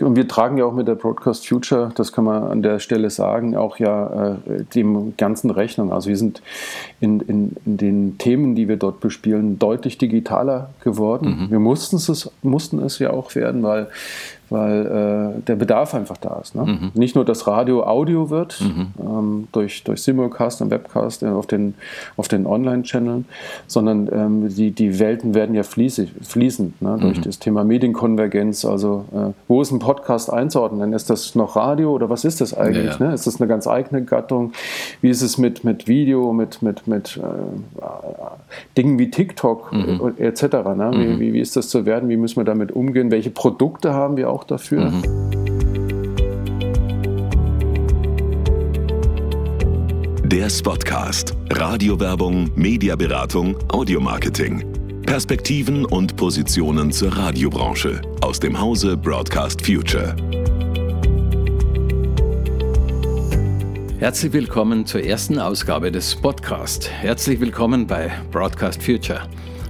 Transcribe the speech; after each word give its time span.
Und 0.00 0.14
wir 0.14 0.28
tragen 0.28 0.58
ja 0.58 0.64
auch 0.64 0.74
mit 0.74 0.86
der 0.86 0.94
Broadcast 0.94 1.48
Future, 1.48 1.90
das 1.96 2.12
kann 2.12 2.24
man 2.24 2.44
an 2.44 2.62
der 2.62 2.78
Stelle 2.78 3.10
sagen, 3.10 3.56
auch 3.56 3.78
ja 3.78 4.36
äh, 4.46 4.62
dem 4.72 5.16
ganzen 5.16 5.50
Rechnung. 5.50 5.92
Also 5.92 6.08
wir 6.08 6.16
sind 6.16 6.40
in, 7.00 7.18
in, 7.20 7.56
in, 7.66 7.76
den 7.76 8.18
Themen, 8.18 8.54
die 8.54 8.68
wir 8.68 8.76
dort 8.76 9.00
bespielen, 9.00 9.58
deutlich 9.58 9.98
digitaler 9.98 10.70
geworden. 10.84 11.46
Mhm. 11.46 11.50
Wir 11.50 11.58
mussten 11.58 11.96
es, 11.96 12.30
mussten 12.42 12.78
es 12.80 13.00
ja 13.00 13.10
auch 13.10 13.34
werden, 13.34 13.64
weil 13.64 13.88
weil 14.50 15.36
äh, 15.38 15.42
der 15.42 15.56
Bedarf 15.56 15.94
einfach 15.94 16.16
da 16.16 16.38
ist. 16.40 16.54
Ne? 16.54 16.64
Mhm. 16.64 16.90
Nicht 16.94 17.14
nur, 17.14 17.24
dass 17.24 17.46
Radio 17.46 17.82
Audio 17.84 18.30
wird, 18.30 18.60
mhm. 18.60 18.86
ähm, 19.00 19.48
durch, 19.52 19.84
durch 19.84 20.02
Simulcast 20.02 20.62
und 20.62 20.70
Webcast 20.70 21.22
äh, 21.22 21.26
auf 21.26 21.46
den, 21.46 21.74
auf 22.16 22.28
den 22.28 22.46
Online-Channeln, 22.46 23.26
sondern 23.66 24.08
ähm, 24.12 24.48
die, 24.48 24.70
die 24.70 24.98
Welten 24.98 25.34
werden 25.34 25.54
ja 25.54 25.62
fließig, 25.62 26.12
fließend 26.22 26.80
ne? 26.80 26.98
durch 27.00 27.18
mhm. 27.18 27.22
das 27.22 27.38
Thema 27.38 27.64
Medienkonvergenz. 27.64 28.64
Also, 28.64 29.04
äh, 29.12 29.32
wo 29.48 29.60
ist 29.60 29.70
ein 29.70 29.78
Podcast 29.78 30.32
einzuordnen? 30.32 30.92
Ist 30.92 31.10
das 31.10 31.34
noch 31.34 31.56
Radio 31.56 31.92
oder 31.92 32.08
was 32.08 32.24
ist 32.24 32.40
das 32.40 32.54
eigentlich? 32.54 32.86
Ja, 32.86 32.98
ja. 32.98 33.08
Ne? 33.08 33.14
Ist 33.14 33.26
das 33.26 33.40
eine 33.40 33.48
ganz 33.48 33.66
eigene 33.66 34.02
Gattung? 34.02 34.52
Wie 35.00 35.10
ist 35.10 35.22
es 35.22 35.38
mit, 35.38 35.64
mit 35.64 35.88
Video, 35.88 36.32
mit, 36.32 36.62
mit, 36.62 36.86
mit 36.86 37.18
äh, 37.18 37.82
Dingen 38.76 38.98
wie 38.98 39.10
TikTok 39.10 39.72
mhm. 39.72 40.14
etc.? 40.18 40.42
Ne? 40.42 40.90
Wie, 40.92 41.06
mhm. 41.06 41.20
wie, 41.20 41.32
wie 41.34 41.40
ist 41.40 41.56
das 41.56 41.68
zu 41.68 41.86
werden? 41.86 42.08
Wie 42.08 42.16
müssen 42.16 42.36
wir 42.36 42.44
damit 42.44 42.72
umgehen? 42.72 43.10
Welche 43.10 43.30
Produkte 43.30 43.92
haben 43.92 44.16
wir 44.16 44.30
auch? 44.30 44.37
Auch 44.38 44.44
dafür. 44.44 44.90
Mhm. 44.90 45.02
Der 50.24 50.50
Spotcast. 50.50 51.34
Radiowerbung, 51.50 52.50
Mediaberatung, 52.54 53.56
Audiomarketing. 53.68 54.64
Perspektiven 55.02 55.86
und 55.86 56.16
Positionen 56.16 56.92
zur 56.92 57.16
Radiobranche 57.16 58.02
aus 58.20 58.38
dem 58.38 58.60
Hause 58.60 58.96
Broadcast 58.96 59.64
Future. 59.64 60.14
Herzlich 63.98 64.32
willkommen 64.32 64.86
zur 64.86 65.02
ersten 65.02 65.40
Ausgabe 65.40 65.90
des 65.90 66.12
Spotcast. 66.12 66.88
Herzlich 66.88 67.40
willkommen 67.40 67.86
bei 67.86 68.12
Broadcast 68.30 68.82
Future. 68.82 69.22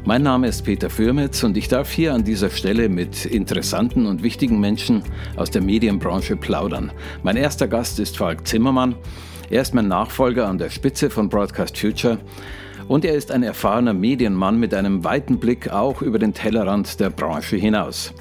Mein 0.08 0.22
Name 0.22 0.48
ist 0.48 0.62
Peter 0.62 0.88
Fürmetz 0.88 1.44
und 1.44 1.58
ich 1.58 1.68
darf 1.68 1.92
hier 1.92 2.14
an 2.14 2.24
dieser 2.24 2.48
Stelle 2.48 2.88
mit 2.88 3.26
interessanten 3.26 4.06
und 4.06 4.22
wichtigen 4.22 4.58
Menschen 4.58 5.02
aus 5.36 5.50
der 5.50 5.60
Medienbranche 5.60 6.34
plaudern. 6.34 6.92
Mein 7.22 7.36
erster 7.36 7.68
Gast 7.68 8.00
ist 8.00 8.16
Falk 8.16 8.46
Zimmermann. 8.46 8.94
Er 9.50 9.60
ist 9.60 9.74
mein 9.74 9.86
Nachfolger 9.86 10.48
an 10.48 10.56
der 10.56 10.70
Spitze 10.70 11.10
von 11.10 11.28
Broadcast 11.28 11.76
Future 11.76 12.16
und 12.88 13.04
er 13.04 13.12
ist 13.12 13.30
ein 13.30 13.42
erfahrener 13.42 13.92
Medienmann 13.92 14.58
mit 14.58 14.72
einem 14.72 15.04
weiten 15.04 15.38
Blick 15.38 15.70
auch 15.70 16.00
über 16.00 16.18
den 16.18 16.32
Tellerrand 16.32 17.00
der 17.00 17.10
Branche 17.10 17.56
hinaus. 17.56 18.14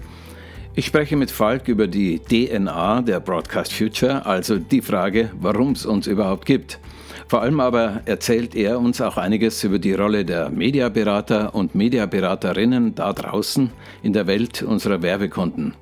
Ich 0.76 0.88
spreche 0.88 1.16
mit 1.16 1.32
Falk 1.32 1.70
über 1.70 1.88
die 1.88 2.20
DNA 2.20 3.04
der 3.04 3.22
Broadcast 3.22 3.72
Future, 3.72 4.26
also 4.26 4.60
die 4.60 4.82
Frage, 4.82 5.32
warum 5.40 5.72
es 5.72 5.86
uns 5.86 6.06
überhaupt 6.06 6.46
gibt. 6.46 6.82
Vor 7.28 7.42
allem 7.42 7.60
aber 7.60 8.02
erzählt 8.06 8.56
er 8.56 8.80
uns 8.80 9.02
auch 9.02 9.18
einiges 9.18 9.64
über 9.64 9.80
die 9.80 9.94
Rolle 9.94 10.24
der 10.24 10.50
Mediaberater 10.50 11.54
und 11.54 11.76
Mediaberaterinnen 11.76 12.96
da 12.96 13.12
draußen 13.12 13.70
in 14.02 14.14
der 14.14 14.28
Welt 14.28 14.64
unserer 14.64 15.02
Werbekunden. 15.02 15.74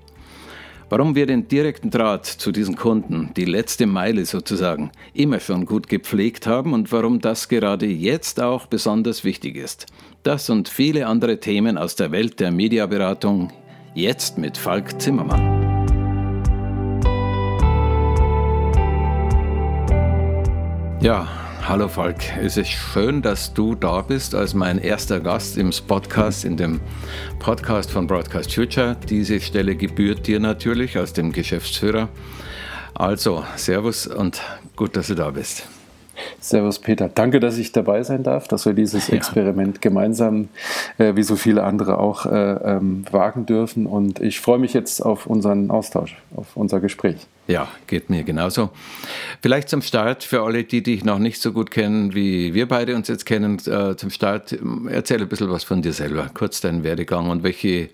Warum 0.89 1.15
wir 1.15 1.25
den 1.25 1.47
direkten 1.47 1.89
Draht 1.89 2.25
zu 2.25 2.51
diesen 2.51 2.75
Kunden, 2.75 3.31
die 3.35 3.45
letzte 3.45 3.87
Meile 3.87 4.25
sozusagen, 4.25 4.91
immer 5.13 5.39
schon 5.39 5.65
gut 5.65 5.87
gepflegt 5.87 6.45
haben 6.45 6.73
und 6.73 6.91
warum 6.91 7.21
das 7.21 7.47
gerade 7.47 7.87
jetzt 7.87 8.39
auch 8.39 8.67
besonders 8.67 9.23
wichtig 9.23 9.55
ist. 9.55 9.87
Das 10.23 10.49
und 10.49 10.69
viele 10.69 11.07
andere 11.07 11.39
Themen 11.39 11.77
aus 11.77 11.95
der 11.95 12.11
Welt 12.11 12.39
der 12.39 12.51
Mediaberatung 12.51 13.51
jetzt 13.95 14.37
mit 14.37 14.57
Falk 14.57 15.01
Zimmermann. 15.01 15.64
Ja, 21.05 21.27
hallo 21.61 21.87
Falk. 21.87 22.17
Es 22.41 22.57
ist 22.57 22.69
schön, 22.69 23.21
dass 23.21 23.53
du 23.53 23.75
da 23.75 24.01
bist 24.01 24.33
als 24.33 24.55
mein 24.55 24.79
erster 24.79 25.19
Gast 25.19 25.55
im 25.55 25.69
Podcast, 25.87 26.43
in 26.43 26.57
dem 26.57 26.81
Podcast 27.37 27.91
von 27.91 28.07
Broadcast 28.07 28.51
Future. 28.55 28.97
Diese 29.07 29.39
Stelle 29.39 29.75
gebührt 29.75 30.25
dir 30.25 30.39
natürlich 30.39 30.97
als 30.97 31.13
dem 31.13 31.31
Geschäftsführer. 31.31 32.09
Also, 32.95 33.45
Servus 33.55 34.07
und 34.07 34.41
gut, 34.75 34.95
dass 34.95 35.05
du 35.05 35.13
da 35.13 35.29
bist. 35.29 35.67
Servus 36.39 36.79
Peter, 36.79 37.09
danke, 37.09 37.39
dass 37.39 37.57
ich 37.57 37.71
dabei 37.71 38.03
sein 38.03 38.23
darf, 38.23 38.47
dass 38.47 38.65
wir 38.65 38.73
dieses 38.73 39.07
ja. 39.07 39.15
Experiment 39.15 39.81
gemeinsam, 39.81 40.49
äh, 40.97 41.15
wie 41.15 41.23
so 41.23 41.35
viele 41.35 41.63
andere 41.63 41.97
auch, 41.97 42.25
äh, 42.25 42.29
ähm, 42.31 43.05
wagen 43.11 43.45
dürfen. 43.45 43.85
Und 43.85 44.19
ich 44.19 44.39
freue 44.39 44.59
mich 44.59 44.73
jetzt 44.73 45.01
auf 45.01 45.25
unseren 45.25 45.71
Austausch, 45.71 46.15
auf 46.35 46.55
unser 46.55 46.79
Gespräch. 46.79 47.27
Ja, 47.47 47.67
geht 47.85 48.09
mir 48.09 48.23
genauso. 48.23 48.69
Vielleicht 49.41 49.69
zum 49.69 49.81
Start, 49.81 50.23
für 50.23 50.41
alle, 50.41 50.63
die 50.63 50.81
dich 50.81 51.03
noch 51.03 51.19
nicht 51.19 51.39
so 51.41 51.51
gut 51.51 51.69
kennen, 51.69 52.15
wie 52.15 52.53
wir 52.53 52.67
beide 52.67 52.95
uns 52.95 53.07
jetzt 53.07 53.25
kennen, 53.25 53.59
äh, 53.67 53.95
zum 53.95 54.09
Start, 54.09 54.57
erzähl 54.89 55.21
ein 55.21 55.29
bisschen 55.29 55.51
was 55.51 55.63
von 55.63 55.81
dir 55.81 55.93
selber, 55.93 56.29
kurz 56.33 56.61
deinen 56.61 56.83
Werdegang 56.83 57.29
und 57.29 57.43
welche 57.43 57.89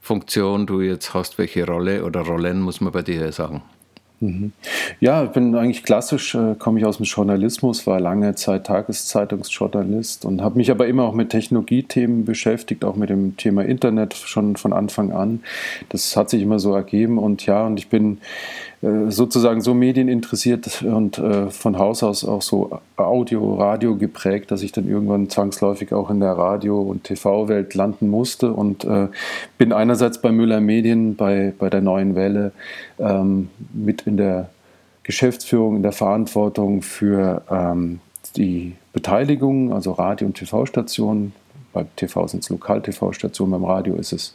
Funktion 0.00 0.66
du 0.66 0.80
jetzt 0.80 1.14
hast, 1.14 1.38
welche 1.38 1.66
Rolle 1.66 2.04
oder 2.04 2.20
Rollen, 2.20 2.60
muss 2.60 2.80
man 2.80 2.92
bei 2.92 3.02
dir 3.02 3.32
sagen. 3.32 3.62
Mhm. 4.20 4.52
Ja, 5.00 5.24
ich 5.24 5.30
bin 5.30 5.54
eigentlich 5.54 5.82
klassisch, 5.82 6.34
äh, 6.34 6.54
komme 6.58 6.78
ich 6.78 6.84
aus 6.84 6.98
dem 6.98 7.04
Journalismus, 7.04 7.86
war 7.86 7.98
lange 8.00 8.34
Zeit 8.34 8.66
Tageszeitungsjournalist 8.66 10.26
und 10.26 10.42
habe 10.42 10.58
mich 10.58 10.70
aber 10.70 10.86
immer 10.88 11.04
auch 11.04 11.14
mit 11.14 11.30
Technologiethemen 11.30 12.26
beschäftigt, 12.26 12.84
auch 12.84 12.96
mit 12.96 13.08
dem 13.08 13.38
Thema 13.38 13.64
Internet 13.64 14.14
schon 14.14 14.56
von 14.56 14.74
Anfang 14.74 15.12
an. 15.12 15.40
Das 15.88 16.18
hat 16.18 16.28
sich 16.28 16.42
immer 16.42 16.58
so 16.58 16.74
ergeben 16.74 17.16
und 17.16 17.46
ja, 17.46 17.66
und 17.66 17.78
ich 17.78 17.88
bin 17.88 18.18
sozusagen 18.82 19.60
so 19.60 19.74
medieninteressiert 19.74 20.82
und 20.82 21.18
äh, 21.18 21.50
von 21.50 21.78
Haus 21.78 22.02
aus 22.02 22.24
auch 22.24 22.40
so 22.40 22.80
Audio, 22.96 23.56
Radio 23.56 23.96
geprägt, 23.96 24.50
dass 24.50 24.62
ich 24.62 24.72
dann 24.72 24.88
irgendwann 24.88 25.28
zwangsläufig 25.28 25.92
auch 25.92 26.08
in 26.08 26.20
der 26.20 26.32
Radio- 26.32 26.80
und 26.80 27.04
TV-Welt 27.04 27.74
landen 27.74 28.08
musste 28.08 28.52
und 28.52 28.84
äh, 28.84 29.08
bin 29.58 29.74
einerseits 29.74 30.22
bei 30.22 30.32
Müller 30.32 30.62
Medien, 30.62 31.14
bei, 31.14 31.52
bei 31.58 31.68
der 31.68 31.82
Neuen 31.82 32.14
Welle 32.14 32.52
ähm, 32.98 33.50
mit 33.74 34.06
in 34.06 34.16
der 34.16 34.48
Geschäftsführung, 35.02 35.76
in 35.76 35.82
der 35.82 35.92
Verantwortung 35.92 36.80
für 36.80 37.42
ähm, 37.50 38.00
die 38.36 38.76
Beteiligung, 38.94 39.74
also 39.74 39.92
Radio- 39.92 40.26
und 40.26 40.38
TV-Stationen. 40.38 41.34
Beim 41.74 41.86
TV 41.96 42.26
sind 42.28 42.44
es 42.44 42.48
Lokal-TV-Stationen, 42.48 43.52
beim 43.52 43.64
Radio 43.64 43.96
ist 43.96 44.12
es 44.12 44.34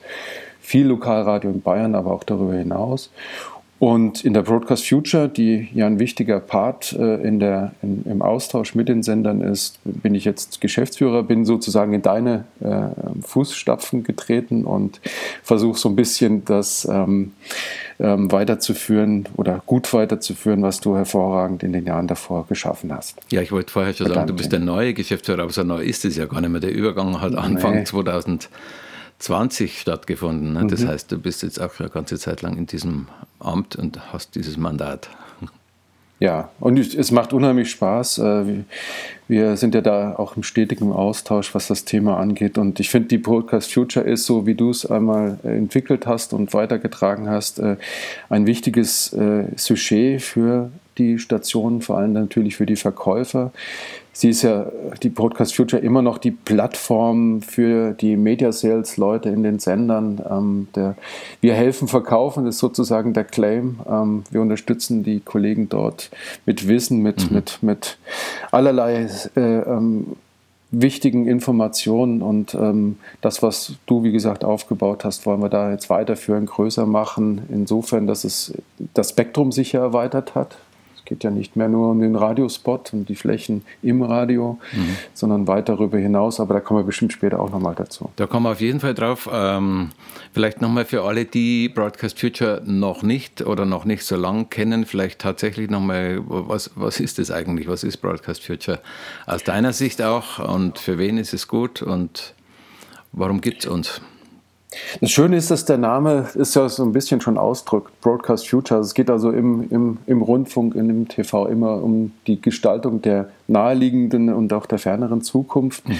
viel 0.61 0.87
Lokalradio 0.87 1.49
in 1.49 1.61
Bayern, 1.61 1.95
aber 1.95 2.11
auch 2.11 2.23
darüber 2.23 2.53
hinaus. 2.53 3.11
Und 3.77 4.23
in 4.23 4.33
der 4.33 4.41
Broadcast 4.41 4.87
Future, 4.87 5.27
die 5.27 5.67
ja 5.73 5.85
ein 5.85 5.99
wichtiger 5.99 6.39
Part 6.39 6.93
äh, 6.93 7.21
in 7.21 7.39
der, 7.39 7.73
in, 7.81 8.03
im 8.09 8.21
Austausch 8.21 8.73
mit 8.73 8.87
den 8.87 9.03
Sendern 9.03 9.41
ist, 9.41 9.79
bin 9.83 10.15
ich 10.15 10.23
jetzt 10.23 10.61
Geschäftsführer, 10.61 11.23
bin 11.23 11.43
sozusagen 11.43 11.91
in 11.93 12.01
deine 12.01 12.45
äh, 12.61 12.87
Fußstapfen 13.21 14.03
getreten 14.03 14.63
und 14.63 15.01
versuche 15.43 15.77
so 15.77 15.89
ein 15.89 15.95
bisschen 15.97 16.45
das 16.45 16.87
ähm, 16.89 17.33
ähm, 17.99 18.31
weiterzuführen 18.31 19.27
oder 19.35 19.61
gut 19.65 19.93
weiterzuführen, 19.93 20.61
was 20.61 20.79
du 20.79 20.95
hervorragend 20.95 21.61
in 21.63 21.73
den 21.73 21.85
Jahren 21.85 22.07
davor 22.07 22.45
geschaffen 22.47 22.93
hast. 22.93 23.17
Ja, 23.29 23.41
ich 23.41 23.51
wollte 23.51 23.73
vorher 23.73 23.93
schon 23.93 24.07
sagen, 24.07 24.27
du 24.27 24.35
bist 24.35 24.53
der 24.53 24.59
neue 24.59 24.93
Geschäftsführer, 24.93 25.43
aber 25.43 25.51
so 25.51 25.63
neu 25.63 25.83
ist 25.83 26.05
es 26.05 26.15
ja 26.15 26.25
gar 26.27 26.39
nicht 26.39 26.49
mehr. 26.49 26.61
Der 26.61 26.73
Übergang 26.73 27.19
hat 27.19 27.35
Anfang 27.35 27.75
nee. 27.75 27.83
2000 27.83 28.49
20 29.19 29.79
stattgefunden. 29.79 30.53
Ne? 30.53 30.67
Das 30.67 30.81
mhm. 30.81 30.89
heißt, 30.89 31.11
du 31.11 31.19
bist 31.19 31.43
jetzt 31.43 31.59
auch 31.61 31.79
eine 31.79 31.89
ganze 31.89 32.19
Zeit 32.19 32.41
lang 32.41 32.57
in 32.57 32.65
diesem 32.65 33.07
Amt 33.39 33.75
und 33.75 34.13
hast 34.13 34.35
dieses 34.35 34.57
Mandat. 34.57 35.09
Ja, 36.17 36.49
und 36.61 36.79
es 36.79 37.11
macht 37.11 37.33
unheimlich 37.33 37.69
Spaß. 37.71 38.19
Äh, 38.19 38.63
wir 39.27 39.57
sind 39.57 39.75
ja 39.75 39.81
da 39.81 40.15
auch 40.15 40.37
im 40.37 40.43
stetigen 40.43 40.93
Austausch, 40.93 41.53
was 41.53 41.67
das 41.67 41.83
Thema 41.83 42.17
angeht. 42.17 42.57
Und 42.57 42.79
ich 42.79 42.89
finde, 42.89 43.09
die 43.09 43.17
Podcast 43.17 43.73
Future 43.73 44.05
ist, 44.05 44.25
so 44.25 44.47
wie 44.47 44.55
du 44.55 44.69
es 44.69 44.85
einmal 44.85 45.37
entwickelt 45.43 46.07
hast 46.07 46.31
und 46.31 46.53
weitergetragen 46.53 47.29
hast, 47.29 47.59
äh, 47.59 47.75
ein 48.29 48.47
wichtiges 48.47 49.11
äh, 49.11 49.47
Sujet 49.57 50.21
für 50.21 50.71
die 50.97 51.19
Stationen, 51.19 51.81
vor 51.81 51.97
allem 51.97 52.13
natürlich 52.13 52.55
für 52.55 52.65
die 52.65 52.77
Verkäufer. 52.77 53.51
Sie 54.17 54.29
ist 54.29 54.43
ja, 54.43 54.67
die 55.03 55.09
Podcast 55.09 55.53
Future, 55.53 55.81
immer 55.81 56.01
noch 56.01 56.17
die 56.17 56.31
Plattform 56.31 57.41
für 57.41 57.91
die 57.91 58.15
Media 58.15 58.53
Sales 58.53 58.95
Leute 58.95 59.27
in 59.27 59.43
den 59.43 59.59
Sendern. 59.59 60.21
Ähm, 60.31 60.67
der, 60.73 60.95
wir 61.41 61.53
helfen 61.53 61.89
verkaufen, 61.89 62.45
das 62.45 62.55
ist 62.55 62.61
sozusagen 62.61 63.13
der 63.13 63.25
Claim. 63.25 63.81
Ähm, 63.85 64.23
wir 64.31 64.39
unterstützen 64.39 65.03
die 65.03 65.19
Kollegen 65.19 65.67
dort 65.67 66.11
mit 66.45 66.65
Wissen, 66.69 67.01
mit, 67.01 67.29
mhm. 67.29 67.35
mit, 67.35 67.57
mit 67.61 67.97
allerlei 68.51 69.09
äh, 69.35 69.41
ähm, 69.41 70.15
wichtigen 70.71 71.27
Informationen 71.27 72.21
und 72.21 72.55
ähm, 72.55 72.99
das, 73.19 73.43
was 73.43 73.73
du, 73.85 74.03
wie 74.03 74.13
gesagt, 74.13 74.45
aufgebaut 74.45 75.03
hast, 75.03 75.25
wollen 75.25 75.41
wir 75.41 75.49
da 75.49 75.71
jetzt 75.71 75.89
weiterführen, 75.89 76.45
größer 76.45 76.85
machen, 76.85 77.41
insofern, 77.49 78.07
dass 78.07 78.23
es 78.23 78.53
das 78.93 79.09
Spektrum 79.09 79.51
sich 79.51 79.73
ja 79.73 79.81
erweitert 79.81 80.35
hat 80.35 80.55
geht 81.05 81.23
ja 81.23 81.31
nicht 81.31 81.55
mehr 81.55 81.69
nur 81.69 81.91
um 81.91 81.99
den 81.99 82.15
Radiospot 82.15 82.93
und 82.93 83.07
die 83.07 83.15
Flächen 83.15 83.63
im 83.81 84.01
Radio, 84.01 84.59
mhm. 84.73 84.97
sondern 85.13 85.47
weit 85.47 85.69
darüber 85.69 85.97
hinaus. 85.97 86.39
Aber 86.39 86.55
da 86.55 86.59
kommen 86.59 86.81
wir 86.81 86.85
bestimmt 86.85 87.13
später 87.13 87.39
auch 87.39 87.51
nochmal 87.51 87.75
dazu. 87.75 88.09
Da 88.15 88.27
kommen 88.27 88.45
wir 88.45 88.51
auf 88.51 88.61
jeden 88.61 88.79
Fall 88.79 88.93
drauf. 88.93 89.29
Ähm, 89.31 89.91
vielleicht 90.33 90.61
nochmal 90.61 90.85
für 90.85 91.03
alle, 91.03 91.25
die 91.25 91.69
Broadcast 91.69 92.19
Future 92.19 92.61
noch 92.65 93.03
nicht 93.03 93.45
oder 93.45 93.65
noch 93.65 93.85
nicht 93.85 94.03
so 94.03 94.15
lang 94.15 94.49
kennen, 94.49 94.85
vielleicht 94.85 95.19
tatsächlich 95.19 95.69
nochmal, 95.69 96.21
was, 96.25 96.71
was 96.75 96.99
ist 96.99 97.19
das 97.19 97.31
eigentlich? 97.31 97.67
Was 97.67 97.83
ist 97.83 97.97
Broadcast 97.97 98.43
Future? 98.43 98.79
Aus 99.25 99.43
deiner 99.43 99.73
Sicht 99.73 100.01
auch 100.01 100.39
und 100.39 100.79
für 100.79 100.97
wen 100.97 101.17
ist 101.17 101.33
es 101.33 101.47
gut 101.47 101.81
und 101.81 102.33
warum 103.11 103.41
gibt 103.41 103.63
es 103.63 103.69
uns? 103.69 104.01
Das 105.01 105.11
Schöne 105.11 105.37
ist, 105.37 105.51
dass 105.51 105.65
der 105.65 105.77
Name 105.77 106.27
ist 106.35 106.55
ja 106.55 106.67
so 106.69 106.83
ein 106.83 106.91
bisschen 106.91 107.21
schon 107.21 107.37
ausdrückt, 107.37 107.99
Broadcast 108.01 108.47
Future. 108.47 108.79
Es 108.79 108.93
geht 108.93 109.09
also 109.09 109.31
im, 109.31 109.67
im, 109.69 109.97
im 110.05 110.21
Rundfunk, 110.21 110.75
in 110.75 110.87
dem 110.87 111.07
TV 111.07 111.47
immer 111.47 111.81
um 111.83 112.11
die 112.27 112.41
Gestaltung 112.41 113.01
der 113.01 113.29
naheliegenden 113.47 114.33
und 114.33 114.51
auch 114.53 114.65
der 114.65 114.79
ferneren 114.79 115.21
Zukunft. 115.21 115.87
Mhm. 115.87 115.95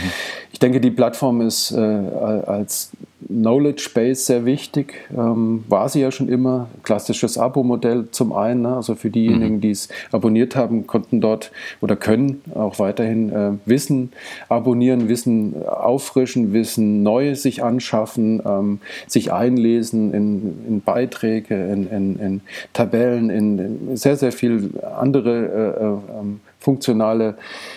Ich 0.51 0.59
denke, 0.59 0.79
die 0.79 0.91
Plattform 0.91 1.41
ist 1.41 1.71
äh, 1.71 1.77
als 1.77 2.91
Knowledge 3.27 3.89
Base 3.93 4.23
sehr 4.23 4.45
wichtig. 4.45 5.07
Ähm, 5.15 5.63
war 5.67 5.89
sie 5.89 6.01
ja 6.01 6.11
schon 6.11 6.29
immer. 6.29 6.67
Klassisches 6.83 7.37
Abo-Modell 7.37 8.07
zum 8.11 8.33
einen. 8.33 8.61
Ne? 8.61 8.75
Also 8.75 8.95
für 8.95 9.09
diejenigen, 9.09 9.55
mhm. 9.55 9.61
die 9.61 9.71
es 9.71 9.89
abonniert 10.11 10.55
haben, 10.55 10.87
konnten 10.87 11.21
dort 11.21 11.51
oder 11.81 11.95
können 11.95 12.41
auch 12.53 12.79
weiterhin 12.79 13.31
äh, 13.31 13.51
Wissen 13.65 14.11
abonnieren, 14.49 15.09
Wissen 15.09 15.65
auffrischen, 15.65 16.53
Wissen 16.53 17.03
neu 17.03 17.35
sich 17.35 17.63
anschaffen, 17.63 18.41
ähm, 18.45 18.79
sich 19.07 19.33
einlesen 19.33 20.13
in, 20.13 20.65
in 20.67 20.81
Beiträge, 20.81 21.55
in, 21.55 21.89
in, 21.89 22.19
in 22.19 22.41
Tabellen, 22.73 23.29
in, 23.29 23.95
sehr, 23.97 24.17
sehr 24.17 24.31
viel 24.31 24.71
andere 24.97 25.31
äh, 25.35 25.83
äh, 25.83 26.19
ähm, 26.19 26.39
funktionale 26.65 27.35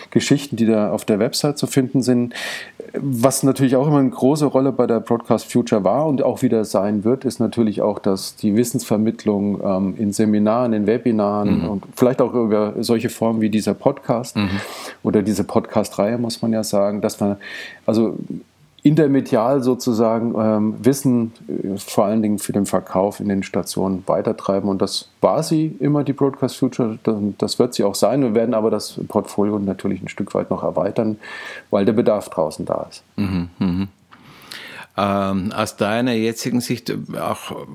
Geschichten, 0.09 0.55
die 0.55 0.65
da 0.65 0.91
auf 0.91 1.05
der 1.05 1.19
Website 1.19 1.59
zu 1.59 1.67
finden 1.67 2.01
sind. 2.01 2.33
Was 2.93 3.43
natürlich 3.43 3.75
auch 3.75 3.85
immer 3.85 3.99
eine 3.99 4.09
große 4.09 4.47
Rolle 4.47 4.71
bei 4.71 4.87
der 4.87 4.99
Broadcast 4.99 5.51
Future 5.51 5.83
war 5.83 6.07
und 6.07 6.23
auch 6.23 6.41
wieder 6.41 6.65
sein 6.65 7.03
wird, 7.03 7.23
ist 7.23 7.39
natürlich 7.39 7.83
auch, 7.83 7.99
dass 7.99 8.35
die 8.35 8.55
Wissensvermittlung 8.55 9.61
ähm, 9.63 9.93
in 9.97 10.11
Seminaren, 10.11 10.73
in 10.73 10.87
Webinaren 10.87 11.61
mhm. 11.61 11.69
und 11.69 11.83
vielleicht 11.95 12.19
auch 12.19 12.33
über 12.33 12.73
solche 12.79 13.09
Formen 13.09 13.41
wie 13.41 13.51
dieser 13.51 13.75
Podcast 13.75 14.35
mhm. 14.35 14.59
oder 15.03 15.21
diese 15.21 15.43
Podcast-Reihe, 15.43 16.17
muss 16.17 16.41
man 16.41 16.51
ja 16.51 16.63
sagen, 16.63 17.01
dass 17.01 17.19
man 17.19 17.37
also 17.85 18.17
intermedial 18.89 19.61
sozusagen 19.61 20.33
ähm, 20.35 20.75
Wissen 20.83 21.31
äh, 21.47 21.77
vor 21.77 22.05
allen 22.05 22.23
Dingen 22.23 22.39
für 22.39 22.53
den 22.53 22.65
Verkauf 22.65 23.19
in 23.19 23.29
den 23.29 23.43
Stationen 23.43 24.03
weitertreiben. 24.07 24.67
Und 24.67 24.81
das 24.81 25.09
war 25.21 25.43
sie 25.43 25.75
immer, 25.79 26.03
die 26.03 26.13
Broadcast 26.13 26.57
Future. 26.57 26.97
Das 27.37 27.59
wird 27.59 27.75
sie 27.75 27.83
auch 27.83 27.93
sein. 27.93 28.23
Wir 28.23 28.33
werden 28.33 28.55
aber 28.55 28.71
das 28.71 28.99
Portfolio 29.07 29.59
natürlich 29.59 30.01
ein 30.01 30.07
Stück 30.07 30.33
weit 30.33 30.49
noch 30.49 30.63
erweitern, 30.63 31.19
weil 31.69 31.85
der 31.85 31.93
Bedarf 31.93 32.29
draußen 32.29 32.65
da 32.65 32.87
ist. 32.89 33.03
Mhm, 33.15 33.49
mh. 33.59 33.87
ähm, 34.97 35.51
aus 35.51 35.77
deiner 35.77 36.13
jetzigen 36.13 36.59
Sicht, 36.59 36.91
auch 37.15 37.67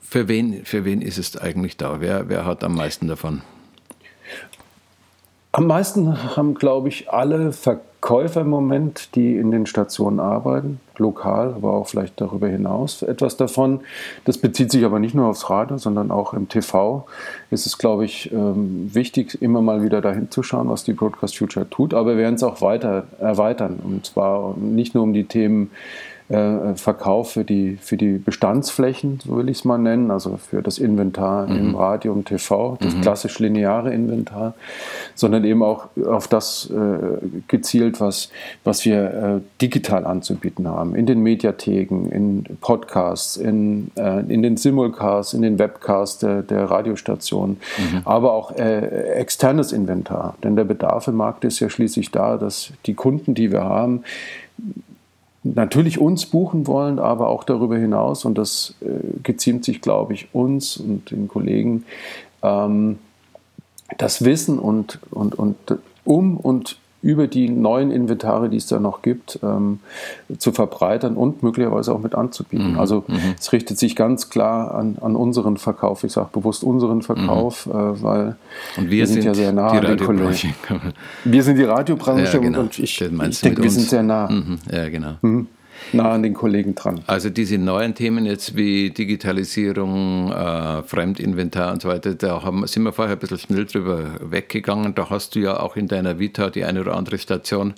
für 0.00 0.28
wen, 0.28 0.64
für 0.64 0.84
wen 0.84 1.00
ist 1.00 1.16
es 1.16 1.36
eigentlich 1.36 1.78
da? 1.78 2.00
Wer, 2.00 2.28
wer 2.28 2.44
hat 2.44 2.62
am 2.62 2.74
meisten 2.74 3.08
davon? 3.08 3.40
Am 5.58 5.66
meisten 5.66 6.36
haben, 6.36 6.54
glaube 6.54 6.86
ich, 6.86 7.10
alle 7.10 7.50
Verkäufer 7.50 8.42
im 8.42 8.48
Moment, 8.48 9.16
die 9.16 9.34
in 9.34 9.50
den 9.50 9.66
Stationen 9.66 10.20
arbeiten, 10.20 10.78
lokal, 10.98 11.52
aber 11.52 11.72
auch 11.72 11.88
vielleicht 11.88 12.20
darüber 12.20 12.46
hinaus 12.46 13.02
etwas 13.02 13.36
davon. 13.36 13.80
Das 14.24 14.38
bezieht 14.38 14.70
sich 14.70 14.84
aber 14.84 15.00
nicht 15.00 15.16
nur 15.16 15.26
aufs 15.26 15.50
Radio, 15.50 15.76
sondern 15.76 16.12
auch 16.12 16.32
im 16.32 16.48
TV. 16.48 17.06
Ist 17.50 17.66
es, 17.66 17.76
glaube 17.76 18.04
ich, 18.04 18.30
ähm, 18.30 18.88
wichtig, 18.94 19.42
immer 19.42 19.60
mal 19.60 19.82
wieder 19.82 20.00
dahin 20.00 20.30
zu 20.30 20.44
schauen, 20.44 20.68
was 20.68 20.84
die 20.84 20.92
Broadcast 20.92 21.36
Future 21.36 21.68
tut. 21.68 21.92
Aber 21.92 22.10
wir 22.10 22.18
werden 22.18 22.36
es 22.36 22.44
auch 22.44 22.60
weiter 22.62 23.08
erweitern. 23.18 23.80
Und 23.82 24.06
zwar 24.06 24.56
nicht 24.56 24.94
nur 24.94 25.02
um 25.02 25.12
die 25.12 25.24
Themen 25.24 25.72
äh, 26.28 26.74
Verkauf 26.74 27.32
für 27.32 27.44
die, 27.44 27.78
für 27.80 27.96
die 27.96 28.18
Bestandsflächen, 28.18 29.18
so 29.24 29.36
will 29.38 29.48
ich 29.48 29.58
es 29.58 29.64
mal 29.64 29.78
nennen, 29.78 30.10
also 30.10 30.36
für 30.36 30.60
das 30.60 30.78
Inventar 30.78 31.46
mhm. 31.46 31.56
im 31.56 31.74
Radio 31.74 32.12
und 32.12 32.26
TV, 32.26 32.76
das 32.80 32.94
mhm. 32.94 33.00
klassisch 33.00 33.38
lineare 33.38 33.94
Inventar, 33.94 34.52
sondern 35.14 35.44
eben 35.44 35.62
auch 35.62 35.88
auf 36.06 36.28
das 36.28 36.70
äh, 36.70 37.26
gezielt, 37.48 38.00
was, 38.00 38.30
was 38.62 38.84
wir 38.84 39.40
äh, 39.40 39.40
digital 39.62 40.04
anzubieten 40.04 40.68
haben, 40.68 40.94
in 40.94 41.06
den 41.06 41.20
Mediatheken, 41.22 42.10
in 42.10 42.44
Podcasts, 42.60 43.38
in, 43.38 43.90
äh, 43.96 44.20
in 44.20 44.42
den 44.42 44.58
Simulcasts, 44.58 45.32
in 45.32 45.40
den 45.40 45.58
Webcasts 45.58 46.18
der, 46.18 46.42
der 46.42 46.64
Radiostationen, 46.70 47.56
mhm. 47.78 48.02
aber 48.04 48.32
auch 48.32 48.54
externes 48.54 49.72
Inventar, 49.72 50.34
denn 50.42 50.56
der 50.56 50.64
Bedarf 50.64 51.08
im 51.08 51.16
Markt 51.16 51.44
ist 51.44 51.60
ja 51.60 51.70
schließlich 51.70 52.10
da, 52.10 52.36
dass 52.36 52.72
die 52.86 52.94
Kunden, 52.94 53.34
die 53.34 53.52
wir 53.52 53.64
haben, 53.64 54.02
natürlich 55.44 55.98
uns 55.98 56.26
buchen 56.26 56.66
wollen, 56.66 56.98
aber 56.98 57.28
auch 57.28 57.44
darüber 57.44 57.76
hinaus, 57.76 58.24
und 58.24 58.36
das 58.36 58.74
äh, 58.80 58.86
geziemt 59.22 59.64
sich, 59.64 59.80
glaube 59.80 60.14
ich, 60.14 60.28
uns 60.32 60.76
und 60.76 61.10
den 61.10 61.28
Kollegen, 61.28 61.84
ähm, 62.42 62.98
das 63.96 64.24
Wissen 64.24 64.58
und, 64.58 64.98
und, 65.10 65.34
und 65.34 65.56
um 66.04 66.36
und 66.36 66.78
über 67.00 67.28
die 67.28 67.48
neuen 67.48 67.92
Inventare, 67.92 68.48
die 68.48 68.56
es 68.56 68.66
da 68.66 68.80
noch 68.80 69.02
gibt, 69.02 69.38
ähm, 69.42 69.78
zu 70.38 70.50
verbreitern 70.50 71.16
und 71.16 71.42
möglicherweise 71.44 71.94
auch 71.94 72.00
mit 72.00 72.14
anzubieten. 72.14 72.72
Mhm. 72.72 72.78
Also 72.78 73.04
mhm. 73.06 73.34
es 73.38 73.52
richtet 73.52 73.78
sich 73.78 73.94
ganz 73.94 74.30
klar 74.30 74.74
an, 74.74 74.96
an 75.00 75.14
unseren 75.14 75.58
Verkauf. 75.58 76.02
Ich 76.02 76.12
sage 76.12 76.28
bewusst 76.32 76.64
unseren 76.64 77.02
Verkauf, 77.02 77.66
mhm. 77.66 77.72
äh, 77.72 78.02
weil 78.02 78.36
wir, 78.76 78.90
wir, 78.90 79.06
sind, 79.06 79.24
ja 79.24 79.34
sehr 79.34 79.52
nah 79.52 79.68
an 79.68 79.84
den 79.84 79.98
Kollegen. 79.98 80.34
Wir 81.24 81.42
sind 81.42 81.56
die 81.56 81.64
Radiobranche 81.64 82.36
ja, 82.36 82.38
genau. 82.38 82.60
und 82.60 82.78
ich, 82.78 83.00
ich 83.00 83.40
denke, 83.40 83.62
wir 83.62 83.70
sind 83.70 83.88
sehr 83.88 84.02
nah. 84.02 84.28
Mhm. 84.28 84.58
Ja, 84.70 84.88
genau. 84.88 85.14
Nah 85.92 86.12
an 86.12 86.22
den 86.22 86.34
Kollegen 86.34 86.74
dran. 86.74 87.00
Also 87.06 87.30
diese 87.30 87.58
neuen 87.58 87.94
Themen 87.94 88.26
jetzt 88.26 88.56
wie 88.56 88.90
Digitalisierung, 88.90 90.30
äh, 90.32 90.82
Fremdinventar 90.82 91.72
und 91.72 91.82
so 91.82 91.88
weiter, 91.88 92.14
da 92.14 92.42
haben, 92.42 92.66
sind 92.66 92.82
wir 92.82 92.92
vorher 92.92 93.16
ein 93.16 93.18
bisschen 93.18 93.38
schnell 93.38 93.64
drüber 93.64 94.16
weggegangen. 94.20 94.94
Da 94.94 95.08
hast 95.10 95.34
du 95.34 95.40
ja 95.40 95.60
auch 95.60 95.76
in 95.76 95.88
deiner 95.88 96.18
Vita 96.18 96.50
die 96.50 96.64
eine 96.64 96.80
oder 96.80 96.94
andere 96.94 97.18
Station 97.18 97.74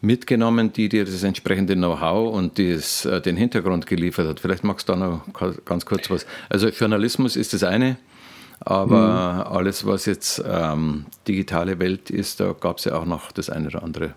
mitgenommen, 0.00 0.72
die 0.72 0.88
dir 0.88 1.04
das 1.04 1.22
entsprechende 1.22 1.74
Know-how 1.74 2.34
und 2.34 2.58
das, 2.58 3.04
äh, 3.04 3.20
den 3.20 3.36
Hintergrund 3.36 3.86
geliefert 3.86 4.26
hat. 4.26 4.40
Vielleicht 4.40 4.64
magst 4.64 4.88
du 4.88 4.94
da 4.94 4.98
noch 4.98 5.64
ganz 5.64 5.86
kurz 5.86 6.10
was. 6.10 6.26
Also 6.48 6.68
Journalismus 6.68 7.36
ist 7.36 7.52
das 7.52 7.64
eine, 7.64 7.96
aber 8.60 9.44
mhm. 9.46 9.56
alles, 9.56 9.86
was 9.86 10.06
jetzt 10.06 10.42
ähm, 10.46 11.06
digitale 11.28 11.78
Welt 11.78 12.10
ist, 12.10 12.40
da 12.40 12.54
gab 12.58 12.78
es 12.78 12.84
ja 12.84 12.96
auch 12.96 13.06
noch 13.06 13.32
das 13.32 13.50
eine 13.50 13.68
oder 13.68 13.82
andere. 13.82 14.14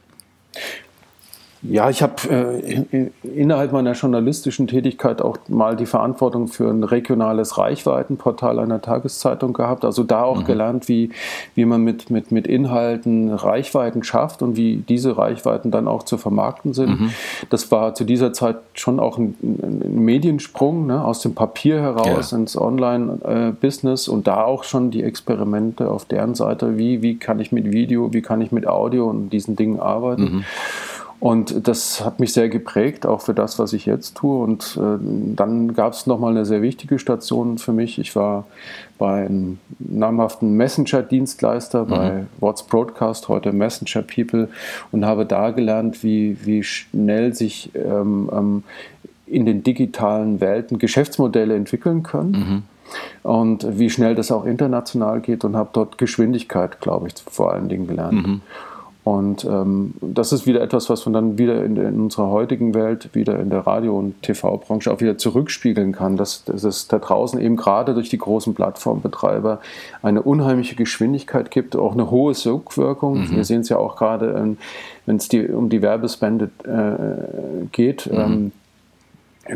Ja, 1.69 1.89
ich 1.89 2.03
habe 2.03 2.13
äh, 2.29 3.07
innerhalb 3.23 3.71
meiner 3.71 3.93
journalistischen 3.93 4.67
Tätigkeit 4.67 5.21
auch 5.21 5.37
mal 5.47 5.77
die 5.77 5.85
Verantwortung 5.85 6.49
für 6.49 6.69
ein 6.69 6.83
regionales 6.83 7.57
Reichweitenportal 7.57 8.59
einer 8.59 8.81
Tageszeitung 8.81 9.53
gehabt. 9.53 9.85
Also 9.85 10.03
da 10.03 10.23
auch 10.23 10.41
mhm. 10.41 10.45
gelernt, 10.45 10.89
wie, 10.89 11.11
wie 11.55 11.63
man 11.63 11.81
mit, 11.81 12.09
mit, 12.09 12.33
mit 12.33 12.47
Inhalten 12.47 13.31
Reichweiten 13.31 14.03
schafft 14.03 14.41
und 14.41 14.57
wie 14.57 14.83
diese 14.89 15.17
Reichweiten 15.17 15.71
dann 15.71 15.87
auch 15.87 16.03
zu 16.03 16.17
vermarkten 16.17 16.73
sind. 16.73 16.99
Mhm. 16.99 17.09
Das 17.49 17.71
war 17.71 17.95
zu 17.95 18.03
dieser 18.03 18.33
Zeit 18.33 18.57
schon 18.73 18.99
auch 18.99 19.17
ein, 19.17 19.35
ein 19.41 20.03
Mediensprung 20.03 20.85
ne, 20.87 21.03
aus 21.03 21.21
dem 21.21 21.33
Papier 21.33 21.79
heraus 21.79 22.31
ja. 22.31 22.37
ins 22.37 22.57
Online-Business 22.59 24.09
und 24.09 24.27
da 24.27 24.43
auch 24.43 24.65
schon 24.65 24.91
die 24.91 25.03
Experimente 25.03 25.89
auf 25.89 26.03
deren 26.03 26.35
Seite, 26.35 26.77
wie, 26.77 27.01
wie 27.01 27.17
kann 27.17 27.39
ich 27.39 27.53
mit 27.53 27.71
Video, 27.71 28.11
wie 28.11 28.21
kann 28.21 28.41
ich 28.41 28.51
mit 28.51 28.67
Audio 28.67 29.09
und 29.09 29.29
diesen 29.29 29.55
Dingen 29.55 29.79
arbeiten. 29.79 30.23
Mhm. 30.23 30.43
Und 31.23 31.69
das 31.69 32.03
hat 32.03 32.19
mich 32.19 32.33
sehr 32.33 32.49
geprägt, 32.49 33.05
auch 33.05 33.21
für 33.21 33.33
das, 33.33 33.57
was 33.57 33.71
ich 33.71 33.85
jetzt 33.85 34.15
tue. 34.15 34.43
Und 34.43 34.77
äh, 34.77 34.97
dann 35.37 35.73
gab 35.73 35.93
es 35.93 36.05
nochmal 36.05 36.31
eine 36.31 36.43
sehr 36.43 36.61
wichtige 36.61 36.99
Station 36.99 37.57
für 37.59 37.71
mich. 37.71 37.97
Ich 37.97 38.13
war 38.17 38.45
bei 38.97 39.25
einem 39.25 39.57
namhaften 39.79 40.57
Messenger-Dienstleister, 40.57 41.85
mhm. 41.85 41.89
bei 41.89 42.25
What's 42.41 42.63
Broadcast, 42.63 43.29
heute 43.29 43.53
Messenger 43.53 44.01
People, 44.01 44.49
und 44.91 45.05
habe 45.05 45.25
da 45.25 45.51
gelernt, 45.51 46.03
wie, 46.03 46.35
wie 46.43 46.61
schnell 46.61 47.33
sich 47.33 47.71
ähm, 47.73 48.29
ähm, 48.33 48.63
in 49.25 49.45
den 49.45 49.63
digitalen 49.63 50.41
Welten 50.41 50.77
Geschäftsmodelle 50.77 51.55
entwickeln 51.55 52.03
können. 52.03 52.31
Mhm 52.31 52.63
und 53.23 53.79
wie 53.79 53.89
schnell 53.89 54.13
das 54.13 54.31
auch 54.31 54.45
international 54.45 55.21
geht 55.21 55.45
und 55.45 55.55
habe 55.55 55.69
dort 55.73 55.97
Geschwindigkeit, 55.97 56.79
glaube 56.79 57.07
ich, 57.07 57.15
vor 57.25 57.51
allen 57.51 57.67
Dingen 57.67 57.87
gelernt. 57.87 58.27
Mhm. 58.27 58.41
Und 59.03 59.43
ähm, 59.43 59.95
das 59.99 60.31
ist 60.31 60.47
wieder 60.47 60.61
etwas, 60.61 60.89
was 60.89 61.05
man 61.05 61.13
dann 61.13 61.37
wieder 61.37 61.63
in, 61.65 61.75
in, 61.75 61.99
unserer 62.01 62.29
heutigen 62.29 62.73
Welt, 62.73 63.09
wieder 63.13 63.37
in 63.37 63.49
der 63.49 63.67
Radio- 63.67 63.97
und 63.99 64.21
TV-Branche 64.21 64.89
auch 64.91 65.01
wieder 65.01 65.17
zurückspiegeln 65.17 65.91
kann, 65.91 66.15
dass, 66.15 66.45
dass 66.45 66.63
es 66.63 66.87
da 66.87 66.99
draußen 66.99 67.39
eben 67.41 67.57
gerade 67.57 67.93
durch 67.95 68.07
die 68.07 68.17
großen 68.17 68.53
Plattformbetreiber 68.53 69.59
eine 70.01 70.21
unheimliche 70.21 70.75
Geschwindigkeit 70.75 71.51
gibt, 71.51 71.75
auch 71.75 71.93
eine 71.93 72.11
hohe 72.11 72.33
Sogwirkung. 72.33 73.19
Mhm. 73.19 73.35
Wir 73.35 73.43
sehen 73.43 73.61
es 73.61 73.69
ja 73.69 73.77
auch 73.77 73.97
gerade, 73.97 74.35
ähm, 74.37 74.57
wenn 75.05 75.17
es 75.17 75.27
die, 75.27 75.47
um 75.47 75.67
die 75.67 75.81
Werbespende 75.81 76.49
äh, 76.63 77.65
geht. 77.73 78.09
Mhm. 78.09 78.19
Ähm, 78.19 78.51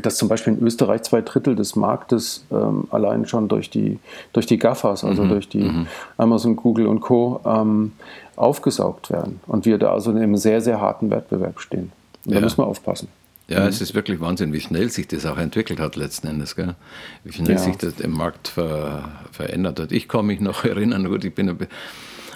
dass 0.02 0.18
zum 0.18 0.28
Beispiel 0.28 0.54
in 0.54 0.62
Österreich 0.66 1.04
zwei 1.04 1.22
Drittel 1.22 1.56
des 1.56 1.76
Marktes 1.76 2.46
ähm, 2.52 2.88
allein 2.92 3.26
schon 3.26 3.48
durch 3.48 3.70
die, 3.70 4.00
durch 4.34 4.46
die 4.46 4.58
GAFAs, 4.58 5.04
also 5.04 5.24
mhm. 5.24 5.30
durch 5.30 5.48
die 5.48 5.64
mhm. 5.64 5.88
Amazon, 6.18 6.56
Google 6.56 6.88
und 6.88 7.00
Co. 7.00 7.40
Ähm, 7.46 7.94
aufgesaugt 8.38 9.10
werden. 9.10 9.42
Und 9.48 9.66
wir 9.66 9.78
da 9.78 9.92
also 9.92 10.12
in 10.12 10.18
einem 10.18 10.38
sehr, 10.38 10.62
sehr 10.62 10.80
harten 10.80 11.10
Wettbewerb 11.10 11.60
stehen. 11.60 11.92
Da 12.24 12.40
müssen 12.40 12.60
wir 12.60 12.68
aufpassen. 12.68 13.10
Ja, 13.48 13.62
mhm. 13.62 13.68
es 13.68 13.82
ist 13.82 13.96
wirklich 13.96 14.20
Wahnsinn, 14.20 14.54
wie 14.54 14.60
schnell 14.60 14.90
sich 14.90 15.08
das 15.08 15.26
auch 15.26 15.38
entwickelt 15.38 15.80
hat 15.80 15.96
letzten 15.96 16.28
Endes. 16.28 16.56
Gell? 16.56 16.76
Wie 17.24 17.32
schnell 17.32 17.56
ja. 17.56 17.58
sich 17.58 17.78
das 17.78 18.00
im 18.00 18.12
Markt 18.12 18.50
ver, 18.50 19.10
verändert 19.32 19.80
hat. 19.80 19.92
Ich 19.92 20.08
kann 20.08 20.26
mich 20.26 20.40
noch 20.40 20.64
erinnern, 20.66 21.08
gut, 21.10 21.24
ich 21.24 21.34
bin 21.34 21.50
ein 21.50 21.68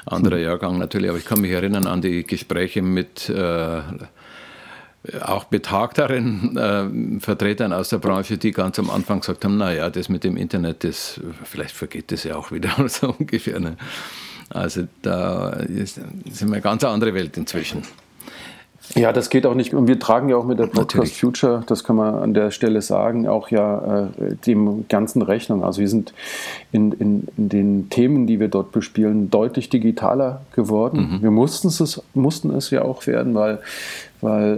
anderer 0.05 0.37
hm. 0.37 0.43
Jahrgang 0.43 0.79
natürlich, 0.79 1.09
aber 1.09 1.19
ich 1.19 1.25
kann 1.25 1.41
mich 1.41 1.51
erinnern 1.51 1.85
an 1.85 2.01
die 2.01 2.23
Gespräche 2.23 2.81
mit 2.81 3.29
äh, 3.29 3.81
auch 5.21 5.45
betagteren 5.45 6.57
äh, 6.57 7.19
Vertretern 7.19 7.73
aus 7.73 7.89
der 7.89 7.97
Branche, 7.97 8.37
die 8.37 8.51
ganz 8.51 8.77
am 8.77 8.89
Anfang 8.89 9.21
gesagt 9.21 9.43
haben, 9.43 9.57
naja, 9.57 9.89
das 9.89 10.09
mit 10.09 10.23
dem 10.23 10.37
Internet, 10.37 10.83
das, 10.83 11.19
vielleicht 11.43 11.75
vergeht 11.75 12.11
das 12.11 12.23
ja 12.23 12.35
auch 12.35 12.51
wieder 12.51 12.71
so 12.87 13.15
ungefähr. 13.19 13.59
Ne? 13.59 13.77
Also 14.49 14.83
da 15.01 15.49
ist, 15.49 15.99
ist 16.25 16.43
eine 16.43 16.61
ganz 16.61 16.83
andere 16.83 17.13
Welt 17.13 17.37
inzwischen. 17.37 17.83
Ja, 18.95 19.13
das 19.13 19.29
geht 19.29 19.45
auch 19.45 19.55
nicht. 19.55 19.73
Und 19.73 19.87
wir 19.87 19.99
tragen 19.99 20.29
ja 20.29 20.35
auch 20.35 20.45
mit 20.45 20.59
der 20.59 20.65
Podcast 20.65 20.95
Natürlich. 20.95 21.19
Future, 21.19 21.63
das 21.67 21.83
kann 21.83 21.95
man 21.95 22.15
an 22.15 22.33
der 22.33 22.51
Stelle 22.51 22.81
sagen, 22.81 23.27
auch 23.27 23.49
ja 23.49 24.07
äh, 24.07 24.35
dem 24.45 24.85
ganzen 24.89 25.21
Rechnung. 25.21 25.63
Also 25.63 25.81
wir 25.81 25.87
sind 25.87 26.13
in, 26.71 26.91
in, 26.93 27.27
in, 27.37 27.49
den 27.49 27.89
Themen, 27.89 28.27
die 28.27 28.39
wir 28.39 28.49
dort 28.49 28.71
bespielen, 28.71 29.29
deutlich 29.29 29.69
digitaler 29.69 30.41
geworden. 30.53 31.11
Mhm. 31.13 31.21
Wir 31.21 31.31
mussten 31.31 31.69
es, 31.69 32.01
mussten 32.13 32.53
es 32.53 32.69
ja 32.69 32.81
auch 32.81 33.07
werden, 33.07 33.33
weil 33.33 33.59
weil 34.21 34.57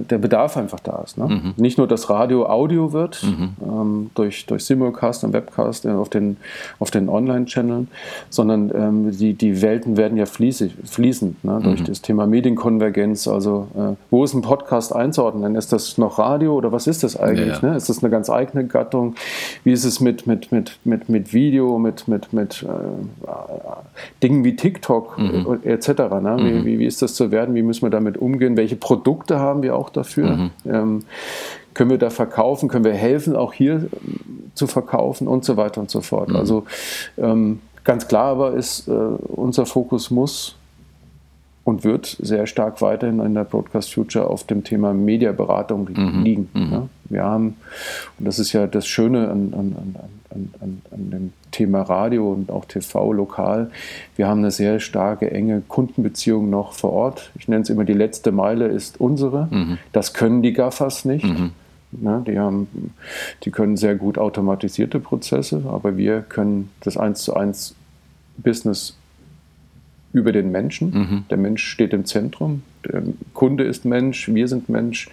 äh, 0.00 0.04
der 0.04 0.18
Bedarf 0.18 0.56
einfach 0.56 0.80
da 0.80 1.02
ist. 1.04 1.18
Ne? 1.18 1.26
Mhm. 1.26 1.54
Nicht 1.56 1.78
nur, 1.78 1.86
dass 1.86 2.08
Radio 2.08 2.46
Audio 2.46 2.92
wird, 2.92 3.22
mhm. 3.22 3.50
ähm, 3.62 4.10
durch, 4.14 4.46
durch 4.46 4.64
Simulcast 4.64 5.24
und 5.24 5.32
Webcast 5.32 5.84
äh, 5.84 5.90
auf 5.90 6.08
den, 6.08 6.38
auf 6.78 6.90
den 6.90 7.08
Online-Channeln, 7.08 7.88
sondern 8.30 8.70
ähm, 8.74 9.10
die, 9.16 9.34
die 9.34 9.60
Welten 9.60 9.96
werden 9.96 10.16
ja 10.16 10.26
fließig, 10.26 10.74
fließend 10.84 11.44
ne? 11.44 11.60
durch 11.62 11.80
mhm. 11.80 11.84
das 11.84 12.00
Thema 12.00 12.26
Medienkonvergenz. 12.26 13.28
Also, 13.28 13.68
äh, 13.76 13.94
wo 14.10 14.24
ist 14.24 14.34
ein 14.34 14.42
Podcast 14.42 14.94
einzuordnen? 14.94 15.56
Ist 15.56 15.72
das 15.72 15.98
noch 15.98 16.18
Radio 16.18 16.54
oder 16.54 16.72
was 16.72 16.86
ist 16.86 17.02
das 17.02 17.16
eigentlich? 17.16 17.48
Ja, 17.48 17.60
ja. 17.62 17.70
Ne? 17.70 17.76
Ist 17.76 17.88
das 17.88 18.02
eine 18.02 18.10
ganz 18.10 18.30
eigene 18.30 18.66
Gattung? 18.66 19.14
Wie 19.64 19.72
ist 19.72 19.84
es 19.84 20.00
mit, 20.00 20.26
mit, 20.26 20.52
mit, 20.52 20.78
mit, 20.84 21.08
mit 21.08 21.34
Video, 21.34 21.78
mit, 21.78 22.08
mit, 22.08 22.32
mit 22.32 22.62
äh, 22.62 23.28
Dingen 24.22 24.44
wie 24.44 24.56
TikTok 24.56 25.18
mhm. 25.18 25.58
etc.? 25.64 25.88
Ne? 25.88 26.36
Wie, 26.38 26.42
mhm. 26.42 26.64
wie, 26.64 26.78
wie 26.78 26.86
ist 26.86 27.02
das 27.02 27.14
zu 27.14 27.30
werden? 27.30 27.54
Wie 27.54 27.62
müssen 27.62 27.82
wir 27.82 27.90
damit 27.90 28.16
umgehen? 28.16 28.56
Welche 28.56 28.76
Produkte 28.76 29.01
Produkte 29.02 29.40
haben 29.40 29.62
wir 29.62 29.74
auch 29.74 29.90
dafür. 29.90 30.30
Mhm. 30.30 30.50
Ähm, 30.64 31.04
können 31.74 31.90
wir 31.90 31.98
da 31.98 32.10
verkaufen? 32.10 32.68
Können 32.68 32.84
wir 32.84 32.94
helfen, 32.94 33.34
auch 33.34 33.52
hier 33.52 33.74
ähm, 33.74 34.50
zu 34.54 34.66
verkaufen 34.66 35.26
und 35.26 35.44
so 35.44 35.56
weiter 35.56 35.80
und 35.80 35.90
so 35.90 36.00
fort? 36.00 36.28
Mhm. 36.28 36.36
Also 36.36 36.64
ähm, 37.18 37.60
ganz 37.82 38.06
klar 38.06 38.26
aber 38.26 38.54
ist, 38.54 38.86
äh, 38.86 38.92
unser 38.92 39.66
Fokus 39.66 40.10
muss 40.10 40.56
und 41.64 41.84
wird 41.84 42.16
sehr 42.20 42.46
stark 42.46 42.82
weiterhin 42.82 43.20
in 43.20 43.34
der 43.34 43.44
Broadcast 43.44 43.94
Future 43.94 44.28
auf 44.28 44.44
dem 44.44 44.64
Thema 44.64 44.92
Mediaberatung 44.92 45.88
mhm. 45.94 46.22
liegen. 46.22 46.48
Mhm. 46.54 46.72
Ja? 46.72 46.88
Wir 47.04 47.24
haben, 47.24 47.56
und 48.18 48.26
das 48.26 48.38
ist 48.38 48.52
ja 48.52 48.66
das 48.66 48.86
Schöne 48.86 49.28
an, 49.28 49.52
an, 49.54 49.76
an, 50.30 50.50
an, 50.60 50.82
an 50.90 51.10
dem 51.10 51.32
Thema 51.52 51.82
Radio 51.82 52.32
und 52.32 52.50
auch 52.50 52.64
TV 52.64 53.12
lokal, 53.12 53.70
wir 54.16 54.26
haben 54.26 54.38
eine 54.38 54.50
sehr 54.50 54.80
starke, 54.80 55.30
enge 55.30 55.62
Kundenbeziehung 55.68 56.50
noch 56.50 56.72
vor 56.72 56.92
Ort. 56.92 57.30
Ich 57.38 57.46
nenne 57.46 57.62
es 57.62 57.70
immer, 57.70 57.84
die 57.84 57.92
letzte 57.92 58.32
Meile 58.32 58.66
ist 58.66 59.00
unsere. 59.00 59.48
Mhm. 59.50 59.78
Das 59.92 60.14
können 60.14 60.42
die 60.42 60.52
GAFAs 60.52 61.04
nicht. 61.04 61.24
Mhm. 61.24 61.52
Ja, 62.00 62.20
die, 62.20 62.38
haben, 62.38 62.94
die 63.44 63.50
können 63.50 63.76
sehr 63.76 63.96
gut 63.96 64.16
automatisierte 64.16 64.98
Prozesse, 64.98 65.64
aber 65.68 65.98
wir 65.98 66.22
können 66.22 66.70
das 66.80 66.96
eins 66.96 67.22
zu 67.22 67.34
eins 67.34 67.74
Business 68.38 68.96
über 70.12 70.32
den 70.32 70.50
Menschen. 70.50 70.90
Mhm. 70.90 71.24
Der 71.30 71.38
Mensch 71.38 71.64
steht 71.64 71.92
im 71.92 72.04
Zentrum. 72.04 72.62
Der 72.84 73.02
Kunde 73.32 73.64
ist 73.64 73.84
Mensch, 73.84 74.28
wir 74.28 74.48
sind 74.48 74.68
Mensch. 74.68 75.08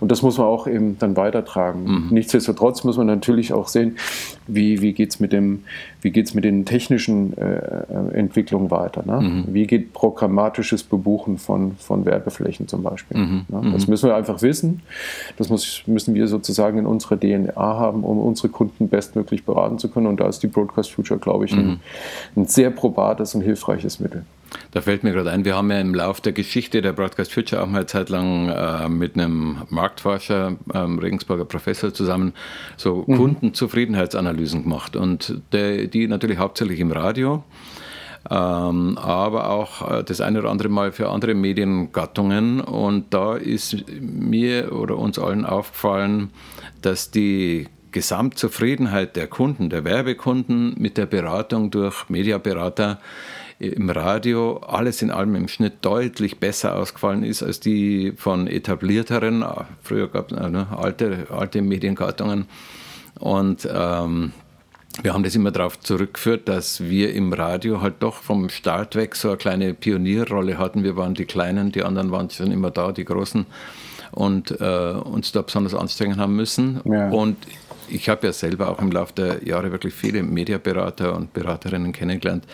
Und 0.00 0.10
das 0.10 0.22
muss 0.22 0.38
man 0.38 0.46
auch 0.46 0.66
eben 0.66 0.98
dann 0.98 1.16
weitertragen. 1.16 1.84
Mhm. 1.84 2.06
Nichtsdestotrotz 2.10 2.82
muss 2.82 2.96
man 2.96 3.06
natürlich 3.06 3.52
auch 3.52 3.68
sehen, 3.68 3.96
wie, 4.46 4.80
wie 4.80 4.92
geht 4.92 5.10
es 5.10 5.20
mit, 5.20 5.32
mit 5.32 6.44
den 6.44 6.64
technischen 6.64 7.36
äh, 7.36 8.14
Entwicklungen 8.14 8.70
weiter. 8.70 9.04
Ne? 9.06 9.20
Mhm. 9.20 9.44
Wie 9.54 9.66
geht 9.66 9.92
programmatisches 9.92 10.82
Bebuchen 10.82 11.38
von, 11.38 11.76
von 11.76 12.04
Werbeflächen 12.04 12.66
zum 12.68 12.82
Beispiel. 12.82 13.18
Mhm. 13.18 13.44
Ne? 13.48 13.70
Das 13.72 13.86
mhm. 13.86 13.90
müssen 13.90 14.08
wir 14.08 14.16
einfach 14.16 14.42
wissen. 14.42 14.80
Das 15.36 15.48
muss, 15.48 15.82
müssen 15.86 16.14
wir 16.14 16.26
sozusagen 16.26 16.78
in 16.78 16.86
unserer 16.86 17.20
DNA 17.20 17.54
haben, 17.54 18.02
um 18.02 18.18
unsere 18.18 18.48
Kunden 18.48 18.88
bestmöglich 18.88 19.44
beraten 19.44 19.78
zu 19.78 19.90
können. 19.90 20.06
Und 20.06 20.20
da 20.20 20.28
ist 20.28 20.42
die 20.42 20.48
Broadcast 20.48 20.90
Future, 20.90 21.20
glaube 21.20 21.44
ich, 21.44 21.52
ein, 21.52 21.66
mhm. 21.66 21.80
ein 22.36 22.46
sehr 22.46 22.70
probates 22.70 23.34
und 23.34 23.42
hilfreiches 23.42 24.00
Mittel. 24.00 24.24
Da 24.72 24.80
fällt 24.80 25.04
mir 25.04 25.12
gerade 25.12 25.30
ein, 25.30 25.44
wir 25.44 25.56
haben 25.56 25.70
ja 25.70 25.80
im 25.80 25.94
Laufe 25.94 26.22
der 26.22 26.32
Geschichte 26.32 26.82
der 26.82 26.92
Broadcast 26.92 27.32
Future 27.32 27.62
auch 27.62 27.66
mal 27.66 27.78
eine 27.78 27.86
Zeit 27.86 28.08
lang 28.08 28.48
äh, 28.48 28.88
mit 28.88 29.14
einem 29.14 29.62
Marktforscher, 29.68 30.56
ähm, 30.74 30.98
Regensburger 30.98 31.44
Professor 31.44 31.92
zusammen, 31.92 32.34
so 32.76 33.04
mhm. 33.06 33.16
Kundenzufriedenheitsanalysen 33.16 34.62
gemacht. 34.62 34.96
Und 34.96 35.40
der, 35.52 35.86
die 35.86 36.06
natürlich 36.06 36.38
hauptsächlich 36.38 36.80
im 36.80 36.92
Radio, 36.92 37.44
ähm, 38.28 38.98
aber 38.98 39.50
auch 39.50 39.90
äh, 39.90 40.04
das 40.04 40.20
eine 40.20 40.40
oder 40.40 40.50
andere 40.50 40.68
Mal 40.68 40.92
für 40.92 41.08
andere 41.08 41.34
Mediengattungen. 41.34 42.60
Und 42.60 43.14
da 43.14 43.36
ist 43.36 43.84
mir 44.00 44.72
oder 44.72 44.98
uns 44.98 45.18
allen 45.18 45.46
aufgefallen, 45.46 46.30
dass 46.82 47.10
die 47.10 47.66
Gesamtzufriedenheit 47.92 49.16
der 49.16 49.26
Kunden, 49.26 49.70
der 49.70 49.84
Werbekunden 49.84 50.74
mit 50.78 50.96
der 50.96 51.06
Beratung 51.06 51.70
durch 51.70 52.08
Mediaberater 52.08 53.00
im 53.60 53.90
Radio 53.90 54.56
alles 54.56 55.02
in 55.02 55.10
allem 55.10 55.34
im 55.36 55.46
Schnitt 55.46 55.74
deutlich 55.82 56.38
besser 56.38 56.76
ausgefallen 56.76 57.22
ist 57.22 57.42
als 57.42 57.60
die 57.60 58.12
von 58.16 58.46
etablierteren. 58.46 59.44
Früher 59.82 60.08
gab 60.08 60.32
es 60.32 60.38
äh, 60.38 60.48
ne, 60.48 60.66
alte, 60.74 61.26
alte 61.30 61.60
Mediengattungen. 61.60 62.46
Und 63.18 63.68
ähm, 63.70 64.32
wir 65.02 65.12
haben 65.12 65.22
das 65.22 65.34
immer 65.34 65.50
darauf 65.50 65.78
zurückgeführt, 65.78 66.48
dass 66.48 66.80
wir 66.80 67.14
im 67.14 67.32
Radio 67.34 67.82
halt 67.82 67.96
doch 68.00 68.16
vom 68.16 68.48
Start 68.48 68.96
weg 68.96 69.14
so 69.14 69.28
eine 69.28 69.36
kleine 69.36 69.74
Pionierrolle 69.74 70.56
hatten. 70.56 70.82
Wir 70.82 70.96
waren 70.96 71.14
die 71.14 71.26
Kleinen, 71.26 71.70
die 71.70 71.82
anderen 71.82 72.10
waren 72.10 72.30
schon 72.30 72.50
immer 72.50 72.70
da, 72.70 72.92
die 72.92 73.04
Großen, 73.04 73.44
und 74.12 74.58
äh, 74.60 74.92
uns 75.04 75.32
da 75.32 75.42
besonders 75.42 75.74
anstrengen 75.74 76.18
haben 76.18 76.34
müssen. 76.34 76.80
Ja. 76.84 77.10
Und 77.10 77.36
ich 77.88 78.08
habe 78.08 78.26
ja 78.26 78.32
selber 78.32 78.68
auch 78.68 78.80
im 78.80 78.90
Laufe 78.90 79.12
der 79.14 79.46
Jahre 79.46 79.70
wirklich 79.70 79.94
viele 79.94 80.22
Mediaberater 80.22 81.14
und 81.14 81.32
Beraterinnen 81.32 81.92
kennengelernt, 81.92 82.44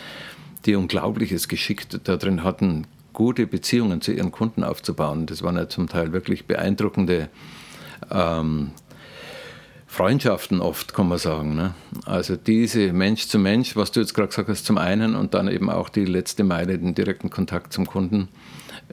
die 0.66 0.76
unglaubliches 0.76 1.48
Geschick 1.48 1.86
darin 2.04 2.44
hatten, 2.44 2.86
gute 3.12 3.46
Beziehungen 3.46 4.00
zu 4.00 4.12
ihren 4.12 4.30
Kunden 4.30 4.62
aufzubauen. 4.62 5.26
Das 5.26 5.42
waren 5.42 5.56
ja 5.56 5.68
zum 5.68 5.88
Teil 5.88 6.12
wirklich 6.12 6.46
beeindruckende 6.46 7.28
ähm, 8.10 8.72
Freundschaften 9.86 10.60
oft, 10.60 10.92
kann 10.92 11.08
man 11.08 11.18
sagen. 11.18 11.54
Ne? 11.54 11.74
Also 12.04 12.36
diese 12.36 12.92
Mensch 12.92 13.28
zu 13.28 13.38
Mensch, 13.38 13.76
was 13.76 13.92
du 13.92 14.00
jetzt 14.00 14.12
gerade 14.12 14.28
gesagt 14.28 14.48
hast, 14.48 14.66
zum 14.66 14.76
einen 14.76 15.14
und 15.14 15.32
dann 15.32 15.48
eben 15.48 15.70
auch 15.70 15.88
die 15.88 16.04
letzte 16.04 16.44
Meile, 16.44 16.78
den 16.78 16.94
direkten 16.94 17.30
Kontakt 17.30 17.72
zum 17.72 17.86
Kunden, 17.86 18.28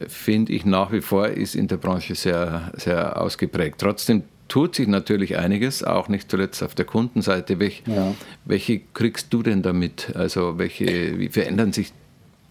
finde 0.08 0.54
ich 0.54 0.66
nach 0.66 0.92
wie 0.92 1.02
vor 1.02 1.28
ist 1.28 1.56
in 1.56 1.68
der 1.68 1.78
Branche 1.78 2.16
sehr, 2.16 2.72
sehr 2.78 3.20
ausgeprägt. 3.20 3.80
Trotzdem 3.80 4.24
tut 4.48 4.76
sich 4.76 4.88
natürlich 4.88 5.38
einiges, 5.38 5.84
auch 5.84 6.10
nicht 6.10 6.30
zuletzt 6.30 6.62
auf 6.64 6.76
der 6.76 6.86
Kundenseite. 6.86 7.60
Welch, 7.60 7.84
ja. 7.86 8.14
Welche 8.46 8.82
kriegst 8.94 9.34
du 9.34 9.44
denn 9.44 9.62
damit? 9.62 10.16
Also 10.16 10.58
welche, 10.58 11.20
wie 11.20 11.30
verändern 11.30 11.74
sich 11.74 11.94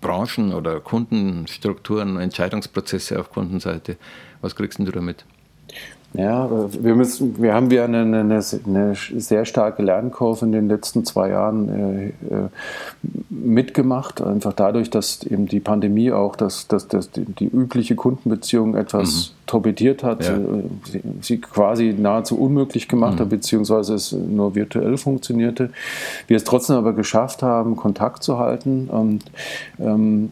Branchen 0.01 0.53
oder 0.53 0.81
Kundenstrukturen, 0.81 2.19
Entscheidungsprozesse 2.19 3.19
auf 3.19 3.31
Kundenseite? 3.31 3.97
Was 4.41 4.57
kriegst 4.57 4.79
du 4.79 4.85
damit? 4.85 5.25
Ja, 6.15 6.51
wir, 6.51 6.95
müssen, 6.95 7.41
wir 7.41 7.55
haben 7.55 7.71
ja 7.71 7.85
eine, 7.85 8.01
eine, 8.01 8.41
eine, 8.67 8.95
sehr 8.95 9.45
starke 9.47 9.83
Lernkurve 9.83 10.45
in 10.45 10.53
den 10.53 10.69
letzten 10.69 11.07
zwei 11.07 11.31
Jahren 11.31 11.69
äh, 11.69 12.07
äh, 12.35 12.49
mitgemacht. 13.31 14.21
Einfach 14.21 14.53
dadurch, 14.53 14.91
dass 14.91 15.23
eben 15.23 15.47
die 15.47 15.61
Pandemie 15.61 16.13
auch 16.13 16.37
das, 16.37 16.69
das, 16.69 16.87
das, 16.89 17.11
die, 17.11 17.25
die 17.25 17.47
übliche 17.47 17.95
Kundenbeziehung 17.95 18.75
etwas 18.75 19.31
mhm. 19.31 19.47
torpediert 19.47 20.05
hat, 20.05 20.27
ja. 20.27 20.37
Äh, 20.37 20.65
sie, 20.85 21.01
sie, 21.23 21.41
quasi 21.41 21.95
nahezu 21.99 22.39
unmöglich 22.39 22.89
gemacht 22.89 23.15
mhm. 23.15 23.21
hat, 23.21 23.29
beziehungsweise 23.31 23.95
es 23.95 24.13
nur 24.13 24.55
virtuell 24.55 24.99
funktionierte. 24.99 25.71
Wir 26.27 26.37
es 26.37 26.45
trotzdem 26.45 26.77
aber 26.77 26.93
geschafft 26.93 27.43
haben, 27.43 27.75
Kontakt 27.75 28.23
zu 28.23 28.39
halten. 28.39 28.89
Und 28.91 29.25
ähm, 29.79 30.31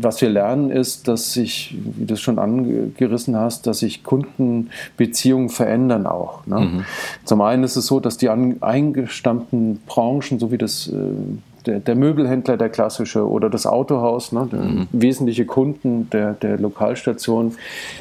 was 0.00 0.20
wir 0.20 0.30
lernen 0.30 0.70
ist, 0.70 1.08
dass 1.08 1.32
sich, 1.32 1.76
wie 1.96 2.06
du 2.06 2.14
es 2.14 2.20
schon 2.20 2.38
angerissen 2.38 3.36
hast, 3.36 3.66
dass 3.66 3.80
sich 3.80 4.02
Kundenbeziehungen 4.02 5.48
verändern 5.48 6.06
auch. 6.06 6.46
Ne? 6.46 6.60
Mhm. 6.60 6.84
Zum 7.24 7.40
einen 7.40 7.64
ist 7.64 7.76
es 7.76 7.86
so, 7.86 8.00
dass 8.00 8.16
die 8.16 8.28
eingestammten 8.28 9.80
Branchen, 9.86 10.38
so 10.38 10.50
wie 10.50 10.58
das 10.58 10.88
äh, 10.88 10.92
der, 11.66 11.80
der, 11.80 11.94
Möbelhändler, 11.94 12.56
der 12.56 12.68
klassische 12.68 13.28
oder 13.28 13.50
das 13.50 13.66
Autohaus, 13.66 14.32
ne, 14.32 14.48
mhm. 14.50 14.88
wesentliche 14.92 15.44
Kunden 15.44 16.08
der, 16.10 16.34
der 16.34 16.58
Lokalstation 16.58 17.54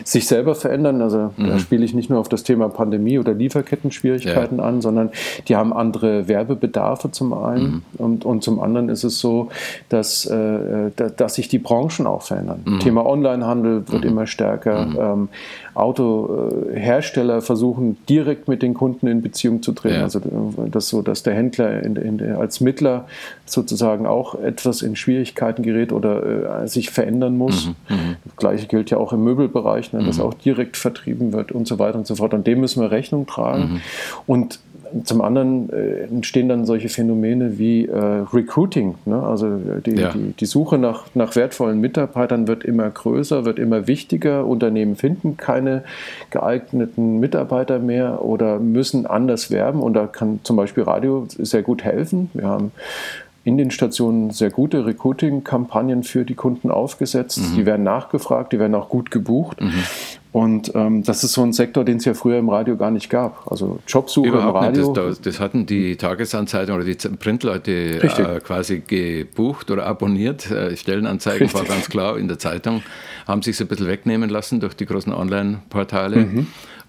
sich 0.03 0.27
selber 0.27 0.55
verändern. 0.55 1.01
Also 1.01 1.31
mhm. 1.35 1.47
da 1.47 1.59
spiele 1.59 1.83
ich 1.83 1.93
nicht 1.93 2.09
nur 2.09 2.19
auf 2.19 2.29
das 2.29 2.43
Thema 2.43 2.69
Pandemie 2.69 3.19
oder 3.19 3.33
Lieferketten-Schwierigkeiten 3.33 4.57
ja. 4.57 4.63
an, 4.63 4.81
sondern 4.81 5.09
die 5.47 5.55
haben 5.55 5.73
andere 5.73 6.27
Werbebedarfe 6.27 7.11
zum 7.11 7.33
einen 7.33 7.63
mhm. 7.63 7.81
und, 7.97 8.25
und 8.25 8.43
zum 8.43 8.59
anderen 8.59 8.89
ist 8.89 9.03
es 9.03 9.19
so, 9.19 9.49
dass, 9.89 10.25
äh, 10.25 10.91
dass 10.95 11.35
sich 11.35 11.47
die 11.47 11.59
Branchen 11.59 12.07
auch 12.07 12.21
verändern. 12.21 12.61
Mhm. 12.65 12.79
Thema 12.79 13.05
Onlinehandel 13.05 13.87
wird 13.87 14.03
mhm. 14.03 14.09
immer 14.09 14.27
stärker. 14.27 14.85
Mhm. 14.85 14.97
Ähm, 14.99 15.29
Autohersteller 15.75 17.41
versuchen 17.41 17.97
direkt 18.07 18.47
mit 18.47 18.61
den 18.61 18.73
Kunden 18.73 19.07
in 19.07 19.21
Beziehung 19.21 19.61
zu 19.61 19.73
treten. 19.73 19.95
Ja. 19.95 20.03
Also 20.03 20.21
das 20.71 20.87
so, 20.87 21.01
dass 21.01 21.21
der 21.21 21.33
Händler 21.33 21.83
in, 21.83 21.97
in, 21.97 22.21
als 22.35 22.61
Mittler 22.61 23.07
sozusagen 23.45 24.05
auch 24.05 24.35
etwas 24.35 24.81
in 24.81 24.95
Schwierigkeiten 24.95 25.63
gerät 25.63 25.91
oder 25.91 26.63
äh, 26.63 26.67
sich 26.67 26.89
verändern 26.89 27.37
muss. 27.37 27.67
Mhm. 27.67 27.95
Mhm. 27.95 28.15
Das 28.23 28.35
Gleiche 28.37 28.67
gilt 28.67 28.89
ja 28.89 28.97
auch 28.97 29.11
im 29.11 29.23
Möbelbereich, 29.23 29.91
ne, 29.91 30.03
dass 30.03 30.17
mhm. 30.17 30.23
auch 30.23 30.33
direkt 30.33 30.77
vertrieben 30.77 31.33
wird 31.33 31.51
und 31.51 31.67
so 31.67 31.77
weiter 31.77 31.97
und 31.97 32.07
so 32.07 32.15
fort. 32.15 32.33
Und 32.33 32.47
dem 32.47 32.61
müssen 32.61 32.81
wir 32.81 32.91
Rechnung 32.91 33.27
tragen. 33.27 33.73
Mhm. 33.73 33.81
Und 34.27 34.59
zum 35.03 35.21
anderen 35.21 35.69
äh, 35.69 36.03
entstehen 36.03 36.49
dann 36.49 36.65
solche 36.65 36.89
Phänomene 36.89 37.57
wie 37.57 37.85
äh, 37.85 37.97
Recruiting. 38.33 38.95
Ne? 39.05 39.21
Also 39.21 39.57
die, 39.85 39.95
ja. 39.95 40.11
die, 40.11 40.33
die, 40.33 40.45
Suche 40.45 40.77
nach, 40.77 41.05
nach 41.13 41.35
wertvollen 41.35 41.79
Mitarbeitern 41.79 42.47
wird 42.47 42.63
immer 42.63 42.89
größer, 42.89 43.45
wird 43.45 43.59
immer 43.59 43.87
wichtiger. 43.87 44.45
Unternehmen 44.45 44.95
finden 44.95 45.37
keine 45.37 45.83
geeigneten 46.29 47.19
Mitarbeiter 47.19 47.79
mehr 47.79 48.23
oder 48.23 48.59
müssen 48.59 49.05
anders 49.05 49.51
werben. 49.51 49.81
Und 49.81 49.93
da 49.93 50.07
kann 50.07 50.39
zum 50.43 50.55
Beispiel 50.55 50.83
Radio 50.83 51.25
sehr 51.29 51.63
gut 51.63 51.83
helfen. 51.83 52.29
Wir 52.33 52.47
haben 52.47 52.71
in 53.45 53.57
den 53.57 53.69
Stationen 53.69 54.31
sehr 54.31 54.49
gute 54.49 54.85
Recruiting-Kampagnen 54.85 56.03
für 56.03 56.25
die 56.25 56.33
Kunden 56.33 56.71
aufgesetzt. 56.71 57.39
Mhm. 57.39 57.55
Die 57.55 57.65
werden 57.65 57.83
nachgefragt, 57.83 58.51
die 58.51 58.59
werden 58.59 58.73
auch 58.73 58.89
gut 58.89 59.11
gebucht. 59.11 59.61
Mhm. 59.61 59.73
Und 60.35 60.73
ähm, 60.75 61.01
das 61.01 61.23
ist 61.23 61.31
so 61.31 61.43
ein 61.43 61.53
Sektor, 61.53 61.85
den 61.85 61.95
es 61.95 62.03
ja 62.03 62.13
früher 62.13 62.37
im 62.39 62.49
Radio 62.49 62.75
gar 62.75 62.91
nicht 62.91 63.09
gab. 63.09 63.49
Also 63.49 63.79
Jobsuche 63.87 64.27
Überhaupt 64.27 64.57
im 64.57 64.63
Radio. 64.65 64.91
Das, 64.91 65.21
das, 65.21 65.39
hatten 65.39 65.65
die 65.65 65.95
Tagesanzeigen 65.95 66.75
oder 66.75 66.83
die 66.83 66.95
Printleute 66.95 68.03
äh, 68.03 68.41
quasi 68.41 68.83
gebucht 68.85 69.71
oder 69.71 69.85
abonniert. 69.85 70.51
Äh, 70.51 70.75
Stellenanzeigen 70.75 71.43
Richtig. 71.43 71.57
war 71.57 71.65
ganz 71.65 71.87
klar 71.87 72.17
in 72.17 72.27
der 72.27 72.37
Zeitung. 72.37 72.83
Haben 73.25 73.43
sich 73.43 73.55
so 73.55 73.63
ein 73.63 73.69
bisschen 73.69 73.87
wegnehmen 73.87 74.29
lassen 74.29 74.59
durch 74.59 74.73
die 74.73 74.85
großen 74.85 75.13
Online-Portale. 75.13 76.17
Mhm. 76.17 76.47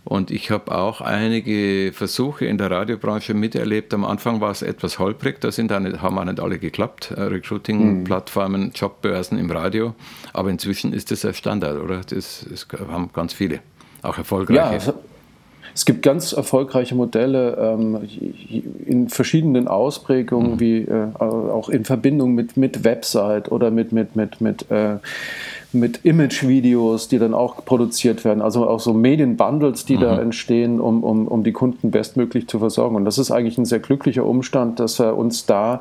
Und 0.08 0.30
ich 0.30 0.52
habe 0.52 0.72
auch 0.72 1.00
einige 1.00 1.90
Versuche 1.92 2.46
in 2.46 2.58
der 2.58 2.70
Radiobranche 2.70 3.34
miterlebt. 3.34 3.92
Am 3.92 4.04
Anfang 4.04 4.40
war 4.40 4.52
es 4.52 4.62
etwas 4.62 5.00
holprig, 5.00 5.40
da 5.40 5.50
sind 5.50 5.72
nicht, 5.80 6.00
haben 6.00 6.16
auch 6.16 6.25
nicht 6.25 6.38
alle 6.38 6.60
geklappt. 6.60 7.10
Äh, 7.10 7.22
Recruiting-Plattformen, 7.22 8.70
Jobbörsen 8.72 9.36
im 9.36 9.50
Radio. 9.50 9.96
Aber 10.32 10.48
inzwischen 10.48 10.92
ist 10.92 11.10
das 11.10 11.25
ein 11.25 11.34
Standard, 11.34 11.82
oder? 11.82 12.02
Das, 12.08 12.46
das 12.48 12.68
haben 12.88 13.10
ganz 13.12 13.32
viele, 13.32 13.58
auch 14.02 14.16
erfolgreiche. 14.16 14.60
Ja, 14.60 14.70
also 14.70 14.94
es 15.75 15.84
gibt 15.84 16.02
ganz 16.02 16.32
erfolgreiche 16.32 16.94
Modelle 16.94 17.56
ähm, 17.56 17.98
in 18.86 19.08
verschiedenen 19.08 19.66
Ausprägungen, 19.66 20.52
mhm. 20.52 20.60
wie 20.60 20.82
äh, 20.82 21.08
auch 21.18 21.68
in 21.68 21.84
Verbindung 21.84 22.34
mit, 22.34 22.56
mit 22.56 22.84
Website 22.84 23.50
oder 23.50 23.72
mit, 23.72 23.90
mit, 23.90 24.14
mit, 24.14 24.40
mit 24.40 24.70
äh, 24.70 24.98
mit 25.73 26.04
Image-Videos, 26.04 27.08
die 27.08 27.18
dann 27.18 27.35
auch 27.35 27.64
produziert 27.64 28.25
werden, 28.25 28.42
also 28.42 28.68
auch 28.68 28.80
so 28.80 28.92
Medienbundles, 28.92 29.85
die 29.85 29.96
mhm. 29.96 30.00
da 30.00 30.20
entstehen, 30.20 30.80
um, 30.80 31.02
um, 31.02 31.28
um 31.28 31.44
die 31.44 31.52
Kunden 31.52 31.90
bestmöglich 31.90 32.49
zu 32.49 32.58
versorgen. 32.58 32.96
Und 32.96 33.04
das 33.04 33.18
ist 33.18 33.30
eigentlich 33.30 33.58
ein 33.58 33.64
sehr 33.64 33.80
glücklicher 33.80 34.25
Umstand, 34.25 34.80
dass 34.80 34.99
wir 34.99 35.16
uns 35.16 35.46
da 35.46 35.80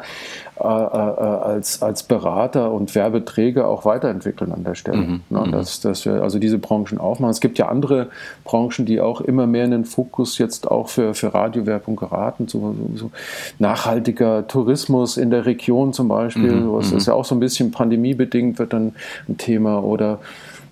äh, 0.58 0.64
äh, 0.64 0.68
als, 0.68 1.82
als 1.82 2.04
Berater 2.04 2.72
und 2.72 2.96
Werbeträger 2.96 3.68
auch 3.68 3.84
weiterentwickeln 3.84 4.54
an 4.54 4.64
der 4.64 4.76
Stelle. 4.76 4.98
Mhm. 4.98 5.22
Ne, 5.30 5.44
mhm. 5.46 5.52
dass, 5.52 5.82
dass 5.82 6.06
wir 6.06 6.24
also 6.24 6.40
diese 6.40 6.60
Branchen 6.60 6.98
aufmachen. 6.98 7.32
Es 7.32 7.42
gibt 7.42 7.58
ja 7.58 7.68
andere 7.68 8.08
Branchen, 8.46 8.86
die 8.86 9.02
auch 9.02 9.20
immer 9.20 9.48
mehr 9.48 9.66
in 9.66 9.72
den 9.72 9.86
Fokus 9.86 10.38
jetzt 10.38 10.72
auch 10.72 10.88
für, 10.88 11.14
für 11.14 11.34
Radiowerbung 11.34 11.98
geraten, 11.98 12.48
so, 12.48 12.74
so, 12.74 12.98
so 12.98 13.12
nachhaltiger 13.60 14.48
Tourismus 14.48 15.18
in 15.18 15.30
der 15.30 15.46
Region 15.46 15.92
zum 15.92 16.08
Beispiel, 16.08 16.54
mhm. 16.54 16.80
ist 16.80 16.94
mhm. 16.94 17.00
ja 17.00 17.14
auch 17.14 17.26
so 17.26 17.36
ein 17.36 17.42
bisschen 17.42 17.72
pandemiebedingt, 17.72 18.58
wird 18.58 18.72
dann 18.72 18.96
ein 19.28 19.38
Thema 19.38 19.84
oder 19.86 20.20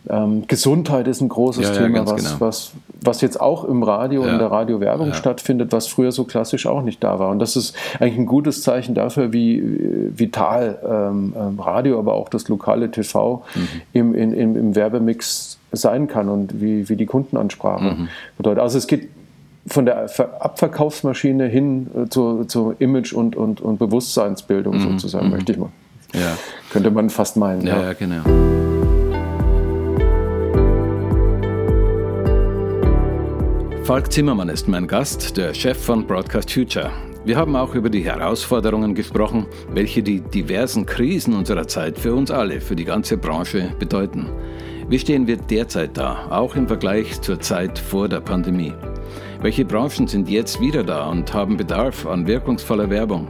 ähm, 0.10 0.44
Gesundheit 0.48 1.08
ist 1.08 1.22
ein 1.22 1.30
großes 1.30 1.70
ja, 1.70 1.76
Thema, 1.76 2.00
ja, 2.00 2.08
was, 2.08 2.24
genau. 2.24 2.36
was, 2.40 2.72
was 3.02 3.22
jetzt 3.22 3.40
auch 3.40 3.64
im 3.64 3.84
Radio, 3.84 4.26
ja. 4.26 4.34
in 4.34 4.40
der 4.40 4.52
Radiowerbung 4.52 5.14
stattfindet, 5.14 5.72
was 5.72 5.88
früher 5.88 6.12
so 6.12 6.26
klassisch 6.26 6.68
auch 6.68 6.82
nicht 6.82 7.02
da 7.04 7.20
war. 7.20 7.30
Und 7.30 7.40
das 7.40 7.56
ist 7.56 7.76
eigentlich 8.00 8.18
ein 8.18 8.26
gutes 8.26 8.64
Zeichen 8.64 8.96
dafür, 8.96 9.32
wie 9.32 9.64
vital 10.16 10.80
ähm, 10.84 11.34
ähm 11.38 11.60
Radio, 11.60 12.00
aber 12.00 12.16
auch 12.16 12.28
das 12.28 12.50
lokale 12.50 12.92
TV 12.92 13.44
mhm. 13.56 13.68
im, 13.94 14.16
in, 14.16 14.34
im, 14.34 14.56
im 14.58 14.76
Werbemix 14.76 15.58
sein 15.72 16.08
kann 16.08 16.28
und 16.28 16.62
wie, 16.62 16.90
wie 16.90 16.98
die 16.98 17.06
Kundenansprache 17.06 17.96
mhm. 17.96 18.10
bedeutet. 18.38 18.62
Also 18.62 18.78
es 18.78 18.88
geht 18.88 19.10
von 19.66 19.86
der 19.86 20.10
Abverkaufsmaschine 20.40 21.46
hin 21.46 21.88
äh, 21.96 22.10
zur, 22.10 22.48
zur 22.50 22.76
Image- 22.80 23.14
und, 23.14 23.38
und, 23.38 23.62
und 23.62 23.80
Bewusstseinsbildung 23.80 24.76
mhm. 24.76 24.92
sozusagen, 24.92 25.28
mhm. 25.28 25.32
möchte 25.32 25.54
ich 25.54 25.58
mal. 25.58 25.70
Ja. 26.14 26.38
Könnte 26.70 26.92
man 26.92 27.10
fast 27.10 27.38
meinen. 27.38 27.66
Ja. 27.66 27.94
genau. 27.94 28.63
Falk 33.84 34.14
Zimmermann 34.14 34.48
ist 34.48 34.70
mein 34.70 34.88
Gast, 34.88 35.36
der 35.36 35.54
Chef 35.54 35.78
von 35.78 36.08
Broadcast 36.08 36.50
Future. 36.50 36.90
Wir 37.26 37.36
haben 37.36 37.54
auch 37.58 37.76
über 37.76 37.90
die 37.90 38.06
Herausforderungen 38.06 38.96
gesprochen, 38.96 39.46
welche 39.74 40.02
die 40.02 40.22
diversen 40.22 40.86
Krisen 40.86 41.34
unserer 41.34 41.68
Zeit 41.68 42.00
für 42.00 42.16
uns 42.16 42.32
alle, 42.32 42.62
für 42.62 42.78
die 42.78 42.86
ganze 42.86 43.18
Branche 43.18 43.74
bedeuten. 43.80 44.30
Wie 44.88 44.98
stehen 44.98 45.28
wir 45.28 45.36
derzeit 45.36 45.98
da, 45.98 46.28
auch 46.30 46.56
im 46.56 46.66
Vergleich 46.66 47.20
zur 47.20 47.42
Zeit 47.42 47.78
vor 47.78 48.08
der 48.08 48.22
Pandemie? 48.22 48.72
Welche 49.42 49.66
Branchen 49.66 50.08
sind 50.08 50.30
jetzt 50.30 50.62
wieder 50.62 50.86
da 50.86 51.10
und 51.10 51.34
haben 51.34 51.58
Bedarf 51.58 52.06
an 52.06 52.26
wirkungsvoller 52.26 52.90
Werbung? 52.90 53.28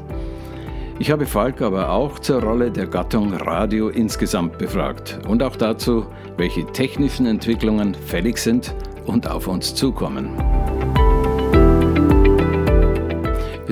Ich 0.99 1.09
habe 1.09 1.25
Falk 1.25 1.63
aber 1.63 1.89
auch 1.89 2.19
zur 2.19 2.43
Rolle 2.43 2.69
der 2.69 2.85
Gattung 2.85 3.33
Radio 3.33 3.89
insgesamt 3.89 4.59
befragt 4.59 5.19
und 5.27 5.41
auch 5.41 5.55
dazu, 5.55 6.05
welche 6.37 6.63
technischen 6.67 7.25
Entwicklungen 7.25 7.95
fällig 7.95 8.37
sind 8.37 8.75
und 9.05 9.27
auf 9.27 9.47
uns 9.47 9.75
zukommen. 9.75 10.29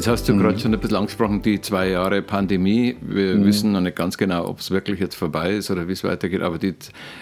Jetzt 0.01 0.07
hast 0.07 0.27
du 0.27 0.33
mhm. 0.33 0.39
gerade 0.39 0.57
schon 0.57 0.73
ein 0.73 0.79
bisschen 0.79 0.97
angesprochen, 0.97 1.43
die 1.43 1.61
zwei 1.61 1.89
Jahre 1.89 2.23
Pandemie. 2.23 2.95
Wir 3.01 3.35
mhm. 3.35 3.45
wissen 3.45 3.71
noch 3.73 3.81
nicht 3.81 3.95
ganz 3.95 4.17
genau, 4.17 4.47
ob 4.47 4.59
es 4.59 4.71
wirklich 4.71 4.99
jetzt 4.99 5.13
vorbei 5.13 5.53
ist 5.53 5.69
oder 5.69 5.87
wie 5.87 5.91
es 5.91 6.03
weitergeht. 6.03 6.41
Aber 6.41 6.57
die, 6.57 6.73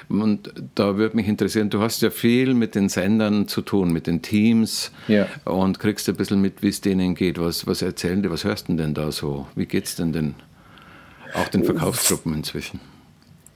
und 0.07 0.53
da 0.75 0.95
würde 0.95 1.17
mich 1.17 1.27
interessieren, 1.27 1.69
du 1.69 1.81
hast 1.81 2.01
ja 2.01 2.09
viel 2.09 2.53
mit 2.53 2.75
den 2.75 2.87
Sendern 2.87 3.49
zu 3.49 3.61
tun, 3.63 3.91
mit 3.91 4.07
den 4.07 4.21
Teams 4.21 4.93
ja. 5.09 5.27
und 5.43 5.79
kriegst 5.79 6.07
ein 6.07 6.15
bisschen 6.15 6.39
mit, 6.39 6.61
wie 6.61 6.69
es 6.69 6.79
denen 6.79 7.15
geht. 7.15 7.37
Was, 7.37 7.67
was 7.67 7.81
erzählen 7.81 8.23
die, 8.23 8.31
was 8.31 8.45
hörst 8.45 8.69
du 8.69 8.75
denn 8.75 8.93
da 8.93 9.11
so? 9.11 9.47
Wie 9.55 9.65
geht 9.65 9.83
es 9.83 9.95
denn 9.95 10.13
denn 10.13 10.35
auch 11.33 11.49
den 11.49 11.65
Verkaufsgruppen 11.65 12.33
inzwischen? 12.33 12.79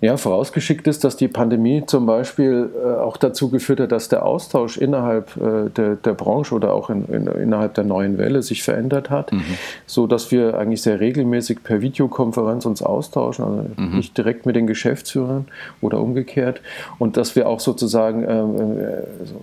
Ja, 0.04 0.18
vorausgeschickt 0.18 0.86
ist, 0.88 1.06
dass 1.06 1.16
die 1.16 1.30
Pandemie 1.30 1.86
zum 1.86 2.06
Beispiel 2.06 2.70
äh, 2.76 3.00
auch 3.00 3.16
dazu 3.16 3.50
geführt 3.50 3.80
hat, 3.80 3.94
dass 3.94 4.10
der 4.10 4.26
Austausch 4.26 4.76
innerhalb 4.76 5.38
äh, 5.38 5.70
der, 5.70 5.96
der, 5.96 6.12
Branche 6.12 6.54
oder 6.54 6.74
auch 6.74 6.90
in, 6.90 7.06
in, 7.06 7.28
innerhalb 7.28 7.74
der 7.76 7.86
neuen 7.86 8.18
Welle 8.18 8.44
sich 8.44 8.64
verändert 8.64 9.10
hat, 9.10 9.32
mhm. 9.32 9.46
so 9.86 10.06
dass 10.06 10.30
wir 10.30 10.58
eigentlich 10.58 10.82
sehr 10.82 11.00
regelmäßig 11.00 11.64
per 11.64 11.80
Videokonferenz 11.80 12.66
uns 12.66 12.82
austauschen, 12.82 13.46
also 13.46 13.66
mhm. 13.78 13.96
nicht 13.96 14.18
direkt 14.18 14.46
mit 14.46 14.58
den 14.58 14.68
Geschäftsführern 14.68 15.46
oder 15.80 16.02
umgekehrt 16.02 16.60
und 17.00 17.16
dass 17.16 17.38
wir 17.38 17.48
auch 17.48 17.62
sozusagen 17.62 18.24
ähm, 18.24 18.80
äh, 18.80 19.26
so 19.26 19.36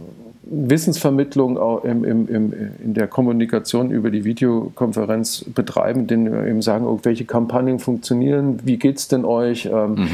Wissensvermittlung 0.42 1.58
im, 1.84 2.04
im, 2.04 2.28
im, 2.28 2.52
in 2.82 2.94
der 2.94 3.06
Kommunikation 3.08 3.90
über 3.90 4.10
die 4.10 4.24
Videokonferenz 4.24 5.44
betreiben, 5.54 6.06
denen 6.06 6.32
wir 6.32 6.46
eben 6.46 6.62
sagen, 6.62 6.86
oh, 6.86 6.98
welche 7.02 7.26
Kampagnen 7.26 7.78
funktionieren, 7.78 8.58
wie 8.64 8.78
geht 8.78 8.96
es 8.96 9.08
denn 9.08 9.24
euch, 9.26 9.66
ähm, 9.66 9.92
mhm. 9.92 10.08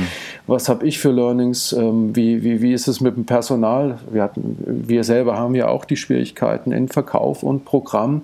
was 0.46 0.68
habe 0.68 0.86
ich 0.86 0.98
für 0.98 1.12
Learnings, 1.12 1.72
ähm, 1.72 2.16
wie, 2.16 2.42
wie, 2.42 2.60
wie 2.60 2.72
ist 2.72 2.88
es 2.88 3.00
mit 3.00 3.16
dem 3.16 3.24
Personal? 3.24 3.98
Wir, 4.10 4.24
hatten, 4.24 4.56
wir 4.66 5.04
selber 5.04 5.38
haben 5.38 5.54
ja 5.54 5.68
auch 5.68 5.84
die 5.84 5.96
Schwierigkeiten 5.96 6.72
in 6.72 6.88
Verkauf 6.88 7.44
und 7.44 7.64
Programm 7.64 8.22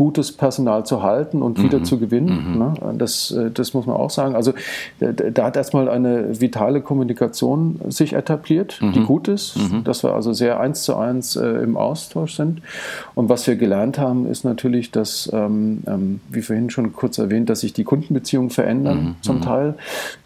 gutes 0.00 0.32
Personal 0.32 0.86
zu 0.86 1.02
halten 1.02 1.42
und 1.42 1.62
wieder 1.62 1.80
mhm. 1.80 1.84
zu 1.84 1.98
gewinnen. 1.98 2.52
Mhm. 2.52 2.58
Ne? 2.58 2.74
Das, 2.96 3.32
äh, 3.32 3.50
das 3.50 3.74
muss 3.74 3.84
man 3.84 3.96
auch 3.96 4.08
sagen. 4.08 4.34
Also 4.34 4.54
da 4.98 5.44
hat 5.44 5.58
erstmal 5.58 5.90
eine 5.90 6.40
vitale 6.40 6.80
Kommunikation 6.80 7.78
sich 7.90 8.14
etabliert, 8.14 8.78
mhm. 8.80 8.92
die 8.92 9.00
gut 9.00 9.28
ist, 9.28 9.58
mhm. 9.58 9.84
dass 9.84 10.02
wir 10.02 10.14
also 10.14 10.32
sehr 10.32 10.58
eins 10.58 10.84
zu 10.84 10.96
eins 10.96 11.36
äh, 11.36 11.46
im 11.46 11.76
Austausch 11.76 12.34
sind. 12.34 12.62
Und 13.14 13.28
was 13.28 13.46
wir 13.46 13.56
gelernt 13.56 13.98
haben, 13.98 14.26
ist 14.26 14.42
natürlich, 14.42 14.90
dass, 14.90 15.28
ähm, 15.34 15.82
ähm, 15.86 16.20
wie 16.30 16.40
vorhin 16.40 16.70
schon 16.70 16.94
kurz 16.94 17.18
erwähnt, 17.18 17.50
dass 17.50 17.60
sich 17.60 17.74
die 17.74 17.84
Kundenbeziehungen 17.84 18.48
verändern 18.48 19.02
mhm. 19.02 19.14
zum 19.20 19.36
mhm. 19.36 19.42
Teil, 19.42 19.74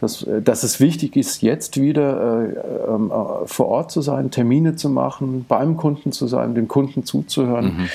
dass, 0.01 0.23
äh, 0.23 0.41
dass 0.41 0.63
es 0.63 0.79
wichtig 0.79 1.17
ist, 1.17 1.43
jetzt 1.43 1.81
wieder 1.81 2.45
äh, 2.45 2.95
ähm, 2.95 3.11
äh, 3.11 3.47
vor 3.47 3.67
Ort 3.67 3.91
zu 3.91 4.03
sein, 4.03 4.31
Termine 4.31 4.77
zu 4.77 4.89
machen, 4.89 5.45
beim 5.49 5.77
Kunden 5.77 6.13
zu 6.13 6.29
sein, 6.29 6.55
dem 6.55 6.69
Kunden 6.69 7.05
zuzuhören. 7.05 7.89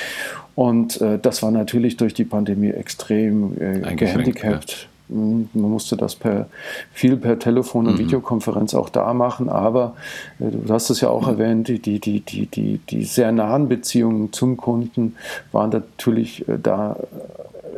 Und 0.60 1.00
äh, 1.00 1.17
das 1.17 1.41
war 1.41 1.52
natürlich 1.52 1.95
durch 1.95 2.13
die 2.13 2.26
Pandemie 2.26 2.72
extrem 2.72 3.54
äh, 3.62 3.95
gehandicapt. 3.95 4.89
hm, 5.08 5.48
man 5.54 5.72
musste 5.72 5.95
das 5.95 6.17
per, 6.17 6.50
viel 6.91 7.15
per 7.15 7.39
Telefon 7.39 7.88
und 7.88 7.93
mhm. 7.93 8.00
Videokonferenz 8.00 8.76
auch 8.76 8.89
da 8.89 9.13
machen, 9.13 9.48
aber 9.48 9.95
äh, 10.38 10.52
du 10.52 10.74
hast 10.74 10.89
es 10.89 11.00
ja 11.00 11.08
auch 11.08 11.22
mhm. 11.22 11.39
erwähnt, 11.39 11.67
die, 11.69 11.80
die, 11.80 12.02
die, 12.19 12.48
die, 12.48 12.80
die 12.89 13.04
sehr 13.06 13.32
nahen 13.32 13.69
Beziehungen 13.69 14.34
zum 14.34 14.58
Kunden 14.58 15.15
waren 15.54 15.69
natürlich 15.69 16.45
äh, 16.50 16.58
da 16.62 16.98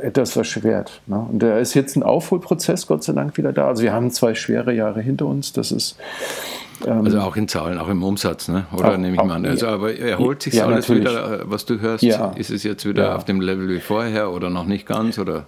etwas 0.02 0.32
verschwert. 0.32 1.02
Ne? 1.08 1.26
Und 1.32 1.40
da 1.40 1.58
ist 1.58 1.74
jetzt 1.74 1.96
ein 1.96 2.04
Aufholprozess, 2.04 2.88
Gott 2.88 3.04
sei 3.04 3.14
Dank, 3.14 3.38
wieder 3.38 3.54
da. 3.54 3.68
Also 3.68 3.84
wir 3.84 3.94
haben 3.94 4.12
zwei 4.12 4.36
schwere 4.36 4.74
Jahre 4.74 5.02
hinter 5.02 5.26
uns. 5.26 5.54
Das 5.54 5.72
ist 5.72 5.98
ähm, 6.86 7.06
also 7.06 7.20
auch 7.20 7.36
in 7.36 7.48
Zahlen, 7.48 7.78
auch 7.78 7.90
im 7.90 8.04
Umsatz, 8.04 8.48
ne? 8.48 8.66
oder 8.74 8.94
auch, 8.94 8.98
nehme 8.98 9.16
ich 9.16 9.24
mal 9.24 9.36
an. 9.36 9.46
Also, 9.46 9.68
aber 9.68 9.98
erholt 9.98 10.44
sich 10.44 10.56
ja, 10.56 10.66
alles 10.66 10.88
natürlich. 10.88 11.10
wieder, 11.10 11.42
was 11.46 11.66
du 11.66 11.80
hörst? 11.80 12.04
Ja. 12.04 12.32
Ist 12.32 12.50
es 12.50 12.64
jetzt 12.64 12.86
wieder 12.86 13.04
ja. 13.04 13.16
auf 13.16 13.26
dem 13.26 13.42
Level 13.42 13.70
wie 13.70 13.80
vorher 13.80 14.32
oder 14.32 14.50
noch 14.50 14.66
nicht 14.66 14.88
ganz? 14.88 15.20
Oder? 15.20 15.46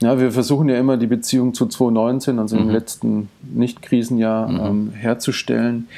Ja, 0.00 0.18
wir 0.18 0.30
versuchen 0.30 0.68
ja 0.68 0.78
immer 0.78 0.96
die 0.96 1.06
Beziehung 1.06 1.54
zu 1.54 1.66
2019, 1.66 2.38
also 2.38 2.56
mhm. 2.56 2.62
im 2.62 2.70
letzten 2.70 3.28
Nicht-Krisenjahr, 3.42 4.48
mhm. 4.48 4.60
ähm, 4.60 4.92
herzustellen 4.94 5.88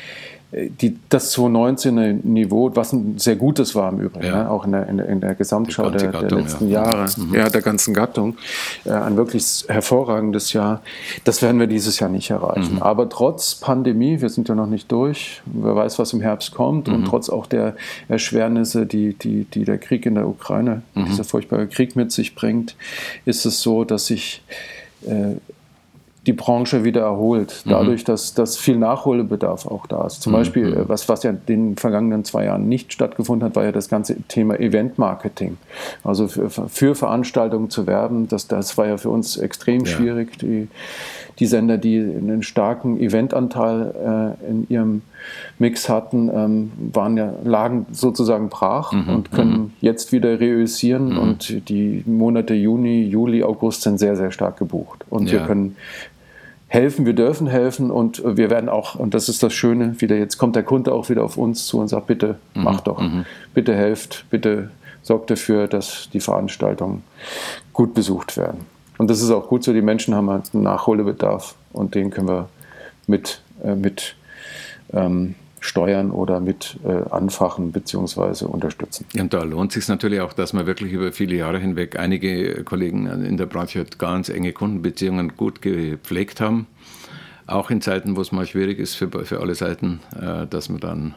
die, 0.52 0.96
das 1.08 1.36
2019er 1.36 2.26
Niveau, 2.26 2.74
was 2.74 2.92
ein 2.92 3.18
sehr 3.18 3.36
gutes 3.36 3.76
war 3.76 3.92
im 3.92 4.00
Übrigen, 4.00 4.26
ja. 4.26 4.42
ne? 4.44 4.50
auch 4.50 4.64
in 4.64 4.72
der, 4.72 4.88
in 4.88 4.96
der, 4.96 5.08
in 5.08 5.20
der 5.20 5.34
Gesamtschau 5.36 5.90
der, 5.90 6.10
Gattung, 6.10 6.28
der, 6.28 6.38
letzten 6.38 6.68
ja. 6.68 6.82
Jahre, 6.82 7.06
mhm. 7.16 7.34
ja, 7.34 7.48
der 7.48 7.62
ganzen 7.62 7.94
Gattung, 7.94 8.36
äh, 8.84 8.90
ein 8.90 9.16
wirklich 9.16 9.64
hervorragendes 9.68 10.52
Jahr. 10.52 10.82
Das 11.22 11.40
werden 11.40 11.60
wir 11.60 11.68
dieses 11.68 12.00
Jahr 12.00 12.10
nicht 12.10 12.30
erreichen. 12.30 12.76
Mhm. 12.76 12.82
Aber 12.82 13.08
trotz 13.08 13.54
Pandemie, 13.54 14.20
wir 14.20 14.28
sind 14.28 14.48
ja 14.48 14.56
noch 14.56 14.66
nicht 14.66 14.90
durch, 14.90 15.40
wer 15.44 15.76
weiß, 15.76 16.00
was 16.00 16.12
im 16.12 16.20
Herbst 16.20 16.52
kommt, 16.52 16.88
mhm. 16.88 16.94
und 16.94 17.04
trotz 17.04 17.30
auch 17.30 17.46
der 17.46 17.76
Erschwernisse, 18.08 18.86
die, 18.86 19.14
die, 19.14 19.44
die 19.44 19.64
der 19.64 19.78
Krieg 19.78 20.04
in 20.04 20.16
der 20.16 20.26
Ukraine, 20.26 20.82
mhm. 20.94 21.04
dieser 21.04 21.22
furchtbare 21.22 21.68
Krieg 21.68 21.94
mit 21.94 22.10
sich 22.10 22.34
bringt, 22.34 22.74
ist 23.24 23.46
es 23.46 23.62
so, 23.62 23.84
dass 23.84 24.06
sich 24.06 24.42
äh, 25.06 25.36
die 26.26 26.32
Branche 26.34 26.84
wieder 26.84 27.00
erholt, 27.00 27.62
mhm. 27.64 27.70
dadurch, 27.70 28.04
dass, 28.04 28.34
dass 28.34 28.58
viel 28.58 28.76
Nachholbedarf 28.76 29.66
auch 29.66 29.86
da 29.86 30.06
ist. 30.06 30.22
Zum 30.22 30.32
mhm. 30.32 30.36
Beispiel, 30.36 30.76
mhm. 30.76 30.88
was, 30.88 31.08
was 31.08 31.22
ja 31.22 31.30
in 31.30 31.40
den 31.48 31.76
vergangenen 31.76 32.24
zwei 32.24 32.44
Jahren 32.44 32.68
nicht 32.68 32.92
stattgefunden 32.92 33.48
hat, 33.48 33.56
war 33.56 33.64
ja 33.64 33.72
das 33.72 33.88
ganze 33.88 34.20
Thema 34.22 34.58
Event-Marketing. 34.60 35.56
Also 36.04 36.28
für, 36.28 36.50
für, 36.50 36.94
Veranstaltungen 36.94 37.70
zu 37.70 37.86
werben, 37.86 38.28
das, 38.28 38.46
das 38.46 38.76
war 38.76 38.86
ja 38.86 38.98
für 38.98 39.08
uns 39.08 39.38
extrem 39.38 39.84
ja. 39.84 39.86
schwierig. 39.86 40.38
Die, 40.38 40.68
die 41.40 41.46
Sender, 41.46 41.78
die 41.78 41.98
einen 41.98 42.42
starken 42.42 43.00
Eventanteil 43.00 44.36
äh, 44.44 44.48
in 44.50 44.66
ihrem 44.68 45.02
Mix 45.58 45.88
hatten, 45.88 46.30
ähm, 46.32 46.72
waren 46.92 47.16
ja, 47.16 47.32
lagen 47.42 47.86
sozusagen 47.92 48.50
brach 48.50 48.92
mhm. 48.92 49.08
und 49.08 49.32
können 49.32 49.52
mhm. 49.52 49.72
jetzt 49.80 50.12
wieder 50.12 50.38
reüssieren 50.38 51.14
mhm. 51.14 51.18
und 51.18 51.68
die 51.70 52.04
Monate 52.06 52.54
Juni, 52.54 53.04
Juli, 53.04 53.42
August 53.42 53.82
sind 53.82 53.98
sehr, 53.98 54.16
sehr 54.16 54.32
stark 54.32 54.58
gebucht. 54.58 55.04
Und 55.08 55.30
ja. 55.30 55.40
wir 55.40 55.46
können 55.46 55.76
helfen, 56.68 57.06
wir 57.06 57.14
dürfen 57.14 57.46
helfen 57.46 57.90
und 57.90 58.22
wir 58.24 58.50
werden 58.50 58.68
auch, 58.68 58.94
und 58.94 59.14
das 59.14 59.28
ist 59.28 59.42
das 59.42 59.54
Schöne, 59.54 60.00
wieder 60.00 60.16
jetzt 60.16 60.36
kommt 60.36 60.56
der 60.56 60.62
Kunde 60.62 60.92
auch 60.92 61.08
wieder 61.08 61.24
auf 61.24 61.38
uns 61.38 61.66
zu 61.66 61.78
und 61.80 61.88
sagt, 61.88 62.06
bitte 62.06 62.36
mhm. 62.54 62.62
macht 62.62 62.86
doch, 62.86 63.00
mhm. 63.00 63.24
bitte 63.54 63.74
helft, 63.74 64.26
bitte 64.30 64.70
sorgt 65.02 65.30
dafür, 65.30 65.66
dass 65.68 66.10
die 66.12 66.20
Veranstaltungen 66.20 67.02
gut 67.72 67.94
besucht 67.94 68.36
werden. 68.36 68.66
Und 69.00 69.08
das 69.08 69.22
ist 69.22 69.30
auch 69.30 69.48
gut 69.48 69.64
so, 69.64 69.72
die 69.72 69.80
Menschen 69.80 70.14
haben 70.14 70.28
halt 70.28 70.50
einen 70.52 70.62
Nachholbedarf 70.62 71.54
und 71.72 71.94
den 71.94 72.10
können 72.10 72.28
wir 72.28 72.50
mit, 73.06 73.40
äh, 73.64 73.74
mit 73.74 74.14
ähm, 74.92 75.36
steuern 75.58 76.10
oder 76.10 76.38
mit 76.38 76.78
äh, 76.84 77.08
anfachen 77.10 77.72
bzw. 77.72 78.44
unterstützen. 78.44 79.06
Und 79.18 79.32
da 79.32 79.42
lohnt 79.42 79.70
es 79.70 79.76
sich 79.76 79.88
natürlich 79.88 80.20
auch, 80.20 80.34
dass 80.34 80.52
man 80.52 80.66
wirklich 80.66 80.92
über 80.92 81.12
viele 81.12 81.34
Jahre 81.34 81.58
hinweg 81.58 81.98
einige 81.98 82.62
Kollegen 82.64 83.06
in 83.06 83.38
der 83.38 83.46
Branche 83.46 83.86
ganz 83.96 84.28
enge 84.28 84.52
Kundenbeziehungen 84.52 85.34
gut 85.34 85.62
gepflegt 85.62 86.42
haben. 86.42 86.66
Auch 87.46 87.70
in 87.70 87.80
Zeiten, 87.80 88.16
wo 88.16 88.20
es 88.20 88.32
mal 88.32 88.44
schwierig 88.44 88.78
ist 88.78 88.96
für, 88.96 89.08
für 89.24 89.40
alle 89.40 89.54
Seiten, 89.54 90.00
äh, 90.14 90.46
dass 90.46 90.68
man 90.68 90.80
dann 90.80 91.14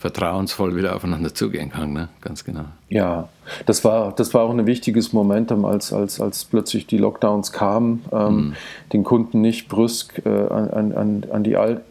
vertrauensvoll 0.00 0.76
wieder 0.76 0.96
aufeinander 0.96 1.34
zugehen 1.34 1.70
kann, 1.70 1.92
ne? 1.92 2.08
ganz 2.22 2.44
genau. 2.44 2.64
Ja, 2.88 3.28
das 3.66 3.84
war, 3.84 4.12
das 4.12 4.32
war 4.32 4.44
auch 4.44 4.50
ein 4.50 4.64
wichtiges 4.64 5.12
Momentum, 5.12 5.66
als, 5.66 5.92
als, 5.92 6.22
als 6.22 6.46
plötzlich 6.46 6.86
die 6.86 6.96
Lockdowns 6.96 7.52
kamen, 7.52 8.02
ähm, 8.10 8.34
mhm. 8.34 8.54
den 8.94 9.04
Kunden 9.04 9.42
nicht 9.42 9.68
brüsk 9.68 10.22
äh, 10.24 10.28
an, 10.28 10.92
an, 10.92 11.26
an 11.30 11.44
die 11.44 11.56
Al 11.56 11.82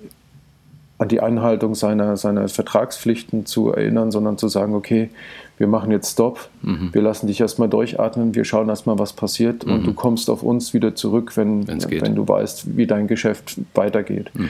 an 0.97 1.07
die 1.07 1.21
Einhaltung 1.21 1.75
seiner, 1.75 2.17
seiner 2.17 2.49
Vertragspflichten 2.49 3.45
zu 3.45 3.71
erinnern, 3.71 4.11
sondern 4.11 4.37
zu 4.37 4.49
sagen, 4.49 4.75
okay, 4.75 5.09
wir 5.57 5.67
machen 5.67 5.91
jetzt 5.91 6.11
Stopp, 6.11 6.49
mhm. 6.61 6.89
wir 6.93 7.01
lassen 7.01 7.27
dich 7.27 7.39
erstmal 7.39 7.69
durchatmen, 7.69 8.35
wir 8.35 8.43
schauen 8.43 8.67
erstmal, 8.67 8.99
was 8.99 9.13
passiert 9.13 9.65
mhm. 9.65 9.73
und 9.73 9.87
du 9.87 9.93
kommst 9.93 10.29
auf 10.29 10.43
uns 10.43 10.73
wieder 10.73 10.95
zurück, 10.95 11.37
wenn, 11.37 11.67
wenn 11.69 12.15
du 12.15 12.27
weißt, 12.27 12.75
wie 12.75 12.85
dein 12.85 13.07
Geschäft 13.07 13.61
weitergeht. 13.75 14.29
Mhm. 14.33 14.49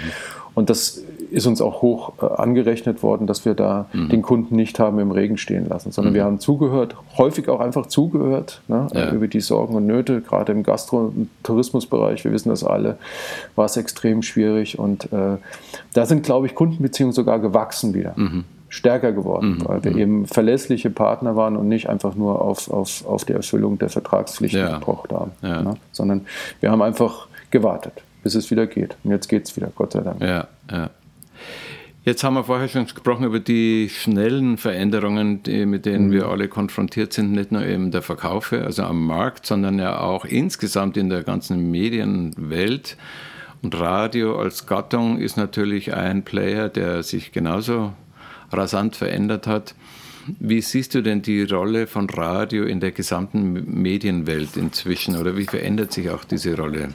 Und 0.56 0.70
das 0.70 1.04
ist 1.32 1.46
uns 1.46 1.62
auch 1.62 1.82
hoch 1.82 2.14
äh, 2.22 2.26
angerechnet 2.26 3.04
worden, 3.04 3.28
dass 3.28 3.46
wir 3.46 3.54
da 3.54 3.86
mhm. 3.94 4.10
den 4.10 4.22
Kunden 4.22 4.56
nicht 4.56 4.80
haben 4.80 5.00
im 5.00 5.12
Regen 5.12 5.38
stehen 5.38 5.68
lassen, 5.70 5.92
sondern 5.92 6.14
wir 6.14 6.24
mhm. 6.24 6.28
haben 6.28 6.40
zugehört, 6.40 6.96
häufig 7.18 7.50
auch 7.50 7.60
einfach 7.60 7.86
zugehört 7.86 8.62
ne, 8.68 8.88
ja. 8.94 9.12
über 9.12 9.28
die 9.28 9.42
Sorgen 9.42 9.76
und 9.76 9.86
Nöte, 9.86 10.22
gerade 10.22 10.52
im 10.52 10.64
Gastro- 10.64 11.12
und 11.16 11.30
Tourismusbereich, 11.44 12.24
wir 12.26 12.32
wissen 12.32 12.50
das 12.50 12.64
alle, 12.64 12.98
war 13.56 13.66
es 13.66 13.78
extrem 13.78 14.22
schwierig 14.22 14.80
und 14.80 15.12
äh, 15.14 15.38
da 15.94 16.06
sind, 16.06 16.24
glaube 16.24 16.48
ich, 16.48 16.56
Kundenbeziehungen 16.56 17.14
sogar 17.14 17.40
gewachsen 17.40 17.94
wieder. 17.94 18.14
Mhm 18.16 18.46
stärker 18.70 19.12
geworden, 19.12 19.58
mhm. 19.58 19.68
weil 19.68 19.84
wir 19.84 19.92
mhm. 19.92 19.98
eben 19.98 20.26
verlässliche 20.28 20.90
Partner 20.90 21.36
waren 21.36 21.58
und 21.58 21.68
nicht 21.68 21.90
einfach 21.90 22.16
nur 22.16 22.42
auf, 22.42 22.70
auf, 22.72 23.06
auf 23.06 23.26
die 23.26 23.34
Erfüllung 23.34 23.80
der 23.80 23.90
Vertragspflichten 23.90 24.62
ja. 24.62 24.78
gepocht 24.78 25.12
haben, 25.12 25.32
ja. 25.42 25.62
ne? 25.64 25.74
sondern 25.92 26.28
wir 26.62 26.72
haben 26.72 26.82
einfach 26.82 27.28
gewartet, 27.52 27.94
bis 28.30 28.36
es 28.36 28.52
wieder 28.52 28.68
geht. 28.68 28.96
Und 29.04 29.10
jetzt 29.10 29.28
geht 29.28 29.48
es 29.48 29.56
wieder, 29.56 29.72
Gott 29.76 29.94
sei 29.94 30.02
Dank. 30.02 30.22
Ja, 30.22 30.48
ja. 30.72 30.92
Jetzt 32.04 32.24
haben 32.24 32.36
wir 32.36 32.44
vorher 32.44 32.68
schon 32.68 32.84
gesprochen 32.84 33.26
über 33.26 33.40
die 33.40 33.90
schnellen 33.90 34.58
Veränderungen, 34.58 35.42
die, 35.42 35.66
mit 35.66 35.88
denen 35.88 36.08
mhm. 36.08 36.12
wir 36.12 36.28
alle 36.28 36.48
konfrontiert 36.48 37.12
sind, 37.12 37.32
nicht 37.32 37.52
nur 37.52 37.66
eben 37.66 37.90
der 37.90 38.04
Verkaufe, 38.04 38.64
also 38.64 38.84
am 38.84 39.04
Markt, 39.04 39.48
sondern 39.48 39.80
ja 39.80 40.00
auch 40.00 40.26
insgesamt 40.26 40.96
in 40.96 41.10
der 41.10 41.24
ganzen 41.24 41.72
Medienwelt. 41.72 42.98
Und 43.64 43.80
Radio 43.80 44.40
als 44.40 44.68
Gattung 44.68 45.18
ist 45.18 45.36
natürlich 45.36 45.96
ein 45.96 46.24
Player, 46.24 46.70
der 46.70 47.02
sich 47.02 47.32
genauso 47.32 47.94
rasant 48.52 48.96
verändert 48.96 49.48
hat. 49.48 49.74
Wie 50.40 50.62
siehst 50.62 50.94
du 50.94 51.02
denn 51.02 51.24
die 51.24 51.44
Rolle 51.44 51.88
von 51.88 52.08
Radio 52.12 52.66
in 52.66 52.80
der 52.80 52.92
gesamten 52.92 53.82
Medienwelt 53.82 54.56
inzwischen 54.56 55.16
oder 55.18 55.36
wie 55.36 55.46
verändert 55.46 55.92
sich 55.94 56.12
auch 56.12 56.24
diese 56.24 56.56
Rolle? 56.56 56.90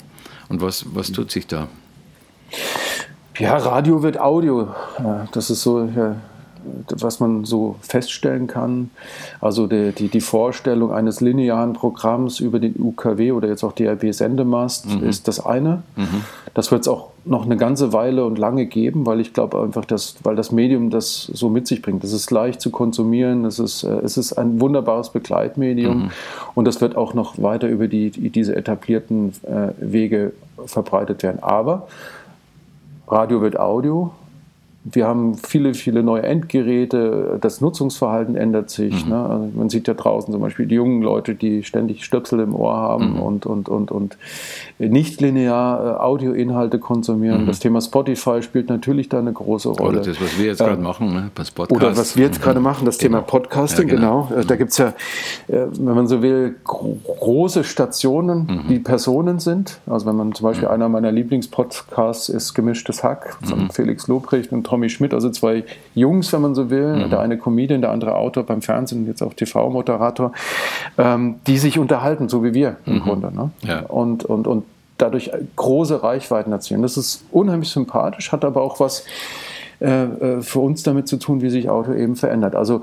Und 0.49 0.61
was, 0.61 0.85
was 0.95 1.13
tut 1.13 1.31
sich 1.31 1.47
da? 1.47 1.69
Ja, 3.39 3.57
Radio 3.57 4.03
wird 4.03 4.19
Audio. 4.19 4.75
Das 5.33 5.51
ist 5.51 5.63
so 5.63 5.89
was 6.89 7.21
man 7.21 7.45
so 7.45 7.77
feststellen 7.81 8.47
kann. 8.47 8.91
Also 9.41 9.67
die, 9.67 9.93
die, 9.93 10.09
die, 10.09 10.21
Vorstellung 10.21 10.93
eines 10.93 11.21
linearen 11.21 11.73
Programms 11.73 12.41
über 12.41 12.59
den 12.59 12.75
UKW 12.79 13.33
oder 13.33 13.49
jetzt 13.49 13.65
auch 13.65 13.73
DRB-Sendemast 13.73 14.87
mhm. 14.87 15.09
ist 15.09 15.29
das 15.29 15.45
eine. 15.45 15.83
Mhm. 15.97 16.23
Das 16.55 16.71
wird 16.71 16.83
es 16.83 16.89
auch 16.89 17.09
noch 17.25 17.45
eine 17.45 17.57
ganze 17.57 17.93
Weile 17.93 18.25
und 18.25 18.39
lange 18.39 18.67
geben, 18.67 19.07
weil 19.07 19.21
ich 19.21 19.33
glaube 19.33 19.61
einfach, 19.63 19.85
dass, 19.85 20.17
weil 20.23 20.37
das 20.37 20.53
Medium 20.53 20.91
das 20.91 21.25
so 21.25 21.49
mit 21.49 21.67
sich 21.67 21.83
bringt. 21.83 22.05
Es 22.05 22.13
ist 22.13 22.31
leicht 22.31 22.61
zu 22.61 22.71
konsumieren, 22.71 23.45
es 23.45 23.59
ist, 23.59 23.83
äh, 23.83 23.89
es 24.05 24.17
ist 24.17 24.35
ein 24.35 24.61
wunderbares 24.61 25.11
Begleitmedium 25.11 26.05
mhm. 26.05 26.11
und 26.55 26.67
das 26.67 26.81
wird 26.81 26.97
auch 26.97 27.15
noch 27.15 27.41
weiter 27.41 27.69
über 27.69 27.89
die, 27.89 28.11
diese 28.11 28.55
etablierten 28.55 29.33
äh, 29.43 29.73
Wege 29.79 30.33
verbreitet 30.67 31.23
werden. 31.23 31.43
Aber 31.43 31.89
Radio 33.09 33.41
wird 33.41 33.59
Audio 33.59 34.13
wir 34.87 35.07
haben 35.07 35.35
viele, 35.37 35.73
viele 35.73 36.03
neue 36.03 36.25
Endgeräte, 36.25 37.39
das 37.41 37.63
Nutzungsverhalten 37.63 38.37
ändert 38.37 38.69
sich. 38.69 39.07
Mhm. 39.07 39.11
Ne? 39.11 39.17
Also 39.17 39.51
man 39.55 39.71
sieht 39.71 39.89
ja 39.89 39.95
draußen 39.95 40.31
zum 40.31 40.43
Beispiel 40.43 40.67
die 40.67 40.75
jungen 40.75 41.01
Leute, 41.01 41.35
die 41.35 41.63
ständig 41.63 42.05
Stöpsel 42.05 42.41
im 42.41 42.55
Ohr 42.55 42.77
haben 42.77 43.15
mhm. 43.15 43.23
und, 43.23 43.47
und, 43.47 43.71
und, 43.71 43.91
und 43.91 44.19
nicht 44.79 45.23
linear 45.23 45.97
äh, 45.97 46.01
Audioinhalte 46.03 46.79
konsumieren. 46.79 47.43
Mhm. 47.43 47.47
Das 47.47 47.61
Thema 47.61 47.81
Spotify 47.81 48.43
spielt 48.43 48.69
natürlich 48.69 49.09
da 49.09 49.21
eine 49.21 49.33
große 49.33 49.71
Rolle. 49.71 50.01
Oder 50.01 50.01
das, 50.03 50.21
was 50.21 50.39
wir 50.39 50.47
jetzt 50.47 50.59
gerade 50.59 50.75
ähm, 50.75 50.83
machen, 50.83 51.15
ne? 51.15 51.31
das 51.35 51.51
Podcast. 51.51 51.83
Oder 51.83 51.97
was 51.97 52.17
wir 52.19 52.27
jetzt 52.27 52.43
gerade 52.43 52.59
mhm. 52.59 52.65
machen, 52.65 52.85
das 52.85 52.99
genau. 52.99 53.19
Thema 53.19 53.27
Podcasting, 53.27 53.89
ja, 53.89 53.95
genau. 53.95 54.27
genau. 54.29 54.43
Da 54.43 54.57
gibt 54.57 54.73
es 54.73 54.79
ja, 54.79 54.89
äh, 55.49 55.67
wenn 55.79 55.95
man 55.95 56.07
so 56.07 56.21
will, 56.21 56.57
große 56.63 57.65
Stationen, 57.65 58.65
mhm. 58.65 58.69
die 58.69 58.81
Personen 58.81 59.39
sind. 59.39 59.81
Also 59.87 60.05
wenn 60.05 60.17
man 60.17 60.35
zum 60.35 60.45
Beispiel 60.45 60.69
mhm. 60.69 60.75
einer 60.75 60.89
meiner 60.91 61.11
Lieblingspodcasts 61.11 62.29
ist 62.29 62.53
Gemischtes 62.53 63.03
Hack 63.03 63.39
von 63.43 63.71
Felix 63.71 64.09
Lobrecht 64.09 64.53
und 64.53 64.63
Tommy 64.75 64.89
Schmidt, 64.89 65.15
also 65.15 65.31
zwei 65.31 65.63
Jungs, 65.95 66.33
wenn 66.33 66.41
man 66.43 66.57
so 66.57 66.69
will, 66.69 66.97
mhm. 66.97 67.11
der 67.11 67.21
eine 67.21 67.39
Comedian, 67.39 67.81
der 67.81 67.93
andere 67.93 68.17
Autor 68.17 68.43
beim 68.43 68.61
Fernsehen, 68.61 69.03
und 69.03 69.07
jetzt 69.07 69.23
auch 69.23 69.33
TV-Moderator, 69.33 70.33
ähm, 70.99 71.37
die 71.47 71.59
sich 71.59 71.79
unterhalten, 71.79 72.29
so 72.29 72.43
wie 72.43 72.55
wir 72.55 72.77
im 72.85 72.95
mhm. 72.95 73.01
Grunde. 73.01 73.33
Ne? 73.33 73.51
Ja. 73.63 73.81
Und, 73.83 74.25
und, 74.25 74.49
und 74.49 74.65
dadurch 74.99 75.31
große 75.55 76.03
Reichweiten 76.03 76.51
erzielen. 76.51 76.83
Das 76.83 76.97
ist 76.97 77.25
unheimlich 77.31 77.69
sympathisch, 77.69 78.33
hat 78.33 78.45
aber 78.45 78.63
auch 78.63 78.81
was 78.81 79.05
äh, 79.81 79.87
äh 79.87 80.43
für 80.43 80.59
uns 80.59 80.83
damit 80.83 81.07
zu 81.07 81.19
tun, 81.19 81.41
wie 81.41 81.51
sich 81.51 81.71
Auto 81.71 81.93
eben 81.93 82.17
verändert. 82.17 82.57
Also 82.57 82.83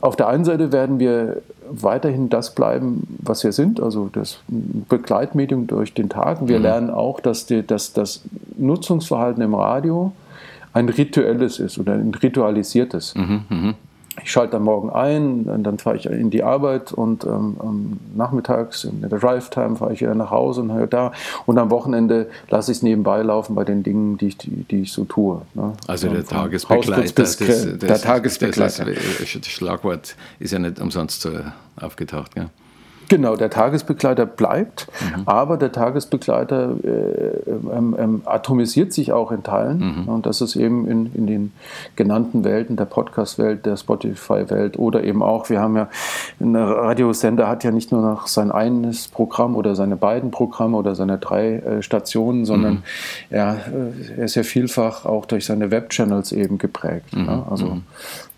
auf 0.00 0.14
der 0.14 0.28
einen 0.28 0.44
Seite 0.44 0.70
werden 0.70 1.00
wir 1.00 1.42
weiterhin 1.68 2.28
das 2.28 2.54
bleiben, 2.54 3.18
was 3.18 3.42
wir 3.42 3.50
sind, 3.50 3.80
also 3.80 4.08
das 4.12 4.38
Begleitmedium 4.46 5.66
durch 5.66 5.94
den 5.94 6.08
Tag. 6.08 6.46
Wir 6.46 6.58
mhm. 6.58 6.62
lernen 6.62 6.90
auch, 6.90 7.18
dass, 7.18 7.46
die, 7.46 7.66
dass 7.66 7.92
das 7.92 8.22
Nutzungsverhalten 8.56 9.42
im 9.42 9.54
Radio 9.54 10.12
ein 10.74 10.88
rituelles 10.88 11.58
ist 11.58 11.78
oder 11.78 11.94
ein 11.94 12.14
ritualisiertes. 12.14 13.14
Mhm, 13.14 13.44
mh 13.48 13.74
ich 14.22 14.30
schalte 14.30 14.56
am 14.56 14.64
Morgen 14.64 14.90
ein, 14.90 15.62
dann 15.64 15.78
fahre 15.78 15.96
ich 15.96 16.06
in 16.06 16.30
die 16.30 16.44
Arbeit 16.44 16.92
und 16.92 17.24
ähm, 17.24 17.98
nachmittags 18.14 18.84
in 18.84 19.00
der 19.00 19.18
Drive-Time 19.18 19.76
fahre 19.76 19.92
ich 19.92 20.02
wieder 20.02 20.14
nach 20.14 20.30
Hause 20.30 20.60
und 20.60 20.72
höre 20.72 20.86
da. 20.86 21.12
Und 21.46 21.58
am 21.58 21.70
Wochenende 21.70 22.28
lasse 22.48 22.70
ich 22.70 22.78
es 22.78 22.82
nebenbei 22.82 23.22
laufen 23.22 23.54
bei 23.56 23.64
den 23.64 23.82
Dingen, 23.82 24.16
die 24.16 24.28
ich, 24.28 24.38
die, 24.38 24.50
die 24.50 24.82
ich 24.82 24.92
so 24.92 25.04
tue. 25.04 25.42
Ne? 25.54 25.72
Also 25.88 26.08
der 26.08 26.24
Tagesbegleiter. 26.24 27.02
Bis, 27.02 27.14
das, 27.14 27.36
das, 27.38 27.78
der 27.78 28.00
Tagesbegleiter. 28.00 28.84
Das, 28.84 29.38
das, 29.40 29.46
Schlagwort 29.46 30.16
ist 30.38 30.52
ja 30.52 30.60
nicht 30.60 30.80
umsonst 30.80 31.28
aufgetaucht. 31.76 32.36
Gell? 32.36 32.50
Genau, 33.08 33.36
der 33.36 33.50
Tagesbegleiter 33.50 34.26
bleibt, 34.26 34.88
mhm. 35.00 35.22
aber 35.26 35.56
der 35.56 35.72
Tagesbegleiter 35.72 36.74
äh, 36.82 37.50
ähm, 37.50 37.96
ähm, 37.98 38.22
atomisiert 38.24 38.92
sich 38.92 39.12
auch 39.12 39.30
in 39.30 39.42
Teilen. 39.42 40.02
Mhm. 40.02 40.08
Und 40.08 40.26
das 40.26 40.40
ist 40.40 40.56
eben 40.56 40.86
in, 40.88 41.12
in 41.14 41.26
den 41.26 41.52
genannten 41.96 42.44
Welten, 42.44 42.76
der 42.76 42.86
Podcast-Welt, 42.86 43.66
der 43.66 43.76
Spotify-Welt 43.76 44.78
oder 44.78 45.04
eben 45.04 45.22
auch, 45.22 45.50
wir 45.50 45.60
haben 45.60 45.76
ja, 45.76 45.88
ein 46.40 46.56
Radiosender 46.56 47.48
hat 47.48 47.64
ja 47.64 47.70
nicht 47.70 47.92
nur 47.92 48.02
noch 48.02 48.26
sein 48.26 48.50
eines 48.50 49.08
Programm 49.08 49.56
oder 49.56 49.74
seine 49.74 49.96
beiden 49.96 50.30
Programme 50.30 50.76
oder 50.76 50.94
seine 50.94 51.18
drei 51.18 51.56
äh, 51.56 51.82
Stationen, 51.82 52.44
sondern 52.44 52.74
mhm. 52.74 52.82
er, 53.30 53.56
äh, 53.56 54.18
er, 54.18 54.24
ist 54.24 54.34
ja 54.34 54.42
vielfach 54.42 55.04
auch 55.04 55.26
durch 55.26 55.44
seine 55.44 55.70
Web-Channels 55.70 56.32
eben 56.32 56.58
geprägt. 56.58 57.14
Ne? 57.14 57.44
Also 57.50 57.66
mhm. 57.66 57.82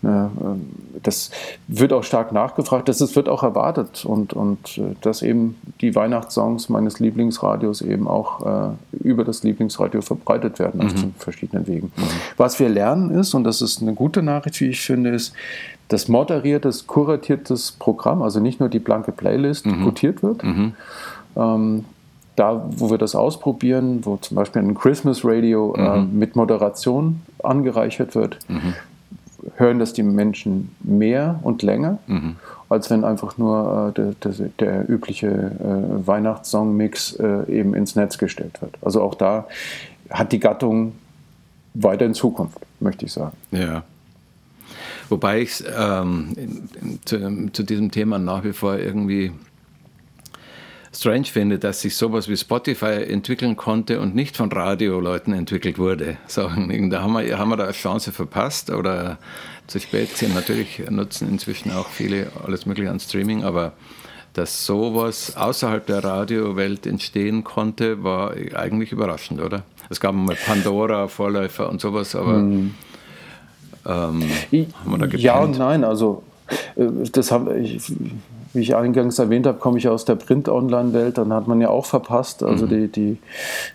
Das 0.01 1.31
wird 1.67 1.91
auch 1.91 2.03
stark 2.03 2.31
nachgefragt, 2.31 2.87
das 2.87 3.15
wird 3.15 3.27
auch 3.27 3.41
erwartet 3.43 4.05
und, 4.05 4.33
und 4.33 4.77
äh, 4.77 4.95
dass 5.01 5.21
eben 5.21 5.55
die 5.81 5.95
Weihnachtssongs 5.95 6.69
meines 6.69 6.99
Lieblingsradios 6.99 7.81
eben 7.81 8.07
auch 8.07 8.45
äh, 8.45 8.69
über 8.99 9.23
das 9.23 9.43
Lieblingsradio 9.43 10.01
verbreitet 10.01 10.59
werden 10.59 10.81
auf 10.81 10.93
mhm. 10.95 11.13
verschiedenen 11.17 11.67
Wegen. 11.67 11.91
Mhm. 11.95 12.03
Was 12.37 12.59
wir 12.59 12.69
lernen 12.69 13.11
ist, 13.11 13.33
und 13.33 13.43
das 13.43 13.61
ist 13.61 13.81
eine 13.81 13.93
gute 13.93 14.21
Nachricht, 14.21 14.61
wie 14.61 14.67
ich 14.67 14.81
finde, 14.81 15.09
ist, 15.09 15.33
dass 15.87 16.07
moderiertes, 16.07 16.85
kuratiertes 16.85 17.71
Programm, 17.71 18.21
also 18.21 18.39
nicht 18.39 18.59
nur 18.59 18.69
die 18.69 18.79
blanke 18.79 19.11
Playlist, 19.11 19.65
mhm. 19.65 19.83
quotiert 19.83 20.21
wird. 20.21 20.43
Mhm. 20.43 20.73
Ähm, 21.35 21.85
da, 22.35 22.69
wo 22.69 22.91
wir 22.91 22.99
das 22.99 23.15
ausprobieren, 23.15 24.05
wo 24.05 24.17
zum 24.17 24.35
Beispiel 24.35 24.61
ein 24.61 24.75
Christmas 24.75 25.21
Radio 25.23 25.73
äh, 25.75 26.01
mhm. 26.01 26.19
mit 26.19 26.35
Moderation 26.35 27.21
angereichert 27.41 28.13
wird, 28.13 28.37
mhm 28.47 28.75
hören 29.55 29.79
das 29.79 29.93
die 29.93 30.03
Menschen 30.03 30.75
mehr 30.81 31.39
und 31.43 31.63
länger, 31.63 31.99
mhm. 32.07 32.35
als 32.69 32.89
wenn 32.89 33.03
einfach 33.03 33.37
nur 33.37 33.89
äh, 33.89 33.93
der, 33.93 34.13
der, 34.23 34.49
der, 34.59 34.89
übliche 34.89 35.27
äh, 35.27 36.07
Weihnachtssong-Mix 36.07 37.13
äh, 37.13 37.51
eben 37.51 37.73
ins 37.73 37.95
Netz 37.95 38.17
gestellt 38.17 38.61
wird. 38.61 38.75
Also 38.81 39.01
auch 39.01 39.15
da 39.15 39.47
hat 40.09 40.31
die 40.31 40.39
Gattung 40.39 40.93
weiter 41.73 42.05
in 42.05 42.13
Zukunft, 42.13 42.59
möchte 42.79 43.05
ich 43.05 43.13
sagen. 43.13 43.35
Ja. 43.51 43.83
Wobei 45.09 45.41
ich 45.41 45.63
ähm, 45.77 46.35
zu, 47.05 47.49
zu 47.53 47.63
diesem 47.63 47.91
Thema 47.91 48.19
nach 48.19 48.43
wie 48.43 48.53
vor 48.53 48.77
irgendwie 48.77 49.31
strange 50.97 51.25
finde, 51.25 51.59
dass 51.59 51.81
sich 51.81 51.95
sowas 51.95 52.27
wie 52.27 52.35
Spotify 52.35 53.03
entwickeln 53.07 53.55
konnte 53.55 53.99
und 53.99 54.15
nicht 54.15 54.35
von 54.35 54.51
Radioleuten 54.51 55.33
entwickelt 55.33 55.77
wurde. 55.77 56.17
So, 56.27 56.41
da 56.89 57.01
haben 57.01 57.13
wir, 57.13 57.37
haben 57.37 57.49
wir 57.49 57.57
da 57.57 57.65
eine 57.65 57.73
Chance 57.73 58.11
verpasst 58.11 58.71
oder 58.71 59.17
zu 59.67 59.79
spät 59.79 60.17
sind. 60.17 60.33
Natürlich 60.33 60.81
nutzen 60.89 61.29
inzwischen 61.29 61.71
auch 61.71 61.87
viele 61.87 62.27
alles 62.43 62.65
Mögliche 62.65 62.89
an 62.89 62.99
Streaming, 62.99 63.43
aber 63.43 63.73
dass 64.33 64.65
sowas 64.65 65.35
außerhalb 65.35 65.85
der 65.87 66.03
Radiowelt 66.03 66.85
entstehen 66.85 67.43
konnte, 67.43 68.03
war 68.03 68.33
eigentlich 68.53 68.91
überraschend, 68.91 69.41
oder? 69.41 69.63
Es 69.89 69.99
gab 69.99 70.13
mal 70.13 70.35
Pandora, 70.35 71.07
Vorläufer 71.07 71.69
und 71.69 71.81
sowas, 71.81 72.15
aber 72.15 72.33
hm. 72.33 72.73
ähm, 73.85 73.91
haben 73.91 74.21
wir 74.51 74.97
da 74.97 75.05
gepennt? 75.05 75.21
Ja 75.21 75.39
und 75.39 75.57
nein, 75.57 75.83
also 75.83 76.23
äh, 76.75 76.85
das 77.11 77.31
haben, 77.31 77.63
ich, 77.63 77.91
wie 78.53 78.61
ich 78.61 78.75
eingangs 78.75 79.19
erwähnt 79.19 79.47
habe, 79.47 79.57
komme 79.57 79.77
ich 79.77 79.87
aus 79.87 80.05
der 80.05 80.15
Print-Online-Welt, 80.15 81.17
dann 81.17 81.33
hat 81.33 81.47
man 81.47 81.61
ja 81.61 81.69
auch 81.69 81.85
verpasst. 81.85 82.43
Also 82.43 82.65
mhm. 82.65 82.69
die, 82.69 82.87
die, 82.87 83.17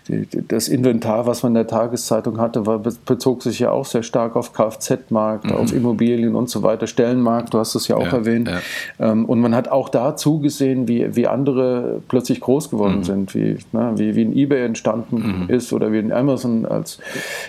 die, 0.07 0.47
das 0.47 0.67
Inventar, 0.67 1.25
was 1.25 1.43
man 1.43 1.51
in 1.51 1.55
der 1.55 1.67
Tageszeitung 1.67 2.39
hatte, 2.39 2.65
war, 2.65 2.79
bezog 2.79 3.43
sich 3.43 3.59
ja 3.59 3.71
auch 3.71 3.85
sehr 3.85 4.03
stark 4.03 4.35
auf 4.35 4.53
Kfz-Markt, 4.53 5.45
mhm. 5.45 5.53
auf 5.53 5.73
Immobilien 5.73 6.35
und 6.35 6.49
so 6.49 6.63
weiter, 6.63 6.87
Stellenmarkt, 6.87 7.53
du 7.53 7.59
hast 7.59 7.75
es 7.75 7.87
ja 7.87 7.95
auch 7.95 8.05
ja, 8.05 8.13
erwähnt. 8.13 8.49
Ja. 8.49 9.11
Ähm, 9.11 9.25
und 9.25 9.39
man 9.39 9.55
hat 9.55 9.69
auch 9.69 9.89
da 9.89 10.15
zugesehen, 10.15 10.87
wie, 10.87 11.15
wie 11.15 11.27
andere 11.27 12.01
plötzlich 12.07 12.39
groß 12.39 12.69
geworden 12.69 12.99
mhm. 12.99 13.03
sind, 13.03 13.35
wie, 13.35 13.57
ne, 13.71 13.93
wie, 13.95 14.15
wie 14.15 14.25
ein 14.25 14.35
Ebay 14.35 14.65
entstanden 14.65 15.45
mhm. 15.47 15.49
ist 15.49 15.73
oder 15.73 15.91
wie 15.91 15.99
ein 15.99 16.11
Amazon 16.11 16.65
als 16.65 16.99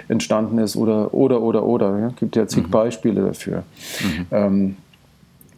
entstanden 0.08 0.58
ist 0.58 0.76
oder, 0.76 1.14
oder, 1.14 1.40
oder, 1.40 1.64
oder. 1.64 1.98
Ja? 1.98 2.10
gibt 2.18 2.36
ja 2.36 2.46
zig 2.46 2.66
mhm. 2.66 2.70
Beispiele 2.70 3.22
dafür. 3.22 3.62
Mhm. 4.00 4.26
Ähm, 4.30 4.76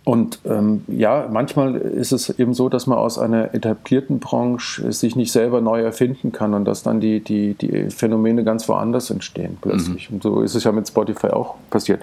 und 0.07 0.38
ähm, 0.45 0.85
ja, 0.87 1.29
manchmal 1.33 1.75
ist 1.75 2.12
es 2.12 2.31
eben 2.31 2.55
so, 2.55 2.69
dass 2.69 2.87
man 2.87 2.97
aus 2.97 3.19
einer 3.19 3.53
etablierten 3.55 4.21
Branche 4.21 4.92
sich 4.92 5.16
nicht 5.16 5.33
selber 5.33 5.61
neu 5.61 5.83
erfinden 5.83 6.31
kann 6.31 6.55
und 6.55 6.64
dass 6.64 6.85
dann 6.85 7.01
die, 7.01 7.19
die, 7.19 7.55
die 7.55 7.90
Phänomene 7.90 8.45
ganz 8.45 8.69
woanders 8.69 9.11
entstehen 9.11 9.59
plötzlich. 9.61 10.09
Mhm. 10.09 10.14
Und 10.14 10.23
so 10.23 10.42
ist 10.42 10.55
es 10.55 10.62
ja 10.62 10.71
mit 10.71 10.87
Spotify 10.87 11.31
auch 11.31 11.57
passiert. 11.71 12.03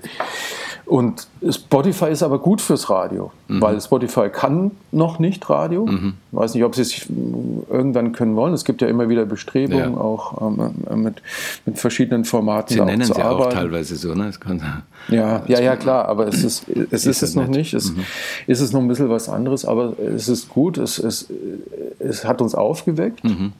Und 0.85 1.27
Spotify 1.49 2.09
ist 2.09 2.23
aber 2.23 2.39
gut 2.39 2.59
fürs 2.59 2.89
Radio, 2.89 3.31
mhm. 3.47 3.61
weil 3.61 3.79
Spotify 3.79 4.27
kann 4.29 4.71
noch 4.91 5.17
nicht 5.17 5.49
Radio. 5.49 5.85
Mhm. 5.85 6.15
Ich 6.31 6.37
weiß 6.37 6.53
nicht, 6.55 6.63
ob 6.65 6.75
sie 6.75 6.81
es 6.81 7.07
irgendwann 7.71 8.11
können 8.11 8.35
wollen. 8.35 8.53
Es 8.53 8.65
gibt 8.65 8.81
ja 8.81 8.89
immer 8.89 9.07
wieder 9.07 9.25
Bestrebungen, 9.25 9.93
ja. 9.93 9.97
auch 9.97 10.41
ähm, 10.41 11.01
mit, 11.01 11.21
mit 11.65 11.79
verschiedenen 11.79 12.25
Formaten 12.25 12.75
sie 12.75 12.83
nennen 12.83 13.03
zu 13.03 13.13
sie 13.13 13.21
arbeiten. 13.21 13.49
auch 13.49 13.53
teilweise 13.53 13.95
so, 13.95 14.13
ne? 14.13 14.31
ja, 15.07 15.43
ja, 15.47 15.61
ja, 15.61 15.75
klar, 15.77 16.09
aber 16.09 16.27
es 16.27 16.43
ist, 16.43 16.67
es 16.67 16.91
ist, 16.91 17.05
ist 17.05 17.23
es 17.23 17.35
noch 17.35 17.47
nicht. 17.47 17.73
Es 17.73 17.92
mhm. 17.97 18.05
ist 18.47 18.61
es 18.61 18.71
noch 18.71 18.81
ein 18.81 18.87
bisschen 18.87 19.09
was 19.09 19.29
anderes, 19.29 19.65
aber 19.65 19.93
es 19.99 20.27
ist 20.27 20.49
gut. 20.49 20.77
Es, 20.77 20.99
es, 20.99 21.31
es 21.99 22.25
hat 22.25 22.41
uns 22.41 22.55
aufgeweckt. 22.55 23.23
Mhm. 23.23 23.53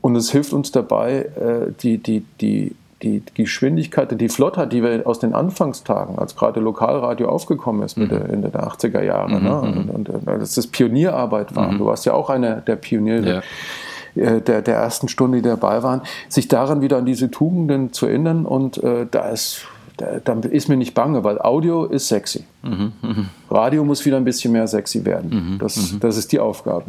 Und 0.00 0.16
es 0.16 0.30
hilft 0.30 0.52
uns 0.52 0.70
dabei, 0.70 1.26
äh, 1.36 1.72
die, 1.80 1.98
die, 1.98 2.24
die 2.40 2.74
die 3.02 3.22
Geschwindigkeit 3.34 4.10
und 4.10 4.18
die 4.18 4.28
Flottheit, 4.28 4.72
die 4.72 4.82
wir 4.82 5.06
aus 5.06 5.20
den 5.20 5.32
Anfangstagen, 5.32 6.18
als 6.18 6.34
gerade 6.34 6.60
Lokalradio 6.60 7.28
aufgekommen 7.28 7.82
ist, 7.82 7.96
mhm. 7.96 8.08
Der 8.08 8.68
80er 8.68 9.02
Jahre, 9.02 9.38
mhm, 9.38 9.44
ne? 9.44 9.50
Mhm. 9.50 9.90
und, 9.90 10.08
und, 10.08 10.08
und, 10.08 10.26
dass 10.26 10.54
das 10.54 10.66
Pionierarbeit 10.66 11.54
war. 11.54 11.70
Mhm. 11.70 11.78
Du 11.78 11.86
warst 11.86 12.06
ja 12.06 12.14
auch 12.14 12.30
einer 12.30 12.56
der 12.56 12.76
Pioniere. 12.76 13.28
Ja. 13.28 13.42
Äh, 14.22 14.40
der, 14.40 14.62
der 14.62 14.76
ersten 14.76 15.08
Stunde, 15.08 15.38
die 15.38 15.48
dabei 15.48 15.82
waren, 15.82 16.02
sich 16.28 16.48
daran 16.48 16.80
wieder 16.80 16.96
an 16.96 17.06
diese 17.06 17.30
Tugenden 17.30 17.92
zu 17.92 18.06
erinnern 18.06 18.46
und 18.46 18.82
äh, 18.82 19.06
da 19.08 19.28
ist 19.28 19.66
dann 20.24 20.42
ist 20.42 20.68
mir 20.68 20.76
nicht 20.76 20.94
bange, 20.94 21.24
weil 21.24 21.40
Audio 21.40 21.84
ist 21.84 22.08
sexy. 22.08 22.44
Mhm, 22.62 22.92
mh. 23.02 23.24
Radio 23.50 23.84
muss 23.84 24.04
wieder 24.04 24.16
ein 24.16 24.24
bisschen 24.24 24.52
mehr 24.52 24.66
sexy 24.66 25.04
werden. 25.04 25.30
Mhm, 25.30 25.58
das, 25.58 25.96
das 26.00 26.16
ist 26.16 26.32
die 26.32 26.38
Aufgabe. 26.38 26.86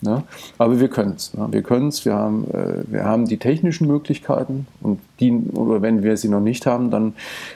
Ne? 0.00 0.22
Aber 0.58 0.80
wir 0.80 0.88
können 0.88 1.14
es. 1.16 1.34
Ne? 1.34 1.48
Wir 1.50 1.62
können 1.62 1.88
es. 1.88 2.04
Wir 2.04 2.14
haben, 2.14 2.44
äh, 2.50 2.84
wir 2.86 3.04
haben 3.04 3.26
die 3.26 3.38
technischen 3.38 3.86
Möglichkeiten 3.86 4.66
und 4.80 5.00
die, 5.20 5.32
oder 5.32 5.82
wenn 5.82 6.02
wir 6.02 6.16
sie 6.16 6.28
noch 6.28 6.40
nicht 6.40 6.66
haben, 6.66 6.90
dann 6.90 7.14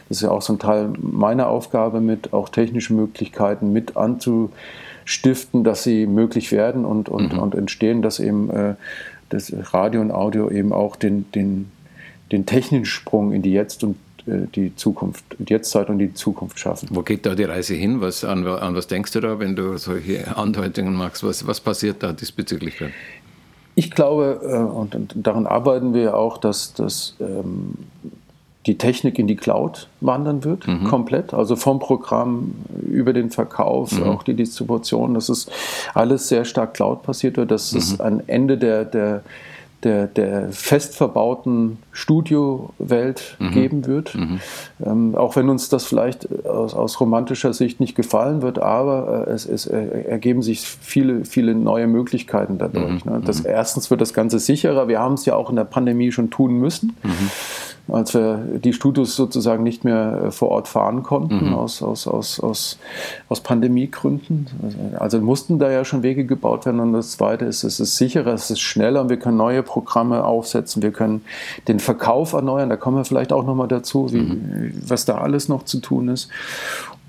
das 0.09 0.19
ist 0.19 0.23
ja 0.23 0.31
auch 0.31 0.42
so 0.42 0.53
ein 0.55 0.59
Teil 0.59 0.90
meiner 1.01 1.49
Aufgabe 1.49 2.01
mit 2.01 2.33
auch 2.33 2.49
technische 2.49 2.95
Möglichkeiten 2.95 3.73
mit 3.73 3.97
anzustiften, 3.97 5.64
dass 5.64 5.83
sie 5.83 6.07
möglich 6.07 6.53
werden 6.53 6.85
und, 6.85 7.09
und, 7.09 7.33
mhm. 7.33 7.38
und 7.38 7.55
entstehen, 7.55 8.03
dass 8.03 8.21
eben 8.21 8.51
äh, 8.51 8.75
das 9.29 9.53
Radio 9.73 10.01
und 10.01 10.11
Audio 10.11 10.51
eben 10.51 10.73
auch 10.73 10.97
den, 10.97 11.31
den, 11.33 11.71
den 12.33 12.47
technischen 12.47 12.87
Sprung 12.87 13.33
in 13.33 13.42
die 13.42 13.53
Jetzt- 13.53 13.83
und 13.85 13.97
die 14.26 14.74
Zukunft, 14.74 15.24
die 15.38 15.52
Jetztzeit 15.52 15.88
und 15.88 15.98
die 15.98 16.12
Zukunft 16.12 16.58
schaffen. 16.58 16.88
Wo 16.90 17.02
geht 17.02 17.24
da 17.26 17.34
die 17.34 17.44
Reise 17.44 17.74
hin? 17.74 18.00
Was, 18.00 18.24
an, 18.24 18.46
an 18.46 18.74
was 18.74 18.88
denkst 18.88 19.12
du 19.12 19.20
da, 19.20 19.38
wenn 19.38 19.54
du 19.54 19.76
solche 19.76 20.36
Andeutungen 20.36 20.94
machst? 20.94 21.22
Was, 21.22 21.46
was 21.46 21.60
passiert 21.60 22.02
da 22.02 22.12
diesbezüglich? 22.12 22.74
Ich 23.76 23.90
glaube, 23.90 24.40
äh, 24.42 24.56
und, 24.56 24.94
und 24.94 25.14
daran 25.14 25.46
arbeiten 25.46 25.94
wir 25.94 26.16
auch, 26.16 26.38
dass, 26.38 26.74
dass 26.74 27.14
ähm, 27.20 27.74
die 28.66 28.78
Technik 28.78 29.18
in 29.18 29.28
die 29.28 29.36
Cloud 29.36 29.88
wandern 30.00 30.42
wird, 30.42 30.66
mhm. 30.66 30.84
komplett. 30.84 31.32
Also 31.32 31.54
vom 31.54 31.78
Programm 31.78 32.56
über 32.84 33.12
den 33.12 33.30
Verkauf, 33.30 33.92
mhm. 33.92 34.04
auch 34.04 34.22
die 34.24 34.34
Distribution, 34.34 35.14
dass 35.14 35.28
es 35.28 35.46
alles 35.94 36.28
sehr 36.28 36.44
stark 36.44 36.74
Cloud 36.74 37.04
passiert 37.04 37.36
wird, 37.36 37.52
dass 37.52 37.72
mhm. 37.72 37.78
es 37.78 38.00
ein 38.00 38.28
Ende 38.28 38.58
der, 38.58 38.84
der 38.84 39.22
der, 39.86 40.06
der 40.06 40.48
fest 40.52 40.96
verbauten 40.96 41.78
Studiowelt 41.96 43.37
mhm. 43.38 43.50
geben 43.52 43.87
wird. 43.87 44.14
Mhm. 44.14 44.40
Ähm, 44.85 45.14
auch 45.14 45.35
wenn 45.35 45.48
uns 45.48 45.70
das 45.70 45.87
vielleicht 45.87 46.28
aus, 46.44 46.74
aus, 46.74 47.00
romantischer 47.00 47.54
Sicht 47.54 47.80
nicht 47.80 47.94
gefallen 47.94 48.42
wird, 48.42 48.59
aber 48.59 49.26
äh, 49.26 49.30
es, 49.30 49.46
es 49.46 49.66
äh, 49.66 50.02
ergeben 50.02 50.42
sich 50.42 50.61
viele, 50.61 51.24
viele 51.24 51.54
neue 51.54 51.87
Möglichkeiten 51.87 52.59
dadurch. 52.59 53.02
Mhm. 53.06 53.12
Ne? 53.12 53.22
Das, 53.24 53.44
mhm. 53.44 53.48
erstens 53.48 53.90
wird 53.90 54.02
das 54.02 54.12
Ganze 54.12 54.38
sicherer. 54.40 54.88
Wir 54.88 55.00
haben 55.00 55.14
es 55.14 55.24
ja 55.24 55.37
auch 55.37 55.48
in 55.48 55.56
der 55.56 55.64
Pandemie 55.64 56.12
schon 56.12 56.28
tun 56.28 56.59
müssen. 56.59 56.96
Mhm 57.02 57.30
als 57.88 58.14
wir 58.14 58.38
die 58.64 58.72
Studios 58.72 59.14
sozusagen 59.14 59.62
nicht 59.62 59.85
mehr 59.85 60.24
äh, 60.26 60.30
vor 60.30 60.48
Ort 60.48 60.68
fahren 60.68 61.02
konnten, 61.02 61.48
mhm. 61.48 61.54
aus, 61.54 61.82
aus, 61.82 62.06
aus, 62.09 62.40
aus, 62.40 62.78
aus 63.28 63.40
Pandemiegründen. 63.40 64.46
Also 64.98 65.20
mussten 65.20 65.59
da 65.59 65.70
ja 65.70 65.85
schon 65.85 66.02
Wege 66.02 66.24
gebaut 66.24 66.66
werden. 66.66 66.80
Und 66.80 66.92
das 66.92 67.12
Zweite 67.12 67.44
ist, 67.44 67.62
es 67.62 67.78
ist 67.78 67.96
sicherer, 67.96 68.35
es 68.35 68.50
ist 68.50 68.61
schneller 68.61 69.02
und 69.02 69.09
wir 69.09 69.18
können 69.18 69.37
neue 69.37 69.62
Programme 69.62 70.24
aufsetzen, 70.24 70.82
wir 70.82 70.90
können 70.90 71.24
den 71.68 71.78
Verkauf 71.87 72.35
erneuern, 72.35 72.68
da 72.68 72.77
kommen 72.77 72.99
wir 72.99 73.05
vielleicht 73.05 73.33
auch 73.33 73.44
nochmal 73.44 73.68
dazu, 73.68 74.12
wie, 74.12 74.20
mhm. 74.20 74.75
was 74.87 75.05
da 75.05 75.18
alles 75.18 75.49
noch 75.49 75.64
zu 75.64 75.79
tun 75.81 76.09
ist. 76.09 76.29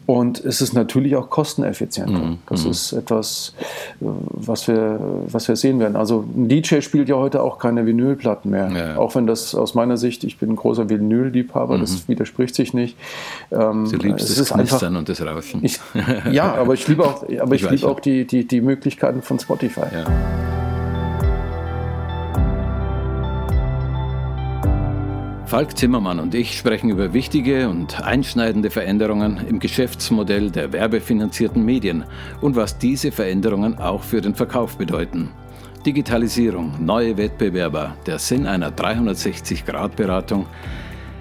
Und 0.08 0.40
es 0.46 0.62
ist 0.62 0.74
natürlich 0.74 1.18
auch 1.18 1.30
kosteneffizienter. 1.30 2.18
Mhm. 2.18 2.38
Das 2.46 2.64
mhm. 2.64 2.72
ist 2.72 2.94
etwas, 2.94 3.54
was 4.00 4.70
wir, 4.70 5.02
was 5.28 5.50
wir 5.50 5.58
sehen 5.58 5.82
werden. 5.82 5.98
Also 5.98 6.24
ein 6.34 6.48
DJ 6.48 6.80
spielt 6.80 7.10
ja 7.10 7.16
heute 7.16 7.44
auch 7.44 7.60
keine 7.60 7.86
Vinylplatten 7.86 8.50
mehr. 8.50 8.72
Ja. 8.72 8.98
Auch 8.98 9.16
wenn 9.16 9.28
das 9.28 9.54
aus 9.54 9.76
meiner 9.76 9.98
Sicht, 9.98 10.24
ich 10.24 10.38
bin 10.38 10.52
ein 10.52 10.56
großer 10.56 10.90
Vinylliebhaber, 10.90 11.76
mhm. 11.76 11.82
das 11.82 12.08
widerspricht 12.08 12.56
sich 12.56 12.74
nicht. 12.74 12.96
Ähm, 13.52 13.90
du 13.92 13.98
liebst 13.98 14.30
es 14.30 14.38
das 14.38 14.54
Knistern 14.54 14.96
einfach, 14.96 15.00
und 15.00 15.10
das 15.10 15.22
Rauschen. 15.22 15.66
Ich, 15.66 15.78
ja, 16.32 16.54
aber 16.56 16.74
ich 16.74 16.88
liebe 16.88 17.04
auch, 17.04 17.24
aber 17.42 17.56
ich, 17.56 17.64
ich 17.64 17.70
liebe 17.70 17.90
auch 17.90 18.00
die, 18.00 18.26
die, 18.26 18.48
die 18.48 18.62
Möglichkeiten 18.62 19.22
von 19.22 19.40
Spotify. 19.40 19.88
Ja. 19.92 20.67
Falk 25.48 25.78
Zimmermann 25.78 26.20
und 26.20 26.36
ich 26.36 26.58
sprechen 26.58 26.90
über 26.90 27.14
wichtige 27.14 27.70
und 27.70 28.02
einschneidende 28.02 28.70
Veränderungen 28.70 29.40
im 29.48 29.60
Geschäftsmodell 29.60 30.52
der 30.52 30.74
werbefinanzierten 30.74 31.64
Medien 31.64 32.04
und 32.42 32.58
was 32.58 32.78
diese 32.78 33.14
Veränderungen 33.14 33.80
auch 33.80 34.04
für 34.04 34.20
den 34.20 34.36
Verkauf 34.36 34.78
bedeuten. 34.78 35.30
Digitalisierung, 35.86 36.74
neue 36.86 37.16
Wettbewerber, 37.16 37.96
der 38.06 38.20
Sinn 38.20 38.46
einer 38.46 38.72
360-Grad-Beratung, 38.72 40.48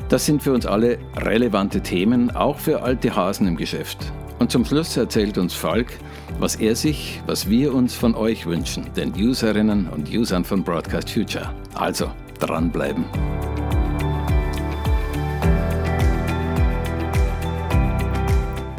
das 0.08 0.26
sind 0.26 0.42
für 0.42 0.52
uns 0.52 0.66
alle 0.66 0.98
relevante 1.16 1.80
Themen, 1.80 2.34
auch 2.34 2.58
für 2.58 2.82
alte 2.82 3.14
Hasen 3.14 3.46
im 3.46 3.56
Geschäft. 3.56 4.10
Und 4.40 4.50
zum 4.50 4.64
Schluss 4.64 4.96
erzählt 4.96 5.38
uns 5.38 5.54
Falk, 5.54 5.92
was 6.40 6.56
er 6.56 6.74
sich, 6.74 7.22
was 7.28 7.48
wir 7.48 7.72
uns 7.72 7.94
von 7.94 8.16
euch 8.16 8.44
wünschen, 8.44 8.86
den 8.96 9.12
Userinnen 9.14 9.86
und 9.88 10.10
Usern 10.10 10.44
von 10.44 10.64
Broadcast 10.64 11.10
Future. 11.10 11.54
Also, 11.74 12.10
dranbleiben. 12.40 13.04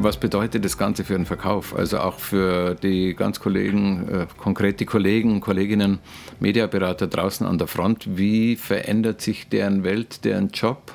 Was 0.07 0.15
bedeutet 0.15 0.63
das 0.63 0.77
Ganze 0.77 1.03
für 1.03 1.17
den 1.17 1.25
Verkauf? 1.25 1.75
Also 1.75 1.99
auch 1.99 2.17
für 2.17 2.75
die 2.75 3.13
ganz 3.13 3.41
Kollegen, 3.41 4.07
äh, 4.07 4.27
konkret 4.37 4.79
die 4.79 4.85
Kollegen, 4.85 5.41
Kolleginnen, 5.41 5.99
Mediaberater 6.39 7.07
draußen 7.07 7.45
an 7.45 7.57
der 7.57 7.67
Front. 7.67 8.17
Wie 8.17 8.55
verändert 8.55 9.19
sich 9.19 9.49
deren 9.49 9.83
Welt, 9.83 10.23
deren 10.23 10.47
Job? 10.47 10.93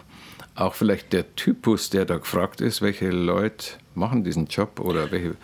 Auch 0.55 0.73
vielleicht 0.73 1.13
der 1.13 1.37
Typus, 1.37 1.91
der 1.91 2.07
da 2.07 2.17
gefragt 2.17 2.63
ist, 2.63 2.81
welche 2.81 3.11
Leute 3.11 3.67
machen 3.95 4.25
diesen 4.25 4.47
Job 4.47 4.81
oder 4.81 5.13
welche, 5.13 5.35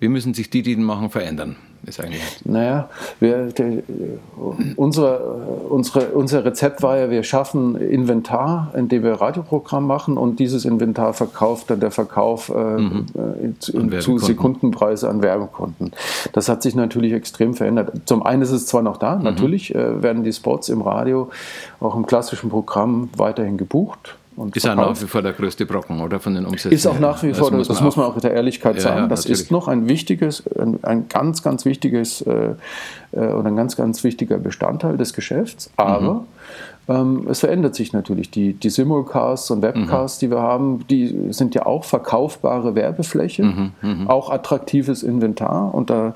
wie 0.00 0.08
müssen 0.08 0.34
sich 0.34 0.50
die, 0.50 0.60
die 0.60 0.74
den 0.74 0.84
machen, 0.84 1.08
verändern? 1.08 1.56
Ist 1.86 2.00
eigentlich. 2.00 2.22
Naja, 2.44 2.88
wir, 3.20 3.46
der, 3.46 3.82
unsere, 4.76 5.18
unsere, 5.68 6.06
unser 6.08 6.44
Rezept 6.44 6.82
war 6.82 6.98
ja, 6.98 7.10
wir 7.10 7.22
schaffen 7.22 7.76
Inventar, 7.76 8.72
indem 8.76 9.02
wir 9.02 9.14
Radioprogramm 9.14 9.86
machen 9.86 10.16
und 10.16 10.38
dieses 10.38 10.64
Inventar 10.64 11.14
verkauft 11.14 11.70
dann 11.70 11.80
der 11.80 11.90
Verkauf 11.90 12.48
äh, 12.48 12.52
mhm. 12.54 13.06
zu 13.60 14.18
Sekundenpreise 14.18 15.08
an 15.08 15.22
Werbekunden. 15.22 15.92
Das 16.32 16.48
hat 16.48 16.62
sich 16.62 16.74
natürlich 16.74 17.12
extrem 17.12 17.54
verändert. 17.54 17.92
Zum 18.06 18.22
einen 18.24 18.42
ist 18.42 18.50
es 18.50 18.66
zwar 18.66 18.82
noch 18.82 18.96
da, 18.96 19.16
mhm. 19.16 19.22
natürlich 19.22 19.74
äh, 19.74 20.02
werden 20.02 20.24
die 20.24 20.32
Spots 20.32 20.68
im 20.68 20.82
Radio 20.82 21.30
auch 21.80 21.96
im 21.96 22.06
klassischen 22.06 22.50
Programm 22.50 23.10
weiterhin 23.16 23.56
gebucht 23.56 24.16
und 24.36 24.56
ist 24.56 24.64
ja 24.64 24.74
nach 24.74 25.00
wie 25.00 25.06
vor 25.06 25.22
der 25.22 25.32
größte 25.32 25.66
Brocken, 25.66 26.00
oder? 26.00 26.18
Von 26.18 26.34
den 26.34 26.44
Umsätzen. 26.44 26.72
Ist 26.72 26.86
auch 26.86 26.98
nach 26.98 27.22
wie 27.22 27.32
vor, 27.32 27.50
das, 27.50 27.58
muss, 27.58 27.68
das 27.68 27.80
muss 27.80 27.96
man 27.96 28.06
auch 28.06 28.14
mit 28.14 28.24
der 28.24 28.32
Ehrlichkeit 28.32 28.76
ja, 28.76 28.80
sagen. 28.80 29.00
Ja, 29.02 29.06
das 29.06 29.26
ist 29.26 29.50
noch 29.50 29.68
ein 29.68 29.88
wichtiges, 29.88 30.42
ein, 30.58 30.78
ein 30.82 31.08
ganz, 31.08 31.42
ganz 31.42 31.64
wichtiges 31.64 32.20
äh, 32.22 32.54
äh, 33.12 33.18
oder 33.18 33.46
ein 33.46 33.56
ganz, 33.56 33.76
ganz 33.76 34.02
wichtiger 34.02 34.38
Bestandteil 34.38 34.96
des 34.96 35.12
Geschäfts. 35.12 35.70
Aber 35.76 36.24
mhm. 36.88 36.94
ähm, 36.94 37.26
es 37.30 37.40
verändert 37.40 37.74
sich 37.74 37.92
natürlich. 37.92 38.30
Die, 38.30 38.54
die 38.54 38.70
Simulcasts 38.70 39.50
und 39.50 39.62
Webcasts, 39.62 40.20
mhm. 40.20 40.26
die 40.26 40.30
wir 40.32 40.40
haben, 40.42 40.86
die 40.88 41.32
sind 41.32 41.54
ja 41.54 41.66
auch 41.66 41.84
verkaufbare 41.84 42.74
Werbefläche, 42.74 43.44
mhm. 43.44 43.72
mhm. 43.82 44.08
auch 44.08 44.30
attraktives 44.30 45.02
Inventar. 45.02 45.74
Und 45.74 45.90
da, 45.90 46.14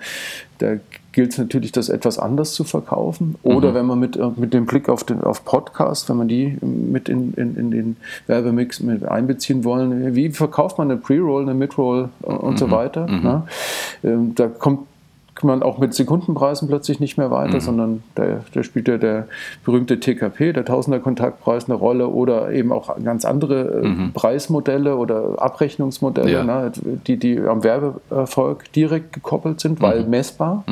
da 0.59 0.76
gilt 1.12 1.33
es 1.33 1.38
natürlich, 1.38 1.73
das 1.73 1.88
etwas 1.88 2.18
anders 2.18 2.53
zu 2.53 2.64
verkaufen. 2.64 3.37
Oder 3.42 3.71
mhm. 3.71 3.75
wenn 3.75 3.87
man 3.87 3.99
mit, 3.99 4.16
äh, 4.16 4.31
mit 4.37 4.55
dem 4.55 4.66
Blick 4.66 4.88
auf 4.88 5.05
den 5.05 5.23
auf 5.23 5.44
Podcast, 5.44 6.09
wenn 6.09 6.16
man 6.16 6.29
die 6.29 6.59
mit 6.61 7.09
in, 7.09 7.35
in, 7.35 7.57
in 7.57 7.71
den 7.71 7.97
Werbemix 8.27 8.81
mit 8.81 9.05
einbeziehen 9.05 9.64
wollen, 9.64 10.14
wie 10.14 10.31
verkauft 10.31 10.79
man 10.79 10.90
eine 10.90 11.01
Pre-Roll, 11.01 11.42
eine 11.42 11.55
Mid-Roll 11.55 12.11
und 12.23 12.53
mhm. 12.53 12.57
so 12.57 12.71
weiter. 12.71 13.09
Mhm. 13.09 13.23
Ne? 13.23 13.42
Ähm, 14.05 14.35
da 14.35 14.49
kommt 14.49 14.81
man 15.46 15.62
auch 15.62 15.79
mit 15.79 15.94
Sekundenpreisen 15.94 16.68
plötzlich 16.68 17.01
nicht 17.01 17.16
mehr 17.16 17.31
weiter, 17.31 17.57
mhm. 17.57 17.61
sondern 17.61 18.03
da, 18.14 18.40
da 18.53 18.62
spielt 18.62 18.88
ja 18.88 18.98
der 18.98 19.29
berühmte 19.64 20.01
TKP, 20.01 20.53
der 20.53 20.64
Tausender-Kontaktpreis, 20.64 21.66
eine 21.66 21.74
Rolle 21.74 22.09
oder 22.09 22.51
eben 22.51 22.72
auch 22.72 22.96
ganz 23.03 23.24
andere 23.24 23.83
äh, 23.83 23.88
mhm. 23.88 24.12
Preismodelle 24.12 24.96
oder 24.96 25.40
Abrechnungsmodelle, 25.40 26.31
ja. 26.31 26.44
ne, 26.44 26.72
die, 27.07 27.16
die 27.16 27.38
am 27.38 27.62
Werbeerfolg 27.62 28.72
direkt 28.72 29.12
gekoppelt 29.12 29.61
sind, 29.61 29.81
weil 29.81 30.05
mhm. 30.05 30.11
messbar. 30.11 30.64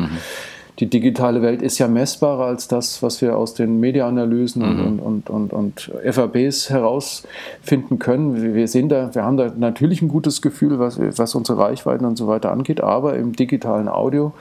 Die 0.79 0.91
digitale 0.91 1.41
Welt 1.41 1.62
ist 1.62 1.79
ja 1.79 1.89
messbarer 1.89 2.45
als 2.45 2.69
das, 2.69 3.03
was 3.03 3.23
wir 3.23 3.39
aus 3.39 3.55
den 3.55 3.81
Mediaanalysen 3.81 4.62
mhm. 4.62 4.87
und, 4.87 5.01
und, 5.01 5.31
und, 5.31 5.53
und, 5.53 5.93
FABs 6.11 6.69
herausfinden 6.69 7.99
können. 7.99 8.55
Wir 8.55 8.69
sehen 8.69 8.91
da, 8.91 9.15
wir 9.15 9.25
haben 9.25 9.39
da 9.39 9.51
natürlich 9.57 10.03
ein 10.03 10.09
gutes 10.09 10.43
Gefühl, 10.43 10.79
was, 10.79 10.99
was 10.99 11.35
unsere 11.35 11.59
Reichweiten 11.59 12.05
und 12.05 12.17
so 12.17 12.27
weiter 12.27 12.53
angeht, 12.53 12.83
aber 12.83 13.17
im 13.17 13.35
digitalen 13.35 13.89
Audio 13.89 14.35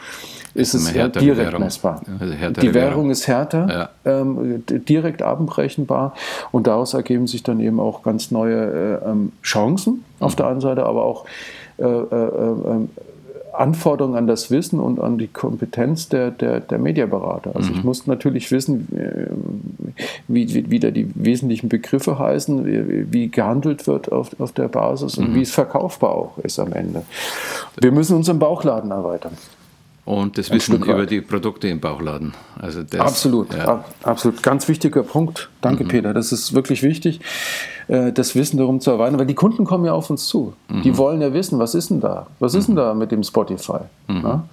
ist, 0.54 0.74
es 0.74 0.91
direkt 0.91 1.21
Währung. 1.26 1.60
messbar. 1.62 2.02
Also 2.19 2.34
die 2.34 2.41
Währung, 2.41 2.74
Währung 2.74 3.10
ist 3.12 3.28
härter, 3.28 3.89
ja. 4.06 4.19
ähm, 4.19 4.63
direkt 4.67 5.21
abendrechenbar 5.21 6.15
und 6.52 6.67
daraus 6.67 6.93
ergeben 6.93 7.28
sich 7.28 7.43
dann 7.43 7.62
eben 7.62 7.80
auch 7.80 8.04
ganz 8.04 8.32
neue 8.32 9.02
äh, 9.04 9.10
ähm, 9.10 9.32
Chancen 9.41 10.04
auf 10.19 10.34
mhm. 10.34 10.38
der 10.38 10.48
einen 10.48 10.62
Seite, 10.62 10.86
aber 10.86 11.04
auch 11.04 11.26
äh, 11.78 11.84
äh, 11.84 11.88
äh 11.88 12.88
Anforderungen 13.59 14.15
an 14.15 14.27
das 14.27 14.51
Wissen 14.51 14.79
und 14.79 14.99
an 14.99 15.17
die 15.17 15.27
Kompetenz 15.27 16.09
der, 16.09 16.31
der, 16.31 16.59
der 16.59 16.77
Mediaberater. 16.77 17.55
Also 17.55 17.71
mhm. 17.71 17.77
ich 17.77 17.83
muss 17.83 18.07
natürlich 18.07 18.51
wissen, 18.51 18.87
wie, 20.27 20.53
wie, 20.53 20.71
wie 20.71 20.79
da 20.79 20.91
die 20.91 21.09
wesentlichen 21.15 21.69
Begriffe 21.69 22.19
heißen, 22.19 22.65
wie, 22.65 23.11
wie 23.11 23.29
gehandelt 23.29 23.87
wird 23.87 24.11
auf, 24.11 24.39
auf 24.39 24.51
der 24.51 24.67
Basis 24.67 25.17
und 25.17 25.31
mhm. 25.31 25.35
wie 25.35 25.41
es 25.41 25.51
verkaufbar 25.51 26.11
auch 26.11 26.37
ist 26.39 26.59
am 26.59 26.73
Ende. 26.73 27.03
Wir 27.79 27.91
müssen 27.91 28.15
unseren 28.15 28.39
Bauchladen 28.39 28.91
erweitern 28.91 29.37
und 30.05 30.37
das 30.37 30.51
Wissen 30.51 30.83
über 30.83 31.07
die 31.07 31.19
Produkte 31.21 31.67
im 31.67 31.79
Bauchladen. 31.79 32.33
Also 32.59 32.83
das, 32.83 33.01
absolut, 33.01 33.53
ja. 33.53 33.83
absolut. 34.03 34.43
Ganz 34.43 34.67
wichtiger 34.67 35.01
Punkt. 35.01 35.49
Danke, 35.61 35.83
mhm. 35.83 35.87
Peter. 35.87 36.13
Das 36.13 36.31
ist 36.31 36.53
wirklich 36.53 36.83
wichtig, 36.83 37.19
äh, 37.87 38.11
das 38.11 38.35
Wissen 38.35 38.57
darum 38.57 38.79
zu 38.79 38.91
erweitern, 38.91 39.17
weil 39.17 39.25
die 39.25 39.33
Kunden 39.33 39.65
kommen 39.65 39.83
ja 39.83 39.93
auf 39.93 40.11
uns 40.11 40.27
zu. 40.27 40.53
Mhm. 40.69 40.83
Die 40.83 40.97
wollen 40.97 41.21
ja 41.21 41.33
wissen, 41.33 41.57
was 41.57 41.73
ist 41.73 41.89
denn 41.89 42.01
da? 42.01 42.27
Was 42.39 42.53
ist 42.53 42.67
denn 42.67 42.75
mhm. 42.75 42.79
da 42.79 42.93
mit 42.93 43.11
dem 43.11 43.23
Spotify? 43.23 43.79
Mhm. 44.07 44.43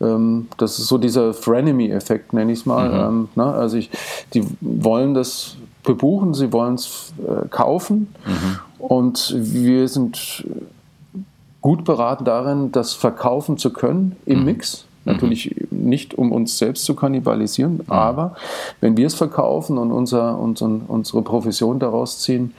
Ähm, 0.00 0.48
das 0.56 0.78
ist 0.80 0.88
so 0.88 0.98
dieser 0.98 1.34
Frenemy-Effekt, 1.34 2.32
nenne 2.32 2.52
ich 2.52 2.60
es 2.60 2.66
mal. 2.66 3.10
Mhm. 3.12 3.28
Ähm, 3.36 3.42
also 3.42 3.76
ich, 3.76 3.90
die 4.34 4.44
wollen 4.60 5.14
das 5.14 5.56
bebuchen, 5.84 6.34
sie 6.34 6.52
wollen 6.52 6.74
es 6.74 7.12
äh, 7.18 7.48
kaufen 7.48 8.12
mhm. 8.26 8.58
und 8.84 9.34
wir 9.36 9.88
sind 9.88 10.44
gut 11.60 11.84
beraten 11.84 12.24
darin, 12.24 12.72
das 12.72 12.94
verkaufen 12.94 13.58
zu 13.58 13.72
können 13.72 14.16
im 14.26 14.40
mhm. 14.40 14.44
Mix. 14.46 14.86
Natürlich 15.06 15.56
mhm. 15.70 15.88
nicht, 15.88 16.14
um 16.14 16.30
uns 16.30 16.58
selbst 16.58 16.84
zu 16.84 16.94
kannibalisieren, 16.94 17.76
mhm. 17.76 17.82
aber 17.88 18.36
wenn 18.80 18.98
wir 18.98 19.06
es 19.06 19.14
verkaufen 19.14 19.78
und 19.78 19.92
unser, 19.92 20.38
unser, 20.38 20.68
unsere 20.88 21.22
Profession 21.22 21.78
daraus 21.78 22.20
ziehen, 22.20 22.52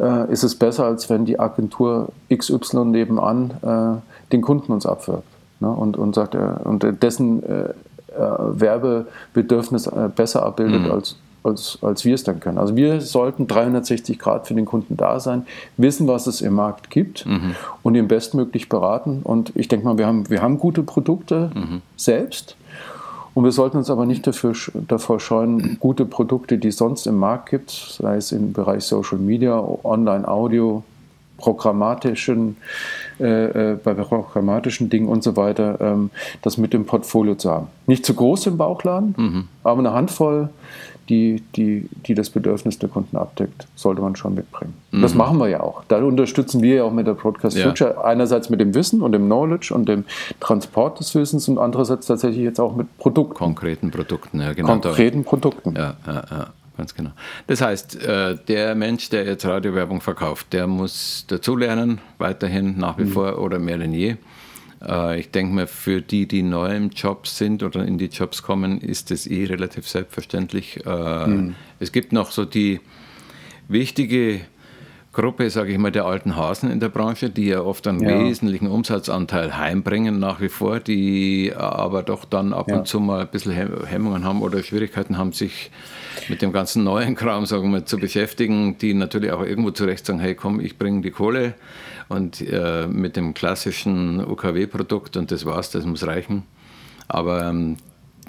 äh, 0.00 0.30
ist 0.32 0.42
es 0.42 0.56
besser, 0.56 0.86
als 0.86 1.08
wenn 1.08 1.24
die 1.24 1.38
Agentur 1.38 2.08
XY 2.34 2.86
nebenan 2.86 3.50
äh, 3.62 4.32
den 4.32 4.42
Kunden 4.42 4.72
uns 4.72 4.86
abwirbt 4.86 5.22
ne? 5.60 5.68
und, 5.68 5.96
und, 5.96 6.16
sagt, 6.16 6.34
äh, 6.34 6.38
und 6.64 6.84
dessen 7.00 7.42
äh, 7.44 7.68
äh, 7.68 7.70
Werbebedürfnis 8.16 9.86
äh, 9.86 10.08
besser 10.14 10.44
abbildet 10.44 10.82
mhm. 10.82 10.90
als 10.90 11.16
als, 11.44 11.78
als 11.82 12.04
wir 12.04 12.14
es 12.14 12.24
dann 12.24 12.40
können. 12.40 12.58
Also 12.58 12.74
wir 12.74 13.00
sollten 13.00 13.46
360 13.46 14.18
Grad 14.18 14.46
für 14.48 14.54
den 14.54 14.64
Kunden 14.64 14.96
da 14.96 15.20
sein, 15.20 15.46
wissen, 15.76 16.08
was 16.08 16.26
es 16.26 16.40
im 16.40 16.54
Markt 16.54 16.90
gibt 16.90 17.26
mhm. 17.26 17.54
und 17.82 17.94
ihn 17.94 18.08
bestmöglich 18.08 18.68
beraten. 18.68 19.20
Und 19.22 19.52
ich 19.54 19.68
denke 19.68 19.86
mal, 19.86 19.98
wir 19.98 20.06
haben, 20.06 20.28
wir 20.30 20.42
haben 20.42 20.58
gute 20.58 20.82
Produkte 20.82 21.50
mhm. 21.54 21.82
selbst. 21.96 22.56
Und 23.34 23.44
wir 23.44 23.52
sollten 23.52 23.76
uns 23.76 23.90
aber 23.90 24.06
nicht 24.06 24.26
dafür, 24.26 24.54
davor 24.86 25.18
scheuen, 25.18 25.78
gute 25.80 26.04
Produkte, 26.06 26.56
die 26.56 26.68
es 26.68 26.76
sonst 26.76 27.06
im 27.06 27.16
Markt 27.16 27.50
gibt, 27.50 27.70
sei 27.70 28.16
es 28.16 28.30
im 28.30 28.52
Bereich 28.52 28.84
Social 28.84 29.18
Media, 29.18 29.58
Online-Audio, 29.82 30.84
programmatischen, 31.38 32.56
äh, 33.20 33.72
äh, 33.72 33.78
bei 33.82 33.94
programmatischen 33.94 34.90
Dingen 34.90 35.08
und 35.08 35.22
so 35.22 35.36
weiter, 35.36 35.78
ähm, 35.80 36.10
das 36.42 36.58
mit 36.58 36.72
dem 36.72 36.86
Portfolio 36.86 37.34
zu 37.34 37.50
haben. 37.50 37.68
Nicht 37.86 38.06
zu 38.06 38.14
groß 38.14 38.46
im 38.46 38.56
Bauchladen, 38.56 39.14
mhm. 39.16 39.48
aber 39.62 39.80
eine 39.80 39.92
Handvoll, 39.92 40.48
die, 41.08 41.42
die, 41.54 41.88
die 42.06 42.14
das 42.14 42.30
Bedürfnis 42.30 42.78
der 42.78 42.88
Kunden 42.88 43.16
abdeckt, 43.16 43.66
sollte 43.74 44.00
man 44.00 44.16
schon 44.16 44.34
mitbringen. 44.34 44.74
Mhm. 44.90 45.02
Das 45.02 45.14
machen 45.14 45.38
wir 45.38 45.48
ja 45.48 45.60
auch. 45.60 45.84
Da 45.88 45.98
unterstützen 45.98 46.62
wir 46.62 46.76
ja 46.76 46.84
auch 46.84 46.92
mit 46.92 47.06
der 47.06 47.12
Broadcast 47.12 47.56
ja. 47.58 47.66
Future 47.66 48.04
einerseits 48.04 48.48
mit 48.48 48.60
dem 48.60 48.74
Wissen 48.74 49.02
und 49.02 49.12
dem 49.12 49.26
Knowledge 49.26 49.74
und 49.74 49.86
dem 49.86 50.04
Transport 50.40 51.00
des 51.00 51.14
Wissens 51.14 51.46
und 51.48 51.58
andererseits 51.58 52.06
tatsächlich 52.06 52.42
jetzt 52.42 52.58
auch 52.58 52.74
mit 52.74 52.96
Produkten. 52.96 53.34
Konkreten 53.34 53.90
Produkten, 53.90 54.40
ja 54.40 54.54
genau. 54.54 54.68
Konkreten 54.68 55.24
Produkten. 55.24 55.74
Ja, 55.76 55.94
ja, 56.06 56.24
ja 56.30 56.46
ganz 56.76 56.94
genau. 56.94 57.12
Das 57.46 57.60
heißt, 57.60 58.02
äh, 58.02 58.36
der 58.48 58.74
Mensch, 58.74 59.10
der 59.10 59.24
jetzt 59.24 59.44
Radiowerbung 59.44 60.00
verkauft, 60.00 60.52
der 60.52 60.66
muss 60.66 61.24
dazulernen, 61.28 62.00
weiterhin 62.18 62.78
nach 62.78 62.98
wie 62.98 63.04
mhm. 63.04 63.12
vor 63.12 63.38
oder 63.38 63.58
mehr 63.58 63.78
denn 63.78 63.92
je. 63.92 64.16
Äh, 64.82 65.20
ich 65.20 65.30
denke 65.30 65.54
mir, 65.54 65.66
für 65.66 66.00
die, 66.00 66.26
die 66.26 66.42
neu 66.42 66.74
im 66.76 66.90
Job 66.90 67.26
sind 67.26 67.62
oder 67.62 67.84
in 67.84 67.98
die 67.98 68.06
Jobs 68.06 68.42
kommen, 68.42 68.80
ist 68.80 69.10
das 69.10 69.26
eh 69.26 69.44
relativ 69.44 69.88
selbstverständlich. 69.88 70.84
Äh, 70.84 71.26
mhm. 71.26 71.54
Es 71.80 71.92
gibt 71.92 72.12
noch 72.12 72.30
so 72.30 72.44
die 72.44 72.80
wichtige 73.68 74.40
Gruppe, 75.14 75.48
sage 75.48 75.72
ich 75.72 75.78
mal, 75.78 75.92
der 75.92 76.04
alten 76.04 76.36
Hasen 76.36 76.70
in 76.70 76.80
der 76.80 76.88
Branche, 76.88 77.30
die 77.30 77.46
ja 77.46 77.60
oft 77.60 77.86
einen 77.86 78.02
ja. 78.02 78.18
wesentlichen 78.20 78.66
Umsatzanteil 78.66 79.56
heimbringen 79.56 80.18
nach 80.18 80.40
wie 80.40 80.48
vor, 80.48 80.80
die 80.80 81.52
aber 81.56 82.02
doch 82.02 82.24
dann 82.24 82.52
ab 82.52 82.68
ja. 82.68 82.78
und 82.78 82.88
zu 82.88 82.98
mal 82.98 83.20
ein 83.20 83.28
bisschen 83.28 83.52
Hemmungen 83.86 84.24
haben 84.24 84.42
oder 84.42 84.62
Schwierigkeiten 84.62 85.16
haben, 85.16 85.32
sich 85.32 85.70
mit 86.28 86.42
dem 86.42 86.52
ganzen 86.52 86.84
neuen 86.84 87.14
Kram, 87.16 87.46
sagen 87.46 87.70
wir, 87.70 87.86
zu 87.86 87.98
beschäftigen, 87.98 88.76
die 88.78 88.92
natürlich 88.92 89.30
auch 89.30 89.42
irgendwo 89.42 89.70
zurecht 89.70 90.04
sagen, 90.04 90.18
hey 90.18 90.34
komm, 90.34 90.58
ich 90.60 90.78
bringe 90.78 91.00
die 91.00 91.12
Kohle 91.12 91.54
und 92.08 92.40
äh, 92.40 92.86
mit 92.88 93.16
dem 93.16 93.34
klassischen 93.34 94.24
UKW-Produkt 94.24 95.16
und 95.16 95.30
das 95.30 95.46
war's, 95.46 95.70
das 95.70 95.86
muss 95.86 96.06
reichen. 96.06 96.42
Aber 97.06 97.44
ähm, 97.44 97.76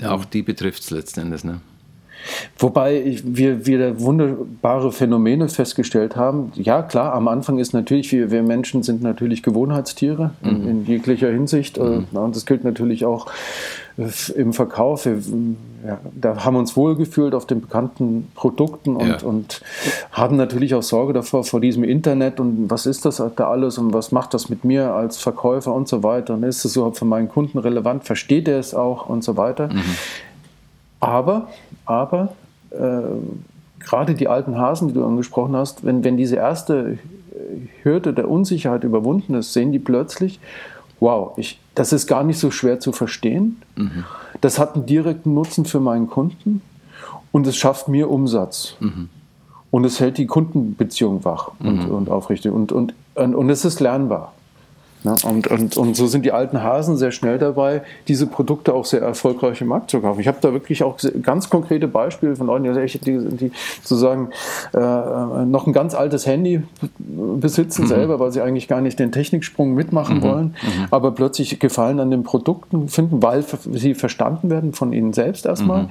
auch 0.03 0.25
die 0.25 0.43
betrifft 0.43 0.83
es 0.83 0.91
letzten 0.91 1.21
Endes. 1.21 1.43
Ne? 1.43 1.61
Wobei 2.57 3.19
wir, 3.23 3.65
wir 3.65 3.99
wunderbare 3.99 4.91
Phänomene 4.91 5.49
festgestellt 5.49 6.15
haben. 6.15 6.51
Ja, 6.55 6.81
klar, 6.81 7.13
am 7.13 7.27
Anfang 7.27 7.59
ist 7.59 7.73
natürlich, 7.73 8.11
wir, 8.11 8.31
wir 8.31 8.43
Menschen 8.43 8.83
sind 8.83 9.01
natürlich 9.01 9.43
Gewohnheitstiere 9.43 10.31
in, 10.43 10.61
mhm. 10.61 10.69
in 10.69 10.85
jeglicher 10.85 11.29
Hinsicht. 11.29 11.77
Äh, 11.77 11.83
mhm. 11.83 12.05
Und 12.13 12.35
das 12.35 12.45
gilt 12.45 12.63
natürlich 12.63 13.05
auch 13.05 13.27
äh, 13.97 14.31
im 14.35 14.53
Verkauf. 14.53 15.05
Wir, 15.05 15.19
ja, 15.85 15.99
da 16.19 16.43
haben 16.43 16.55
wir 16.55 16.59
uns 16.59 16.75
wohlgefühlt 16.75 17.35
auf 17.35 17.45
den 17.45 17.61
bekannten 17.61 18.27
Produkten 18.35 18.95
und, 18.95 19.07
ja. 19.07 19.17
und 19.21 19.61
haben 20.11 20.35
natürlich 20.35 20.73
auch 20.73 20.81
Sorge 20.81 21.13
davor, 21.13 21.43
vor 21.43 21.61
diesem 21.61 21.83
Internet 21.83 22.39
und 22.39 22.69
was 22.69 22.87
ist 22.87 23.05
das 23.05 23.21
da 23.35 23.49
alles 23.49 23.77
und 23.77 23.93
was 23.93 24.11
macht 24.11 24.33
das 24.33 24.49
mit 24.49 24.63
mir 24.65 24.93
als 24.93 25.17
Verkäufer 25.17 25.73
und 25.73 25.87
so 25.87 26.01
weiter. 26.01 26.33
Und 26.33 26.43
ist 26.43 26.65
es 26.65 26.75
überhaupt 26.75 26.97
für 26.97 27.05
meinen 27.05 27.29
Kunden 27.29 27.59
relevant? 27.59 28.05
Versteht 28.05 28.47
er 28.47 28.59
es 28.59 28.73
auch 28.73 29.07
und 29.07 29.23
so 29.23 29.37
weiter? 29.37 29.67
Mhm. 29.67 29.83
Aber, 31.05 31.47
aber 31.85 32.33
äh, 32.71 33.01
gerade 33.79 34.15
die 34.15 34.27
alten 34.27 34.57
Hasen, 34.57 34.87
die 34.87 34.93
du 34.93 35.05
angesprochen 35.05 35.55
hast, 35.55 35.85
wenn, 35.85 36.03
wenn 36.03 36.17
diese 36.17 36.35
erste 36.35 36.97
Hürde 37.83 38.13
der 38.13 38.29
Unsicherheit 38.29 38.83
überwunden 38.83 39.35
ist, 39.35 39.53
sehen 39.53 39.71
die 39.71 39.79
plötzlich, 39.79 40.39
wow, 40.99 41.37
ich, 41.37 41.59
das 41.75 41.93
ist 41.93 42.07
gar 42.07 42.23
nicht 42.23 42.39
so 42.39 42.51
schwer 42.51 42.79
zu 42.79 42.91
verstehen. 42.91 43.61
Mhm. 43.75 44.05
Das 44.41 44.59
hat 44.59 44.75
einen 44.75 44.85
direkten 44.85 45.33
Nutzen 45.33 45.65
für 45.65 45.79
meinen 45.79 46.09
Kunden 46.09 46.61
und 47.31 47.47
es 47.47 47.55
schafft 47.55 47.87
mir 47.87 48.09
Umsatz. 48.09 48.75
Mhm. 48.79 49.09
Und 49.71 49.83
es 49.83 49.99
hält 49.99 50.17
die 50.17 50.25
Kundenbeziehung 50.25 51.25
wach 51.25 51.51
und, 51.59 51.87
mhm. 51.87 51.91
und 51.93 52.09
aufrichtig. 52.09 52.51
Und, 52.51 52.71
und, 52.71 52.93
und, 53.15 53.35
und 53.35 53.49
es 53.49 53.65
ist 53.65 53.81
lernbar. 53.81 54.33
Ne? 55.05 55.15
Und, 55.23 55.47
und, 55.47 55.77
und 55.77 55.95
so 55.95 56.07
sind 56.07 56.25
die 56.25 56.31
alten 56.31 56.63
Hasen 56.63 56.97
sehr 56.97 57.11
schnell 57.11 57.37
dabei, 57.37 57.83
diese 58.07 58.25
Produkte 58.25 58.73
auch 58.73 58.85
sehr 58.85 59.01
erfolgreich 59.01 59.61
im 59.61 59.67
Markt 59.67 59.91
zu 59.91 60.01
kaufen. 60.01 60.19
Ich 60.19 60.27
habe 60.27 60.39
da 60.41 60.51
wirklich 60.51 60.83
auch 60.83 60.97
ganz 61.21 61.49
konkrete 61.49 61.87
Beispiele 61.87 62.35
von 62.35 62.47
Leuten, 62.47 62.63
die, 62.63 63.37
die 63.37 63.51
sozusagen 63.83 64.29
äh, 64.73 64.79
noch 65.45 65.67
ein 65.67 65.73
ganz 65.73 65.93
altes 65.93 66.25
Handy 66.25 66.63
besitzen 66.97 67.83
mhm. 67.83 67.87
selber, 67.87 68.19
weil 68.19 68.31
sie 68.31 68.41
eigentlich 68.41 68.67
gar 68.67 68.81
nicht 68.81 68.97
den 68.97 69.11
Techniksprung 69.11 69.75
mitmachen 69.75 70.17
mhm. 70.17 70.23
wollen, 70.23 70.45
mhm. 70.61 70.85
aber 70.89 71.11
plötzlich 71.11 71.59
Gefallen 71.59 71.99
an 71.99 72.09
den 72.09 72.23
Produkten 72.23 72.87
finden, 72.87 73.21
weil 73.21 73.43
sie 73.73 73.93
verstanden 73.93 74.49
werden 74.49 74.73
von 74.73 74.91
ihnen 74.91 75.13
selbst 75.13 75.45
erstmal, 75.45 75.83
mhm. 75.83 75.89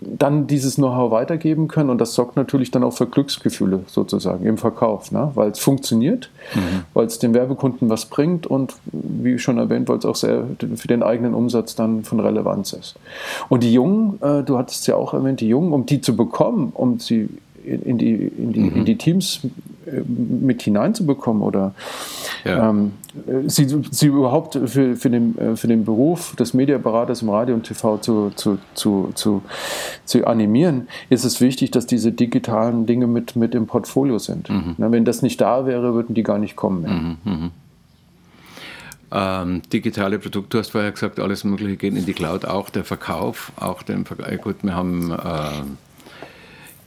Dann 0.00 0.46
dieses 0.46 0.76
Know-how 0.76 1.10
weitergeben 1.10 1.68
können 1.68 1.90
und 1.90 1.98
das 1.98 2.14
sorgt 2.14 2.36
natürlich 2.36 2.70
dann 2.70 2.84
auch 2.84 2.92
für 2.92 3.06
Glücksgefühle 3.06 3.80
sozusagen 3.86 4.44
im 4.44 4.58
Verkauf, 4.58 5.12
ne? 5.12 5.30
weil 5.34 5.50
es 5.50 5.58
funktioniert, 5.58 6.30
mhm. 6.54 6.84
weil 6.94 7.06
es 7.06 7.18
dem 7.18 7.34
Werbekunden 7.34 7.88
was 7.88 8.06
bringt 8.06 8.46
und 8.46 8.74
wie 8.92 9.38
schon 9.38 9.58
erwähnt, 9.58 9.88
weil 9.88 9.98
es 9.98 10.04
auch 10.04 10.16
sehr 10.16 10.44
für 10.76 10.88
den 10.88 11.02
eigenen 11.02 11.34
Umsatz 11.34 11.74
dann 11.74 12.04
von 12.04 12.20
Relevanz 12.20 12.72
ist. 12.72 12.96
Und 13.48 13.62
die 13.62 13.72
Jungen, 13.72 14.20
äh, 14.22 14.42
du 14.42 14.58
hattest 14.58 14.86
ja 14.86 14.96
auch 14.96 15.14
erwähnt, 15.14 15.40
die 15.40 15.48
Jungen, 15.48 15.72
um 15.72 15.86
die 15.86 16.00
zu 16.00 16.16
bekommen, 16.16 16.72
um 16.74 16.98
sie 16.98 17.28
in 17.64 17.98
die, 17.98 18.14
in 18.14 18.52
die, 18.52 18.60
mhm. 18.60 18.76
in 18.76 18.84
die 18.84 18.98
Teams 18.98 19.40
mit 20.06 20.62
hineinzubekommen 20.62 21.42
oder 21.42 21.74
ja. 22.44 22.70
ähm, 22.70 22.92
sie, 23.46 23.66
sie 23.90 24.06
überhaupt 24.06 24.58
für, 24.66 24.96
für, 24.96 25.10
den, 25.10 25.36
äh, 25.38 25.56
für 25.56 25.68
den 25.68 25.84
Beruf 25.84 26.34
des 26.36 26.54
Mediaberaters 26.54 27.22
im 27.22 27.30
Radio 27.30 27.54
und 27.54 27.64
TV 27.64 27.98
zu, 27.98 28.30
zu, 28.30 28.58
zu, 28.74 29.10
zu, 29.14 29.42
zu 30.04 30.26
animieren, 30.26 30.88
ist 31.10 31.24
es 31.24 31.40
wichtig, 31.40 31.70
dass 31.70 31.86
diese 31.86 32.12
digitalen 32.12 32.86
Dinge 32.86 33.06
mit, 33.06 33.36
mit 33.36 33.54
im 33.54 33.66
Portfolio 33.66 34.18
sind. 34.18 34.50
Mhm. 34.50 34.74
Na, 34.78 34.90
wenn 34.92 35.04
das 35.04 35.22
nicht 35.22 35.40
da 35.40 35.66
wäre, 35.66 35.94
würden 35.94 36.14
die 36.14 36.22
gar 36.22 36.38
nicht 36.38 36.56
kommen. 36.56 37.18
Mhm. 37.24 37.32
mhm. 37.32 37.50
Ähm, 39.14 39.60
digitale 39.70 40.18
Produkte, 40.18 40.56
du 40.56 40.58
hast 40.58 40.70
vorher 40.70 40.90
gesagt, 40.90 41.20
alles 41.20 41.44
Mögliche 41.44 41.76
geht 41.76 41.94
in 41.94 42.06
die 42.06 42.14
Cloud, 42.14 42.46
auch 42.46 42.70
der 42.70 42.82
Verkauf, 42.82 43.52
auch 43.56 43.82
den 43.82 44.06
Verkauf. 44.06 44.40
Gut, 44.40 44.56
wir 44.62 44.74
haben 44.74 45.10
äh, 45.10 45.18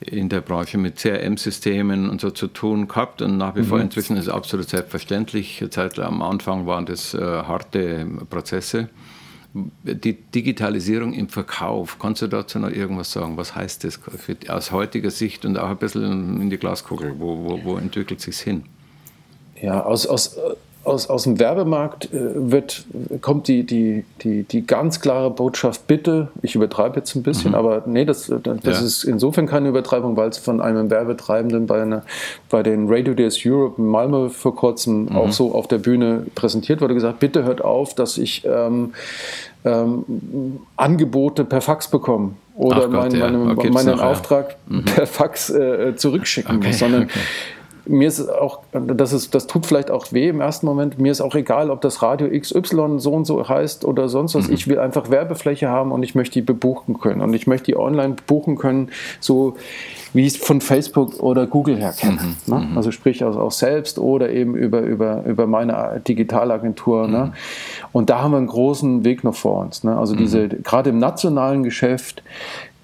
in 0.01 0.29
der 0.29 0.41
Branche 0.41 0.77
mit 0.77 0.97
CRM-Systemen 0.97 2.09
und 2.09 2.21
so 2.21 2.31
zu 2.31 2.47
tun 2.47 2.87
gehabt 2.87 3.21
und 3.21 3.37
nach 3.37 3.55
wie 3.55 3.61
mhm. 3.61 3.65
vor 3.65 3.79
inzwischen 3.79 4.17
ist 4.17 4.27
es 4.27 4.29
absolut 4.29 4.69
selbstverständlich. 4.69 5.63
Zeit 5.69 5.99
am 5.99 6.21
Anfang 6.21 6.65
waren 6.65 6.85
das 6.85 7.13
äh, 7.13 7.19
harte 7.19 8.05
Prozesse. 8.29 8.89
Die 9.83 10.13
Digitalisierung 10.13 11.13
im 11.13 11.29
Verkauf, 11.29 11.97
kannst 11.97 12.21
du 12.21 12.27
dazu 12.27 12.59
noch 12.59 12.69
irgendwas 12.69 13.11
sagen? 13.13 13.37
Was 13.37 13.55
heißt 13.55 13.85
das 13.85 13.97
für, 14.17 14.35
aus 14.49 14.71
heutiger 14.71 15.11
Sicht 15.11 15.45
und 15.45 15.57
auch 15.57 15.69
ein 15.69 15.77
bisschen 15.77 16.41
in 16.41 16.49
die 16.49 16.57
Glaskugel? 16.57 17.15
Wo, 17.17 17.37
wo, 17.45 17.63
wo 17.63 17.77
entwickelt 17.77 18.19
sich 18.19 18.37
hin? 18.39 18.65
Ja, 19.61 19.81
aus, 19.83 20.05
aus 20.05 20.37
aus, 20.85 21.09
aus 21.09 21.23
dem 21.23 21.39
Werbemarkt 21.39 22.05
äh, 22.13 22.51
wird, 22.51 22.85
kommt 23.21 23.47
die, 23.47 23.63
die, 23.63 24.05
die, 24.21 24.43
die 24.43 24.65
ganz 24.65 24.99
klare 24.99 25.31
Botschaft, 25.31 25.87
bitte, 25.87 26.29
ich 26.41 26.55
übertreibe 26.55 26.97
jetzt 26.97 27.15
ein 27.15 27.23
bisschen, 27.23 27.51
mhm. 27.51 27.55
aber 27.55 27.83
nee, 27.85 28.05
das, 28.05 28.31
das 28.43 28.63
ja. 28.63 28.71
ist 28.71 29.03
insofern 29.03 29.47
keine 29.47 29.69
Übertreibung, 29.69 30.15
weil 30.15 30.29
es 30.29 30.37
von 30.37 30.61
einem 30.61 30.89
Werbetreibenden 30.89 31.65
bei, 31.65 31.81
einer, 31.81 32.03
bei 32.49 32.63
den 32.63 32.87
Radio 32.87 33.13
Days 33.13 33.39
Europe 33.45 33.81
in 33.81 33.87
Malmö 33.87 34.29
vor 34.29 34.55
kurzem 34.55 35.05
mhm. 35.05 35.15
auch 35.15 35.31
so 35.31 35.53
auf 35.53 35.67
der 35.67 35.79
Bühne 35.79 36.25
präsentiert 36.35 36.81
wurde, 36.81 36.93
gesagt, 36.93 37.19
bitte 37.19 37.43
hört 37.43 37.63
auf, 37.63 37.95
dass 37.95 38.17
ich 38.17 38.45
ähm, 38.45 38.93
ähm, 39.65 40.59
Angebote 40.77 41.43
per 41.43 41.61
Fax 41.61 41.89
bekomme 41.89 42.33
oder 42.55 42.87
Gott, 42.87 42.91
mein, 42.91 43.19
meine, 43.19 43.51
okay, 43.51 43.69
meinen 43.69 43.99
Auftrag 43.99 44.55
ja. 44.69 44.77
mhm. 44.77 44.85
per 44.85 45.07
Fax 45.07 45.49
äh, 45.49 45.95
zurückschicken 45.95 46.57
okay, 46.57 46.67
muss, 46.67 46.79
sondern 46.79 47.03
okay 47.03 47.19
mir 47.85 48.07
ist 48.07 48.29
auch, 48.29 48.61
das, 48.71 49.13
ist, 49.13 49.35
das 49.35 49.47
tut 49.47 49.65
vielleicht 49.65 49.91
auch 49.91 50.11
weh 50.11 50.29
im 50.29 50.41
ersten 50.41 50.65
Moment, 50.65 50.99
mir 50.99 51.11
ist 51.11 51.21
auch 51.21 51.35
egal, 51.35 51.69
ob 51.69 51.81
das 51.81 52.01
Radio 52.01 52.27
XY 52.27 52.99
so 52.99 53.11
und 53.13 53.25
so 53.25 53.47
heißt 53.47 53.85
oder 53.85 54.09
sonst 54.09 54.35
was. 54.35 54.47
Mhm. 54.47 54.53
Ich 54.53 54.67
will 54.67 54.79
einfach 54.79 55.09
Werbefläche 55.09 55.69
haben 55.69 55.91
und 55.91 56.03
ich 56.03 56.15
möchte 56.15 56.33
die 56.33 56.41
bebuchen 56.41 56.99
können. 56.99 57.21
Und 57.21 57.33
ich 57.33 57.47
möchte 57.47 57.65
die 57.65 57.77
online 57.77 58.15
buchen 58.25 58.57
können, 58.57 58.89
so 59.19 59.55
wie 60.13 60.25
ich 60.25 60.35
es 60.35 60.37
von 60.37 60.61
Facebook 60.61 61.21
oder 61.21 61.45
Google 61.45 61.77
her 61.77 61.93
kenne. 61.97 62.19
Mhm. 62.21 62.53
Ne? 62.53 62.67
Mhm. 62.71 62.77
Also 62.77 62.91
sprich 62.91 63.23
also 63.23 63.39
auch 63.39 63.51
selbst 63.51 63.99
oder 63.99 64.29
eben 64.29 64.55
über, 64.55 64.81
über, 64.81 65.23
über 65.25 65.45
meine 65.45 66.01
Digitalagentur. 66.07 67.07
Ne? 67.07 67.25
Mhm. 67.25 67.33
Und 67.91 68.09
da 68.09 68.21
haben 68.21 68.31
wir 68.31 68.37
einen 68.37 68.47
großen 68.47 69.03
Weg 69.03 69.23
noch 69.23 69.35
vor 69.35 69.61
uns. 69.61 69.83
Ne? 69.83 69.97
Also 69.97 70.15
diese, 70.15 70.43
mhm. 70.43 70.63
gerade 70.63 70.89
im 70.89 70.99
nationalen 70.99 71.63
Geschäft, 71.63 72.23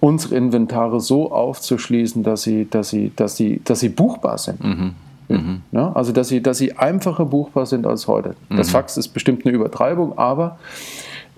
unsere 0.02 0.36
Inventare 0.36 1.00
so 1.00 1.32
aufzuschließen, 1.32 2.24
dass 2.24 2.42
sie, 2.42 2.68
dass 2.70 2.90
sie, 2.90 3.14
dass 3.16 3.38
sie, 3.38 3.62
dass 3.64 3.80
sie 3.80 3.90
buchbar 3.90 4.38
sind. 4.38 4.62
Mhm. 4.62 4.92
Mhm. 5.30 5.62
Ja, 5.72 5.94
also 5.94 6.12
dass 6.12 6.28
sie, 6.28 6.42
dass 6.42 6.58
sie 6.58 6.74
einfacher 6.78 7.26
buchbar 7.26 7.66
sind 7.66 7.88
als 7.88 8.08
heute. 8.08 8.36
Das 8.50 8.68
mhm. 8.68 8.72
Fax 8.72 8.98
ist 8.98 9.10
bestimmt 9.10 9.46
eine 9.46 9.56
Übertreibung, 9.56 10.18
aber 10.18 10.58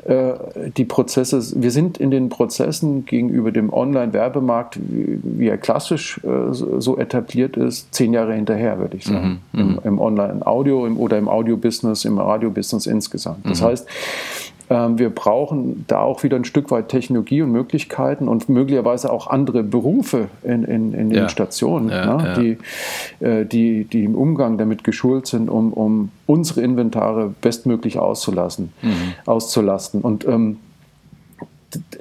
äh, 0.06 0.34
die 0.76 0.86
Prozesse, 0.86 1.42
wir 1.62 1.72
sind 1.72 1.98
in 1.98 2.12
den 2.12 2.30
Prozessen 2.30 3.06
gegenüber 3.06 3.52
dem 3.52 3.72
Online-Werbemarkt, 3.72 4.80
wie, 4.82 5.48
er 5.48 5.58
klassisch 5.58 6.20
äh, 6.24 6.52
so 6.52 6.98
etabliert 6.98 7.56
ist, 7.56 7.94
zehn 7.94 8.14
Jahre 8.14 8.34
hinterher, 8.34 8.80
würde 8.80 8.98
ich 8.98 9.06
sagen. 9.06 9.42
Mhm, 9.52 9.60
Im, 9.60 9.68
mhm. 9.68 9.80
Im 9.84 10.00
Online-Audio 10.00 10.88
oder 10.88 11.18
im 11.18 11.30
Audio-Business, 11.30 12.06
im 12.06 12.18
Radio-Business 12.18 12.86
insgesamt. 12.86 13.46
Das 13.46 13.62
mhm. 13.62 13.66
heißt, 13.66 13.88
wir 14.70 15.10
brauchen 15.10 15.86
da 15.88 16.00
auch 16.00 16.24
wieder 16.24 16.38
ein 16.38 16.46
Stück 16.46 16.72
weit 16.72 16.90
Technologie 16.90 17.42
und 17.42 17.52
Möglichkeiten 17.52 18.28
und 18.28 18.50
möglicherweise 18.50 19.12
auch 19.12 19.28
andere 19.28 19.64
Berufe 19.64 20.30
in, 20.44 20.64
in, 20.64 20.94
in 20.94 21.10
den 21.10 21.24
ja. 21.24 21.30
Stationen, 21.30 21.90
ja, 21.90 22.18
ne? 22.18 22.24
ja. 22.26 22.34
Die, 22.34 22.58
äh, 23.26 23.46
die, 23.46 23.84
die 23.86 24.04
im 24.04 24.16
Umgang 24.16 24.58
damit 24.58 24.84
geschult 24.84 25.28
sind, 25.28 25.50
um, 25.50 25.74
um 25.74 26.10
unsere 26.26 26.62
Inventare 26.62 27.34
bestmöglich 27.42 28.00
auszulassen, 28.00 28.72
mhm. 28.82 29.14
auszulasten. 29.26 30.02
Und 30.02 30.26
ähm, 30.28 30.58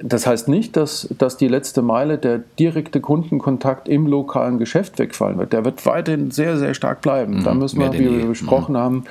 das 0.01 0.27
heißt 0.27 0.47
nicht, 0.47 0.75
dass, 0.75 1.07
dass 1.17 1.37
die 1.37 1.47
letzte 1.47 1.81
Meile 1.81 2.17
der 2.17 2.39
direkte 2.59 3.01
Kundenkontakt 3.01 3.87
im 3.87 4.07
lokalen 4.07 4.57
Geschäft 4.59 4.99
wegfallen 4.99 5.37
wird. 5.37 5.53
Der 5.53 5.65
wird 5.65 5.85
weiterhin 5.85 6.31
sehr, 6.31 6.57
sehr 6.57 6.73
stark 6.73 7.01
bleiben. 7.01 7.39
Mhm, 7.39 7.43
da 7.43 7.53
müssen 7.53 7.79
wir, 7.79 7.93
wie 7.93 8.17
wir 8.17 8.25
besprochen 8.25 8.73
mhm. 8.73 8.77
haben, 8.77 9.03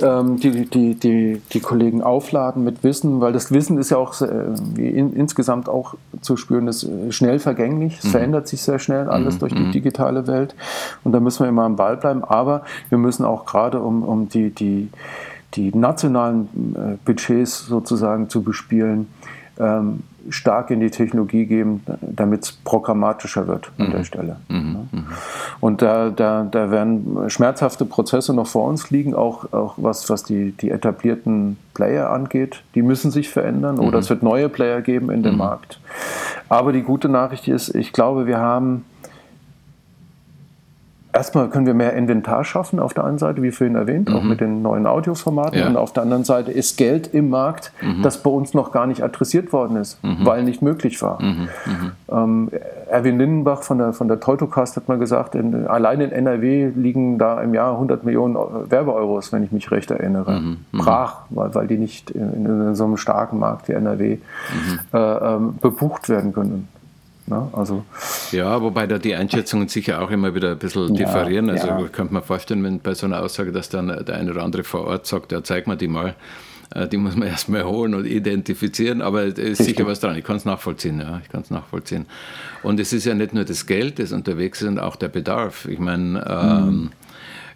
ja. 0.00 0.20
ähm, 0.20 0.36
die, 0.38 0.66
die, 0.66 0.94
die, 0.94 1.42
die 1.52 1.60
Kollegen 1.60 2.02
aufladen 2.02 2.64
mit 2.64 2.84
Wissen, 2.84 3.20
weil 3.20 3.32
das 3.32 3.52
Wissen 3.52 3.78
ist 3.78 3.90
ja 3.90 3.96
auch 3.96 4.20
äh, 4.20 4.26
in, 4.76 5.12
insgesamt 5.14 5.68
auch 5.68 5.94
zu 6.20 6.36
spüren, 6.36 6.68
ist 6.68 6.84
äh, 6.84 7.12
schnell 7.12 7.38
vergänglich. 7.38 7.98
Es 7.98 8.04
mhm. 8.04 8.10
verändert 8.10 8.48
sich 8.48 8.62
sehr 8.62 8.78
schnell 8.78 9.08
alles 9.08 9.36
mhm. 9.36 9.38
durch 9.40 9.54
die 9.54 9.62
mhm. 9.62 9.72
digitale 9.72 10.26
Welt. 10.26 10.54
Und 11.04 11.12
da 11.12 11.20
müssen 11.20 11.44
wir 11.44 11.48
immer 11.48 11.64
am 11.64 11.76
Ball 11.76 11.96
bleiben. 11.96 12.24
Aber 12.24 12.62
wir 12.88 12.98
müssen 12.98 13.24
auch 13.24 13.46
gerade 13.46 13.80
um, 13.80 14.02
um 14.02 14.28
die, 14.28 14.50
die, 14.50 14.88
die 15.54 15.74
nationalen 15.76 16.48
äh, 16.74 16.96
Budgets 17.04 17.66
sozusagen 17.66 18.28
zu 18.28 18.42
bespielen, 18.42 19.08
ähm, 19.58 20.02
stark 20.30 20.70
in 20.70 20.80
die 20.80 20.90
Technologie 20.90 21.46
geben, 21.46 21.82
damit 22.00 22.44
es 22.44 22.52
programmatischer 22.52 23.46
wird 23.46 23.70
an 23.78 23.90
der 23.90 24.00
mhm. 24.00 24.04
Stelle. 24.04 24.36
Mhm. 24.48 24.88
Mhm. 24.90 25.06
Und 25.60 25.82
da, 25.82 26.10
da, 26.10 26.46
da 26.50 26.70
werden 26.70 27.30
schmerzhafte 27.30 27.84
Prozesse 27.84 28.34
noch 28.34 28.46
vor 28.46 28.68
uns 28.68 28.90
liegen, 28.90 29.14
auch, 29.14 29.52
auch 29.52 29.74
was, 29.76 30.10
was 30.10 30.24
die, 30.24 30.52
die 30.52 30.70
etablierten 30.70 31.56
Player 31.74 32.10
angeht. 32.10 32.62
Die 32.74 32.82
müssen 32.82 33.10
sich 33.10 33.28
verändern 33.28 33.78
oder 33.78 33.98
mhm. 33.98 34.02
es 34.02 34.10
wird 34.10 34.22
neue 34.22 34.48
Player 34.48 34.80
geben 34.80 35.10
in 35.10 35.22
dem 35.22 35.32
mhm. 35.32 35.38
Markt. 35.38 35.80
Aber 36.48 36.72
die 36.72 36.82
gute 36.82 37.08
Nachricht 37.08 37.48
ist, 37.48 37.74
ich 37.74 37.92
glaube, 37.92 38.26
wir 38.26 38.38
haben 38.38 38.84
erstmal 41.16 41.48
können 41.48 41.66
wir 41.66 41.74
mehr 41.74 41.94
Inventar 41.94 42.44
schaffen 42.44 42.78
auf 42.78 42.94
der 42.94 43.04
einen 43.04 43.18
Seite, 43.18 43.42
wie 43.42 43.50
vorhin 43.50 43.76
erwähnt, 43.76 44.08
mhm. 44.08 44.16
auch 44.16 44.22
mit 44.22 44.40
den 44.40 44.62
neuen 44.62 44.86
Audioformaten. 44.86 45.58
Ja. 45.58 45.66
Und 45.66 45.76
auf 45.76 45.92
der 45.92 46.02
anderen 46.02 46.24
Seite 46.24 46.52
ist 46.52 46.76
Geld 46.76 47.12
im 47.12 47.30
Markt, 47.30 47.72
mhm. 47.80 48.02
das 48.02 48.22
bei 48.22 48.30
uns 48.30 48.54
noch 48.54 48.72
gar 48.72 48.86
nicht 48.86 49.02
adressiert 49.02 49.52
worden 49.52 49.76
ist, 49.76 50.02
mhm. 50.04 50.24
weil 50.24 50.44
nicht 50.44 50.62
möglich 50.62 51.00
war. 51.02 51.20
Mhm. 51.22 51.48
Mhm. 51.66 51.92
Ähm, 52.10 52.50
Erwin 52.88 53.18
Lindenbach 53.18 53.62
von 53.62 53.78
der, 53.78 53.92
von 53.92 54.08
der 54.08 54.20
Teutocast 54.20 54.76
hat 54.76 54.88
mal 54.88 54.98
gesagt, 54.98 55.34
in, 55.34 55.66
allein 55.66 56.00
in 56.00 56.12
NRW 56.12 56.70
liegen 56.74 57.18
da 57.18 57.40
im 57.40 57.54
Jahr 57.54 57.72
100 57.72 58.04
Millionen 58.04 58.36
Werbeeuros, 58.70 59.32
wenn 59.32 59.42
ich 59.42 59.52
mich 59.52 59.70
recht 59.70 59.90
erinnere. 59.90 60.40
Mhm. 60.40 60.58
Brach, 60.72 61.22
weil, 61.30 61.54
weil 61.54 61.66
die 61.66 61.78
nicht 61.78 62.10
in, 62.10 62.46
in, 62.46 62.74
so 62.74 62.84
einem 62.84 62.96
starken 62.96 63.38
Markt 63.38 63.68
wie 63.68 63.72
NRW 63.72 64.18
äh, 64.92 64.98
ähm, 64.98 65.54
bebucht 65.60 66.08
werden 66.08 66.32
können. 66.32 66.68
Ne? 67.26 67.48
Also, 67.52 67.84
ja, 68.30 68.60
wobei 68.62 68.86
da 68.86 68.98
die 68.98 69.14
Einschätzungen 69.14 69.68
sicher 69.68 70.00
auch 70.00 70.10
immer 70.10 70.34
wieder 70.34 70.52
ein 70.52 70.58
bisschen 70.58 70.94
ja, 70.94 71.06
differieren. 71.06 71.50
Also 71.50 71.66
ja. 71.66 71.88
könnte 71.88 72.14
man 72.14 72.22
vorstellen, 72.22 72.62
wenn 72.62 72.80
bei 72.80 72.94
so 72.94 73.06
einer 73.06 73.22
Aussage, 73.22 73.52
dass 73.52 73.68
dann 73.68 73.88
der 73.88 74.16
eine 74.16 74.30
oder 74.30 74.44
andere 74.44 74.62
vor 74.64 74.86
Ort 74.86 75.06
sagt, 75.06 75.32
ja, 75.32 75.42
zeig 75.42 75.66
mir 75.66 75.76
die 75.76 75.88
mal. 75.88 76.14
Äh, 76.74 76.88
die 76.88 76.96
muss 76.96 77.16
man 77.16 77.28
erstmal 77.36 77.64
holen 77.64 77.94
und 77.94 78.06
identifizieren, 78.06 79.02
aber 79.02 79.24
es 79.24 79.34
ist 79.34 79.60
Richtig. 79.60 79.66
sicher 79.66 79.86
was 79.86 80.00
dran. 80.00 80.16
Ich 80.16 80.24
kann 80.24 80.36
es 80.36 80.44
nachvollziehen, 80.44 81.00
ja, 81.00 81.20
ich 81.22 81.28
kann 81.28 81.42
es 81.42 81.50
nachvollziehen. 81.50 82.06
Und 82.62 82.78
es 82.78 82.92
ist 82.92 83.04
ja 83.04 83.14
nicht 83.14 83.34
nur 83.34 83.44
das 83.44 83.66
Geld, 83.66 83.98
das 83.98 84.12
unterwegs 84.12 84.60
ist, 84.60 84.66
sondern 84.66 84.84
auch 84.84 84.96
der 84.96 85.08
Bedarf. 85.08 85.66
Ich 85.66 85.78
meine, 85.78 86.24
ähm, 86.28 86.66
mhm. 86.66 86.90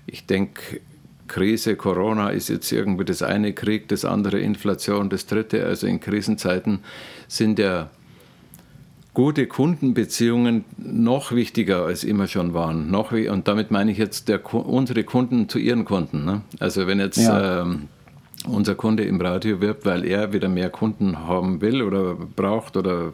ich 0.07 0.27
denke, 0.27 0.81
Krise, 1.29 1.77
Corona 1.77 2.31
ist 2.31 2.49
jetzt 2.49 2.73
irgendwie 2.73 3.05
das 3.05 3.23
eine 3.23 3.53
Krieg, 3.53 3.87
das 3.87 4.05
andere 4.05 4.41
Inflation, 4.41 5.11
das 5.11 5.27
dritte. 5.27 5.65
Also 5.65 5.87
in 5.87 6.01
Krisenzeiten 6.01 6.81
sind 7.29 7.61
ja 7.61 7.89
gute 9.15 9.47
Kundenbeziehungen 9.47 10.65
noch 10.79 11.33
wichtiger 11.33 11.85
als 11.85 12.05
immer 12.05 12.29
schon 12.29 12.55
waren. 12.55 12.91
Noch, 12.91 13.13
und 13.13 13.49
damit 13.49 13.71
meine 13.71 13.91
ich 13.91 13.99
jetzt 13.99 14.29
der, 14.29 14.55
unsere 14.55 15.05
Kunden 15.05 15.49
zu 15.49 15.59
ihren 15.59 15.85
Kunden. 15.85 16.25
Ne? 16.25 16.43
Also 16.59 16.87
wenn 16.87 17.01
jetzt 17.01 17.19
ja. 17.19 17.63
ähm, 17.63 17.89
unser 18.47 18.75
Kunde 18.75 19.05
im 19.05 19.21
Radio 19.21 19.61
wirbt, 19.61 19.85
weil 19.85 20.05
er 20.05 20.33
wieder 20.33 20.49
mehr 20.49 20.71
Kunden 20.71 21.19
haben 21.19 21.61
will 21.61 21.83
oder 21.83 22.15
braucht 22.15 22.77
oder 22.77 23.13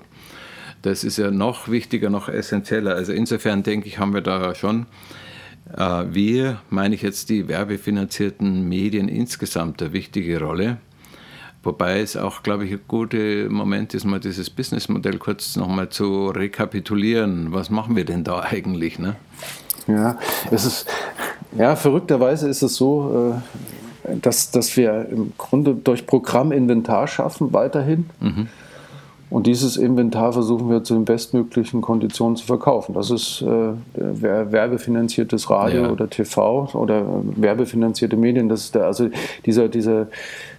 das 0.83 1.03
ist 1.03 1.17
ja 1.17 1.31
noch 1.31 1.69
wichtiger, 1.69 2.11
noch 2.11 2.29
essentieller. 2.29 2.95
Also 2.95 3.13
insofern 3.13 3.63
denke 3.63 3.89
ich, 3.89 3.99
haben 3.99 4.15
wir 4.15 4.21
da 4.21 4.55
schon, 4.55 4.87
äh, 5.77 6.05
wir, 6.11 6.61
meine 6.71 6.95
ich 6.95 7.03
jetzt 7.03 7.29
die 7.29 7.49
werbefinanzierten 7.49 8.69
Medien 8.69 9.09
insgesamt 9.09 9.83
eine 9.83 9.93
wichtige 9.93 10.41
Rolle. 10.41 10.79
Wobei 11.67 12.01
es 12.01 12.17
auch, 12.17 12.45
glaube 12.45 12.65
ich, 12.65 12.73
ein 12.73 12.81
guter 12.87 13.49
Moment 13.49 13.93
ist, 13.93 14.05
mal 14.05 14.21
dieses 14.21 14.51
Businessmodell 14.51 15.19
kurz 15.19 15.57
nochmal 15.57 15.89
zu 15.89 16.29
rekapitulieren. 16.29 17.53
Was 17.53 17.71
machen 17.71 17.97
wir 17.97 18.05
denn 18.05 18.23
da 18.23 18.39
eigentlich? 18.39 19.01
Ne? 19.01 19.17
Ja, 19.89 20.17
es 20.53 20.65
ist, 20.65 20.87
ja, 21.59 21.75
verrückterweise 21.75 22.49
ist 22.49 22.63
es 22.63 22.77
so, 22.77 23.35
äh, 24.05 24.17
dass, 24.23 24.53
dass 24.53 24.77
wir 24.77 25.09
im 25.11 25.33
Grunde 25.37 25.75
durch 25.75 26.07
Programm 26.07 26.53
Inventar 26.53 27.09
schaffen 27.09 27.53
weiterhin. 27.53 28.09
Mhm. 28.21 28.47
Und 29.29 29.47
dieses 29.47 29.77
Inventar 29.77 30.33
versuchen 30.33 30.71
wir 30.71 30.85
zu 30.85 30.95
den 30.95 31.05
bestmöglichen 31.05 31.81
Konditionen 31.81 32.37
zu 32.37 32.47
verkaufen. 32.47 32.95
Das 32.95 33.11
ist 33.11 33.43
äh, 33.43 33.73
werbefinanziertes 33.95 35.51
Radio 35.51 35.83
ja. 35.83 35.91
oder 35.91 36.09
TV 36.09 36.69
oder 36.75 37.05
werbefinanzierte 37.35 38.17
Medien. 38.17 38.49
Das 38.49 38.61
ist 38.65 38.75
der, 38.77 38.87
also 38.87 39.09
dieser, 39.45 39.69
dieser 39.69 40.07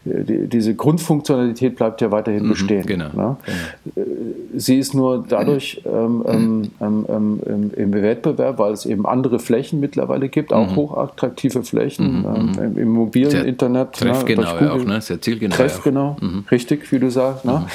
die, 0.07 0.47
diese 0.47 0.75
Grundfunktionalität 0.75 1.75
bleibt 1.75 2.01
ja 2.01 2.11
weiterhin 2.11 2.45
mhm, 2.45 2.49
bestehen. 2.49 2.85
Genau, 2.85 3.09
ne? 3.13 3.37
genau, 3.45 4.07
Sie 4.55 4.79
ist 4.79 4.93
nur 4.93 5.23
dadurch 5.27 5.81
ähm, 5.85 6.23
ähm, 6.27 6.71
ähm, 6.81 7.39
ähm, 7.45 7.71
im 7.75 7.93
Wettbewerb, 7.93 8.59
weil 8.59 8.73
es 8.73 8.85
eben 8.85 9.05
andere 9.05 9.39
Flächen 9.39 9.79
mittlerweile 9.79 10.29
gibt, 10.29 10.53
auch 10.53 10.71
mhm. 10.71 10.75
hochattraktive 10.75 11.63
Flächen 11.63 12.19
mhm, 12.19 12.25
ähm, 12.57 12.71
mhm. 12.71 12.77
im 12.77 12.89
mobilen 12.89 13.31
Sehr 13.31 13.45
Internet. 13.45 13.93
Treffgenau 13.93 14.59
ne, 14.59 14.73
auch, 14.73 14.83
ne? 14.83 15.01
Sehr 15.01 15.21
zielgenau. 15.21 15.55
Treffgenau, 15.55 16.17
mhm. 16.19 16.45
richtig, 16.49 16.91
wie 16.91 16.99
du 16.99 17.09
sagst. 17.09 17.45
Ne? 17.45 17.65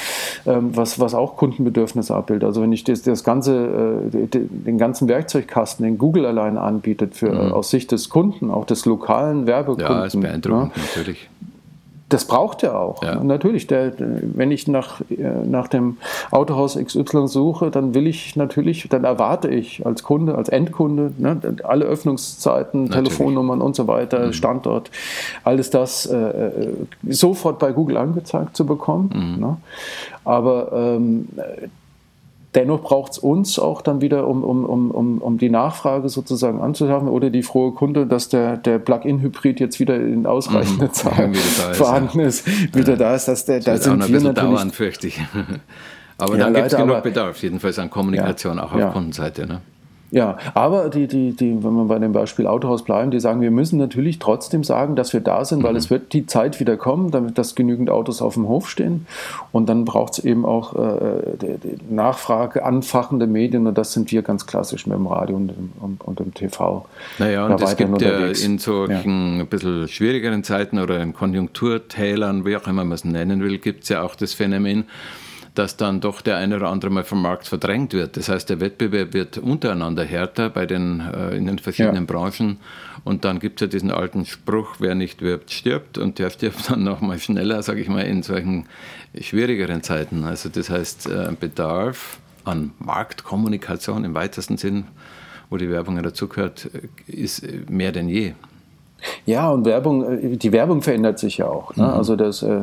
Mhm. 0.83 0.99
Was, 0.99 0.99
was 0.99 1.13
auch 1.13 1.37
Kundenbedürfnisse 1.37 2.13
abbildet. 2.15 2.45
Also 2.45 2.61
wenn 2.61 2.71
ich 2.71 2.83
das, 2.83 3.01
das 3.01 3.23
ganze, 3.23 4.01
äh, 4.11 4.37
den 4.37 4.77
ganzen 4.77 5.07
Werkzeugkasten, 5.07 5.85
den 5.85 5.97
Google 5.97 6.25
allein 6.25 6.57
anbietet, 6.57 7.15
für, 7.15 7.27
äh, 7.27 7.51
aus 7.51 7.69
Sicht 7.69 7.91
des 7.91 8.09
Kunden, 8.09 8.51
auch 8.51 8.65
des 8.65 8.85
lokalen 8.85 9.47
Werbekunden. 9.47 9.91
Ja, 9.91 10.05
ist 10.05 10.19
beeindruckend, 10.19 10.75
ne? 10.77 10.83
natürlich 10.95 11.29
das 12.09 12.25
braucht 12.25 12.63
er 12.63 12.79
auch. 12.79 13.01
Ja. 13.01 13.23
Natürlich, 13.23 13.67
der, 13.67 13.93
wenn 13.97 14.51
ich 14.51 14.67
nach, 14.67 15.01
äh, 15.09 15.23
nach 15.45 15.67
dem 15.67 15.97
Autohaus 16.31 16.77
XY 16.77 17.27
suche, 17.27 17.71
dann 17.71 17.93
will 17.93 18.07
ich 18.07 18.35
natürlich, 18.35 18.87
dann 18.89 19.03
erwarte 19.03 19.49
ich 19.49 19.85
als 19.85 20.03
Kunde, 20.03 20.35
als 20.35 20.49
Endkunde, 20.49 21.11
ne, 21.17 21.39
alle 21.63 21.85
Öffnungszeiten, 21.85 22.85
natürlich. 22.85 23.09
Telefonnummern 23.09 23.61
und 23.61 23.75
so 23.75 23.87
weiter, 23.87 24.27
mhm. 24.27 24.33
Standort, 24.33 24.91
alles 25.43 25.69
das 25.69 26.05
äh, 26.05 26.15
äh, 26.17 26.73
sofort 27.09 27.59
bei 27.59 27.71
Google 27.71 27.97
angezeigt 27.97 28.55
zu 28.55 28.65
bekommen. 28.65 29.09
Mhm. 29.13 29.39
Ne? 29.39 29.57
Aber 30.23 30.71
ähm, 30.73 31.27
Dennoch 32.55 32.81
braucht 32.81 33.13
es 33.13 33.17
uns 33.17 33.57
auch 33.57 33.81
dann 33.81 34.01
wieder, 34.01 34.27
um, 34.27 34.43
um, 34.43 34.91
um, 34.91 35.21
um 35.21 35.37
die 35.39 35.49
Nachfrage 35.49 36.07
sozusagen 36.09 36.61
anzuschaffen 36.61 37.07
oder 37.07 37.31
die 37.31 37.41
frohe 37.41 37.71
Kunde, 37.71 38.05
dass 38.05 38.29
der, 38.29 38.57
der 38.57 38.77
Plug-in-Hybrid 38.77 39.59
jetzt 39.59 39.79
wieder 39.79 39.95
in 39.95 40.27
ausreichender 40.27 40.87
mhm. 40.87 40.93
Zahl 40.93 41.33
vorhanden 41.73 42.19
ist, 42.19 42.47
wieder 42.75 42.95
da 42.95 43.15
ist. 43.15 43.27
Dass 43.27 43.45
der, 43.45 43.59
das 43.59 43.65
da 43.65 43.77
sind 43.77 43.93
auch 43.93 43.97
noch 43.97 44.07
wir 44.07 44.21
natürlich. 44.21 44.55
Dauern, 44.55 44.71
fürchte 44.71 45.07
ich. 45.07 45.19
aber 46.17 46.37
ja, 46.37 46.43
dann 46.43 46.53
gibt 46.53 46.67
es 46.67 46.75
genug 46.75 47.01
Bedarf, 47.01 47.41
jedenfalls 47.41 47.79
an 47.79 47.89
Kommunikation, 47.89 48.57
ja, 48.57 48.63
auch 48.63 48.73
auf 48.73 48.79
ja. 48.79 48.89
Kundenseite. 48.91 49.47
Ne? 49.47 49.61
Ja, 50.13 50.37
aber 50.53 50.89
die, 50.89 51.07
die, 51.07 51.31
die, 51.31 51.63
wenn 51.63 51.73
wir 51.73 51.85
bei 51.85 51.97
dem 51.97 52.11
Beispiel 52.11 52.45
Autohaus 52.45 52.83
bleiben, 52.83 53.09
die 53.09 53.19
sagen, 53.19 53.41
wir 53.41 53.49
müssen 53.49 53.79
natürlich 53.79 54.19
trotzdem 54.19 54.63
sagen, 54.63 54.95
dass 54.95 55.11
wir 55.11 55.21
da 55.21 55.43
sind, 55.43 55.63
weil 55.63 55.71
mhm. 55.71 55.77
es 55.77 55.89
wird 55.89 56.13
die 56.13 56.27
Zeit 56.27 56.59
wieder 56.59 56.77
kommen, 56.77 57.09
damit 57.09 57.39
dass 57.39 57.55
genügend 57.55 57.89
Autos 57.89 58.21
auf 58.21 58.35
dem 58.35 58.47
Hof 58.47 58.69
stehen. 58.69 59.07
Und 59.51 59.69
dann 59.69 59.85
braucht 59.85 60.19
es 60.19 60.23
eben 60.23 60.45
auch 60.45 60.75
äh, 60.75 61.35
die, 61.41 61.57
die 61.57 61.93
Nachfrage, 61.93 62.63
anfachende 62.63 63.25
Medien 63.25 63.65
und 63.65 63.75
das 63.75 63.93
sind 63.93 64.11
wir 64.11 64.21
ganz 64.21 64.45
klassisch 64.45 64.85
mit 64.85 64.95
dem 64.95 65.07
Radio 65.07 65.35
und 65.35 65.47
dem, 65.47 65.71
und, 65.79 66.03
und 66.03 66.19
dem 66.19 66.31
TV. 66.31 66.85
Naja, 67.17 67.47
und 67.47 67.59
es 67.59 67.75
gibt 67.75 67.89
unterwegs. 67.89 68.41
ja 68.43 68.47
in 68.47 68.59
solchen 68.59 69.37
ja. 69.37 69.41
ein 69.41 69.47
bisschen 69.47 69.87
schwierigeren 69.87 70.43
Zeiten 70.43 70.77
oder 70.77 71.01
in 71.01 71.13
Konjunkturtälern, 71.13 72.45
wie 72.45 72.55
auch 72.55 72.67
immer 72.67 72.83
man 72.83 72.93
es 72.93 73.03
nennen 73.03 73.41
will, 73.41 73.57
gibt 73.57 73.81
es 73.81 73.89
ja 73.89 74.03
auch 74.03 74.13
das 74.13 74.33
Phänomen, 74.33 74.85
dass 75.55 75.77
dann 75.77 76.01
doch 76.01 76.21
der 76.21 76.37
eine 76.37 76.55
oder 76.55 76.69
andere 76.69 76.91
mal 76.91 77.03
vom 77.03 77.21
Markt 77.21 77.47
verdrängt 77.47 77.93
wird. 77.93 78.17
Das 78.17 78.29
heißt, 78.29 78.49
der 78.49 78.59
Wettbewerb 78.59 79.13
wird 79.13 79.37
untereinander 79.37 80.03
härter 80.03 80.49
bei 80.49 80.65
den, 80.65 80.99
äh, 80.99 81.35
in 81.35 81.45
den 81.45 81.59
verschiedenen 81.59 82.07
ja. 82.07 82.11
Branchen. 82.11 82.57
Und 83.03 83.23
dann 83.23 83.39
gibt 83.39 83.61
es 83.61 83.67
ja 83.67 83.71
diesen 83.71 83.91
alten 83.91 84.25
Spruch, 84.25 84.77
wer 84.79 84.95
nicht 84.95 85.21
wirbt, 85.21 85.51
stirbt. 85.51 85.97
Und 85.97 86.17
der 86.17 86.31
stirbt 86.31 86.69
dann 86.69 86.83
noch 86.83 87.01
mal 87.01 87.19
schneller, 87.19 87.61
sage 87.61 87.81
ich 87.81 87.87
mal, 87.87 88.01
in 88.01 88.23
solchen 88.23 88.65
schwierigeren 89.19 89.83
Zeiten. 89.83 90.23
Also 90.23 90.49
das 90.49 90.69
heißt, 90.69 91.07
äh, 91.07 91.31
Bedarf 91.39 92.19
an 92.45 92.71
Marktkommunikation 92.79 94.03
im 94.05 94.15
weitesten 94.15 94.57
Sinn, 94.57 94.85
wo 95.49 95.57
die 95.57 95.69
Werbung 95.69 95.97
ja 95.97 96.01
dazugehört, 96.01 96.69
ist 97.05 97.45
mehr 97.69 97.91
denn 97.91 98.09
je. 98.09 98.33
Ja, 99.25 99.49
und 99.49 99.65
Werbung, 99.65 100.03
äh, 100.03 100.37
die 100.37 100.51
Werbung 100.51 100.81
verändert 100.81 101.19
sich 101.19 101.37
ja 101.37 101.47
auch. 101.47 101.75
Ne? 101.75 101.83
Mhm. 101.83 101.89
Also 101.89 102.15
das, 102.15 102.43
äh, 102.43 102.61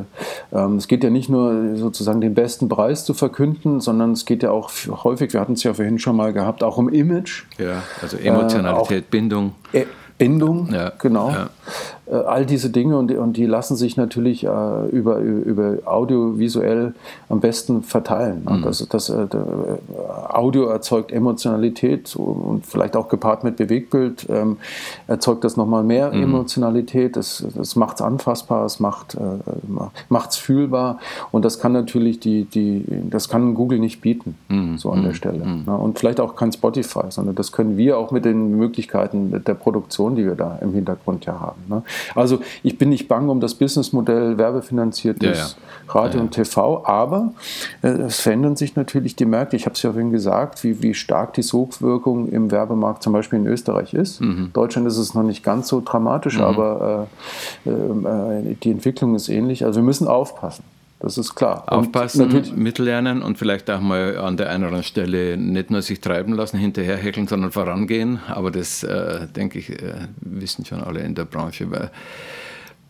ähm, 0.53 0.77
es 0.77 0.89
geht 0.89 1.05
ja 1.05 1.11
nicht 1.11 1.29
nur 1.29 1.77
sozusagen 1.77 2.21
den 2.21 2.35
besten 2.35 2.69
Preis 2.69 3.05
zu 3.05 3.15
verkünden, 3.15 3.81
sondern 3.81 4.13
es 4.13 4.25
geht 4.25 4.43
ja 4.43 4.51
auch 4.51 4.71
häufig, 5.05 5.33
wir 5.33 5.41
hatten 5.41 5.55
es 5.55 5.63
ja 5.63 5.75
vorhin 5.75 5.99
schon 5.99 6.17
mal 6.17 6.33
gehabt, 6.33 6.63
auch 6.63 6.77
um 6.77 6.89
Image. 6.89 7.45
Ja, 7.59 7.83
also 8.03 8.17
Emotionalität, 8.17 9.05
äh, 9.05 9.11
Bindung. 9.11 9.55
Äh, 9.73 9.85
Bindung, 10.19 10.69
ja, 10.71 10.93
genau. 10.99 11.31
Ja. 11.31 11.49
Äh, 12.11 12.15
all 12.15 12.47
diese 12.47 12.71
Dinge 12.71 12.97
und, 12.97 13.13
und 13.13 13.37
die 13.37 13.47
lassen 13.47 13.77
sich 13.77 13.97
natürlich 13.97 14.45
äh, 14.45 14.87
über, 14.91 15.19
über 15.19 15.79
audiovisuell 15.85 16.95
am 17.29 17.41
besten 17.41 17.83
verteilen. 17.83 18.47
Mhm. 18.49 18.63
Das, 18.63 18.87
das, 18.89 19.11
äh, 19.11 19.27
Audio 20.29 20.67
erzeugt 20.67 21.13
Emotionalität 21.13 22.15
und 22.17 22.67
vielleicht 22.67 22.97
auch 22.97 23.09
gepaart 23.09 23.45
mit 23.45 23.57
Bewegtbild 23.57 24.27
ähm, 24.29 24.57
erzeugt 25.07 25.45
das 25.45 25.57
nochmal 25.57 25.85
mehr 25.85 26.13
mhm. 26.13 26.23
Emotionalität. 26.23 27.17
Das, 27.17 27.45
das 27.55 27.77
macht 27.77 27.97
es 27.97 28.03
anfassbar, 28.03 28.65
es 28.65 28.81
macht 28.81 29.15
es 29.15 30.37
äh, 30.37 30.41
fühlbar 30.41 30.99
und 31.31 31.45
das 31.45 31.59
kann 31.61 31.73
natürlich 31.73 32.21
die, 32.21 32.45
die, 32.45 32.85
das 33.11 33.29
kann 33.29 33.55
Google 33.55 33.79
nicht 33.79 34.01
bieten, 34.01 34.37
mhm. 34.49 34.79
so 34.79 34.91
an 34.91 35.03
der 35.03 35.13
mhm. 35.13 35.17
Stelle. 35.17 35.45
Mhm. 35.45 35.69
Und 35.69 35.99
vielleicht 35.99 36.21
auch 36.21 36.35
kein 36.35 36.53
Spotify, 36.53 37.05
sondern 37.11 37.35
das 37.35 37.53
können 37.53 37.77
wir 37.77 37.99
auch 37.99 38.11
mit 38.11 38.25
den 38.25 38.57
Möglichkeiten 38.57 39.43
der 39.45 39.55
Produktion, 39.55 40.17
die 40.17 40.25
wir 40.25 40.35
da 40.35 40.59
im 40.61 40.73
Hintergrund 40.73 41.27
ja 41.27 41.39
haben. 41.41 41.63
Ne? 41.69 41.83
Also 42.15 42.41
ich 42.63 42.79
bin 42.79 42.89
nicht 42.89 43.09
bang 43.09 43.29
um 43.29 43.41
das 43.41 43.55
Businessmodell 43.55 44.39
werbefinanziertes 44.39 45.39
ja, 45.39 45.45
ja. 45.45 45.95
Radio 45.95 46.19
ja, 46.19 46.25
und 46.25 46.31
TV, 46.33 46.85
aber 46.87 47.33
äh, 47.83 47.89
es 47.89 48.21
verändern 48.21 48.57
sich 48.57 48.77
natürlich 48.77 49.17
die 49.17 49.27
Märkte. 49.27 49.57
Ich 49.57 49.67
habe 49.67 49.75
es 49.75 49.83
ja 49.83 49.93
vorhin 49.93 50.13
gesagt, 50.13 50.65
wie, 50.65 50.83
wie 50.83 50.95
stark 50.95 51.35
die 51.35 51.43
Sogwirkung 51.43 52.29
im 52.29 52.51
Werbemarkt 52.51 53.03
zum 53.03 53.13
Beispiel 53.13 53.39
in 53.39 53.47
Österreich 53.47 53.95
ist. 53.95 54.21
Mhm. 54.21 54.51
Deutschland 54.53 54.87
ist 54.87 54.99
es 54.99 55.15
noch 55.15 55.23
nicht 55.23 55.43
ganz 55.43 55.69
so 55.69 55.83
dramatisch, 55.85 56.39
mhm. 56.39 56.45
aber 56.45 57.09
äh, 57.67 57.71
äh, 57.71 58.57
die 58.63 58.71
Entwicklung 58.71 59.15
ist 59.15 59.29
ähnlich. 59.29 59.65
Also 59.65 59.81
wir 59.81 59.85
müssen 59.85 60.09
aufpassen. 60.09 60.65
Das 61.01 61.17
ist 61.17 61.35
klar. 61.35 61.65
Aufpassen, 61.67 62.53
mitlernen 62.57 63.23
und 63.23 63.39
vielleicht 63.39 63.71
auch 63.71 63.81
mal 63.81 64.19
an 64.19 64.37
der 64.37 64.51
einen 64.51 64.65
oder 64.65 64.67
anderen 64.67 64.85
Stelle 64.85 65.39
nicht 65.39 65.71
nur 65.71 65.81
sich 65.81 66.03
treiben 66.03 66.35
lassen, 66.35 66.59
hinterherhäkeln, 66.59 67.27
sondern 67.27 67.53
vorangehen. 67.53 68.21
Aber 68.29 68.51
das, 68.51 68.83
äh, 68.83 69.27
denke 69.27 69.59
ich, 69.59 69.71
äh, 69.71 70.09
wissen 70.21 70.67
schon 70.67 70.83
alle 70.83 71.01
in 71.01 71.15
der 71.15 71.25
Branche. 71.25 71.71
Weil 71.71 71.91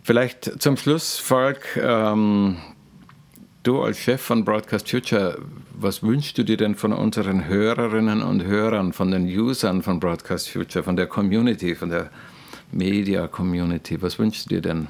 vielleicht 0.02 0.61
zum 0.61 0.76
Schluss, 0.76 1.18
Falk, 1.18 1.78
ähm, 1.80 2.56
du 3.62 3.80
als 3.80 4.00
Chef 4.00 4.20
von 4.20 4.44
Broadcast 4.44 4.90
Future, 4.90 5.38
was 5.72 6.02
wünschst 6.02 6.36
du 6.36 6.42
dir 6.42 6.56
denn 6.56 6.74
von 6.74 6.92
unseren 6.92 7.46
Hörerinnen 7.46 8.22
und 8.22 8.44
Hörern, 8.44 8.92
von 8.92 9.12
den 9.12 9.26
Usern 9.26 9.82
von 9.82 10.00
Broadcast 10.00 10.50
Future, 10.50 10.82
von 10.82 10.96
der 10.96 11.06
Community, 11.06 11.76
von 11.76 11.90
der 11.90 12.11
Media 12.72 13.28
Community? 13.28 14.02
Was 14.02 14.18
wünschst 14.18 14.46
du 14.46 14.56
dir 14.56 14.62
denn? 14.62 14.88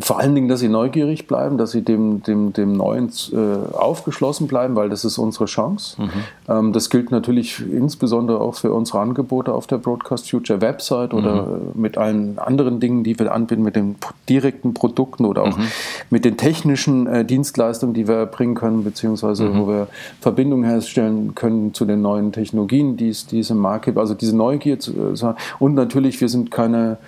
Vor 0.00 0.20
allen 0.20 0.34
Dingen, 0.34 0.48
dass 0.48 0.60
sie 0.60 0.68
neugierig 0.68 1.26
bleiben, 1.26 1.56
dass 1.56 1.70
sie 1.70 1.80
dem, 1.80 2.22
dem, 2.22 2.52
dem 2.52 2.76
Neuen 2.76 3.08
äh, 3.32 3.74
aufgeschlossen 3.74 4.46
bleiben, 4.46 4.76
weil 4.76 4.90
das 4.90 5.06
ist 5.06 5.16
unsere 5.16 5.46
Chance. 5.46 6.00
Mhm. 6.00 6.10
Ähm, 6.46 6.72
das 6.74 6.90
gilt 6.90 7.10
natürlich 7.10 7.58
insbesondere 7.58 8.42
auch 8.42 8.54
für 8.54 8.70
unsere 8.70 9.00
Angebote 9.00 9.52
auf 9.52 9.66
der 9.66 9.78
Broadcast 9.78 10.28
Future 10.30 10.60
Website 10.60 11.14
oder 11.14 11.46
mhm. 11.46 11.80
mit 11.80 11.96
allen 11.96 12.38
anderen 12.38 12.80
Dingen, 12.80 13.02
die 13.02 13.18
wir 13.18 13.32
anbieten, 13.32 13.62
mit 13.62 13.74
den 13.74 13.96
direkten 14.28 14.74
Produkten 14.74 15.24
oder 15.24 15.42
auch 15.42 15.56
mhm. 15.56 15.64
mit 16.10 16.26
den 16.26 16.36
technischen 16.36 17.06
äh, 17.06 17.24
Dienstleistungen, 17.24 17.94
die 17.94 18.06
wir 18.06 18.16
erbringen 18.16 18.54
können, 18.54 18.84
beziehungsweise 18.84 19.44
mhm. 19.44 19.58
wo 19.58 19.68
wir 19.68 19.88
Verbindungen 20.20 20.68
herstellen 20.68 21.34
können 21.34 21.72
zu 21.72 21.86
den 21.86 22.02
neuen 22.02 22.32
Technologien, 22.32 22.98
die 22.98 23.08
es, 23.08 23.26
die 23.26 23.40
es 23.40 23.48
im 23.48 23.58
Markt 23.58 23.86
gibt. 23.86 23.96
Also 23.96 24.12
diese 24.12 24.36
Neugier. 24.36 24.78
Zu, 24.78 24.92
äh, 24.92 25.34
und 25.58 25.74
natürlich, 25.74 26.20
wir 26.20 26.28
sind 26.28 26.50
keine 26.50 26.98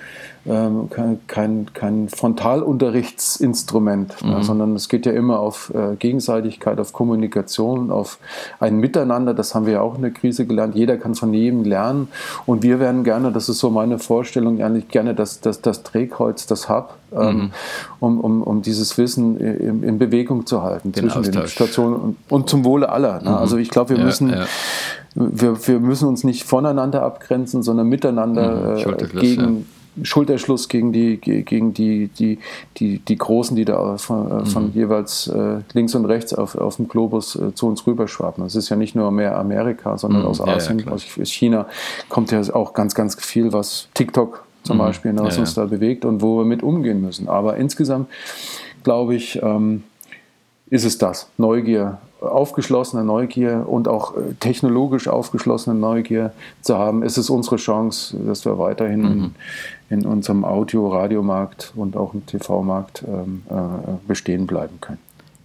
ähm, 0.46 0.90
kein, 0.90 1.20
kein, 1.26 1.68
kein 1.72 2.10
Frontalunterrichtsinstrument, 2.10 4.22
mhm. 4.22 4.30
ne, 4.30 4.42
sondern 4.42 4.76
es 4.76 4.90
geht 4.90 5.06
ja 5.06 5.12
immer 5.12 5.40
auf 5.40 5.72
äh, 5.74 5.96
Gegenseitigkeit, 5.96 6.78
auf 6.78 6.92
Kommunikation, 6.92 7.90
auf 7.90 8.18
ein 8.60 8.76
Miteinander. 8.76 9.32
Das 9.32 9.54
haben 9.54 9.64
wir 9.64 9.72
ja 9.74 9.80
auch 9.80 9.94
in 9.96 10.02
der 10.02 10.10
Krise 10.10 10.44
gelernt. 10.46 10.74
Jeder 10.74 10.98
kann 10.98 11.14
von 11.14 11.32
jedem 11.32 11.64
lernen 11.64 12.08
und 12.44 12.62
wir 12.62 12.78
werden 12.78 13.04
gerne, 13.04 13.32
das 13.32 13.48
ist 13.48 13.58
so 13.58 13.70
meine 13.70 13.98
Vorstellung, 13.98 14.60
eigentlich 14.60 14.88
gerne 14.88 15.14
das, 15.14 15.40
das, 15.40 15.62
das 15.62 15.82
Drehkreuz, 15.82 16.44
das 16.46 16.68
Hub, 16.68 16.96
ähm, 17.16 17.36
mhm. 17.36 17.50
um, 18.00 18.20
um, 18.20 18.42
um 18.42 18.60
dieses 18.60 18.98
Wissen 18.98 19.38
in, 19.38 19.82
in 19.82 19.98
Bewegung 19.98 20.44
zu 20.46 20.62
halten 20.62 20.92
den 20.92 21.04
zwischen 21.04 21.20
Austausch. 21.20 21.34
den 21.34 21.48
Stationen 21.48 21.94
und, 21.94 22.16
und, 22.28 22.50
zum 22.50 22.66
Wohle 22.66 22.90
aller. 22.90 23.22
Ne? 23.22 23.30
Mhm. 23.30 23.36
Also 23.36 23.56
ich 23.56 23.70
glaube, 23.70 23.88
wir 23.90 23.98
ja, 23.98 24.04
müssen 24.04 24.30
ja. 24.30 24.44
Wir, 25.16 25.68
wir 25.68 25.78
müssen 25.78 26.08
uns 26.08 26.24
nicht 26.24 26.42
voneinander 26.42 27.04
abgrenzen, 27.04 27.62
sondern 27.62 27.86
miteinander 27.86 28.74
mhm, 28.74 28.94
äh, 28.98 29.20
gegen, 29.20 29.66
Schulterschluss 30.02 30.68
gegen 30.68 30.92
die, 30.92 31.18
gegen 31.18 31.74
die, 31.74 32.08
die, 32.08 32.38
die, 32.76 32.98
die 32.98 33.16
Großen, 33.16 33.56
die 33.56 33.64
da 33.64 33.96
von, 33.98 34.42
äh, 34.42 34.46
von 34.46 34.66
mhm. 34.66 34.72
jeweils 34.74 35.28
äh, 35.28 35.60
links 35.72 35.94
und 35.94 36.04
rechts 36.06 36.34
auf, 36.34 36.56
auf 36.56 36.76
dem 36.76 36.88
Globus 36.88 37.36
äh, 37.36 37.54
zu 37.54 37.66
uns 37.66 37.86
rüberschwappen. 37.86 38.44
Es 38.44 38.56
ist 38.56 38.68
ja 38.68 38.76
nicht 38.76 38.94
nur 38.94 39.10
mehr 39.10 39.38
Amerika, 39.38 39.96
sondern 39.98 40.22
mhm. 40.22 40.28
aus 40.28 40.40
Asien, 40.40 40.80
ja, 40.80 40.92
aus 40.92 41.04
China 41.04 41.66
kommt 42.08 42.30
ja 42.30 42.42
auch 42.54 42.72
ganz, 42.72 42.94
ganz 42.94 43.14
viel, 43.22 43.52
was 43.52 43.88
TikTok 43.94 44.44
zum 44.64 44.76
mhm. 44.76 44.80
Beispiel, 44.80 45.12
ne, 45.12 45.22
was 45.22 45.36
ja, 45.36 45.40
uns 45.40 45.54
da 45.54 45.66
bewegt 45.66 46.04
und 46.04 46.22
wo 46.22 46.38
wir 46.38 46.44
mit 46.44 46.62
umgehen 46.62 47.00
müssen. 47.00 47.28
Aber 47.28 47.56
insgesamt 47.56 48.08
glaube 48.82 49.14
ich, 49.14 49.40
ähm, 49.42 49.84
ist 50.70 50.84
es 50.84 50.98
das. 50.98 51.28
Neugier, 51.36 51.98
aufgeschlossene 52.26 53.04
Neugier 53.04 53.64
und 53.66 53.88
auch 53.88 54.16
äh, 54.16 54.34
technologisch 54.40 55.08
aufgeschlossene 55.08 55.78
Neugier 55.78 56.32
zu 56.62 56.78
haben. 56.78 57.02
Es 57.02 57.18
ist 57.18 57.30
unsere 57.30 57.56
Chance, 57.56 58.16
dass 58.26 58.44
wir 58.44 58.58
weiterhin 58.58 59.00
mhm. 59.00 59.34
in, 59.88 60.00
in, 60.00 60.06
unserem 60.06 60.44
Audio-Radiomarkt 60.44 61.72
und 61.76 61.96
auch 61.96 62.14
im 62.14 62.26
TV-Markt 62.26 63.04
ähm, 63.06 63.42
äh, 63.48 63.54
bestehen 64.06 64.46
bleiben 64.46 64.80
können. 64.80 64.98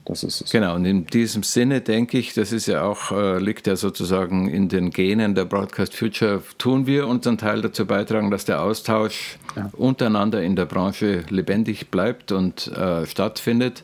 Das 0.09 0.23
ist 0.23 0.41
es. 0.41 0.49
Genau, 0.49 0.73
und 0.73 0.85
in 0.85 1.05
diesem 1.05 1.43
Sinne 1.43 1.81
denke 1.81 2.17
ich, 2.17 2.33
das 2.33 2.51
ist 2.51 2.65
ja 2.65 2.81
auch, 2.81 3.11
äh, 3.11 3.37
liegt 3.37 3.67
ja 3.67 3.75
sozusagen 3.75 4.49
in 4.49 4.67
den 4.67 4.89
Genen 4.89 5.35
der 5.35 5.45
Broadcast 5.45 5.95
Future, 5.95 6.41
tun 6.57 6.87
wir 6.87 7.07
unseren 7.07 7.37
Teil 7.37 7.61
dazu 7.61 7.85
beitragen, 7.85 8.31
dass 8.31 8.43
der 8.43 8.63
Austausch 8.63 9.37
ja. 9.55 9.69
untereinander 9.73 10.41
in 10.41 10.55
der 10.55 10.65
Branche 10.65 11.25
lebendig 11.29 11.91
bleibt 11.91 12.31
und 12.31 12.67
äh, 12.69 13.05
stattfindet. 13.05 13.83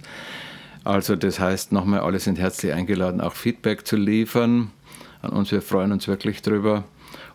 Also 0.86 1.16
das 1.16 1.40
heißt 1.40 1.72
nochmal, 1.72 2.02
alle 2.02 2.20
sind 2.20 2.38
herzlich 2.38 2.72
eingeladen, 2.72 3.20
auch 3.20 3.34
Feedback 3.34 3.88
zu 3.88 3.96
liefern 3.98 4.70
an 5.24 5.32
uns. 5.32 5.52
Wir 5.52 5.64
freuen 5.64 5.92
uns 5.92 6.08
wirklich 6.08 6.44
drüber, 6.44 6.84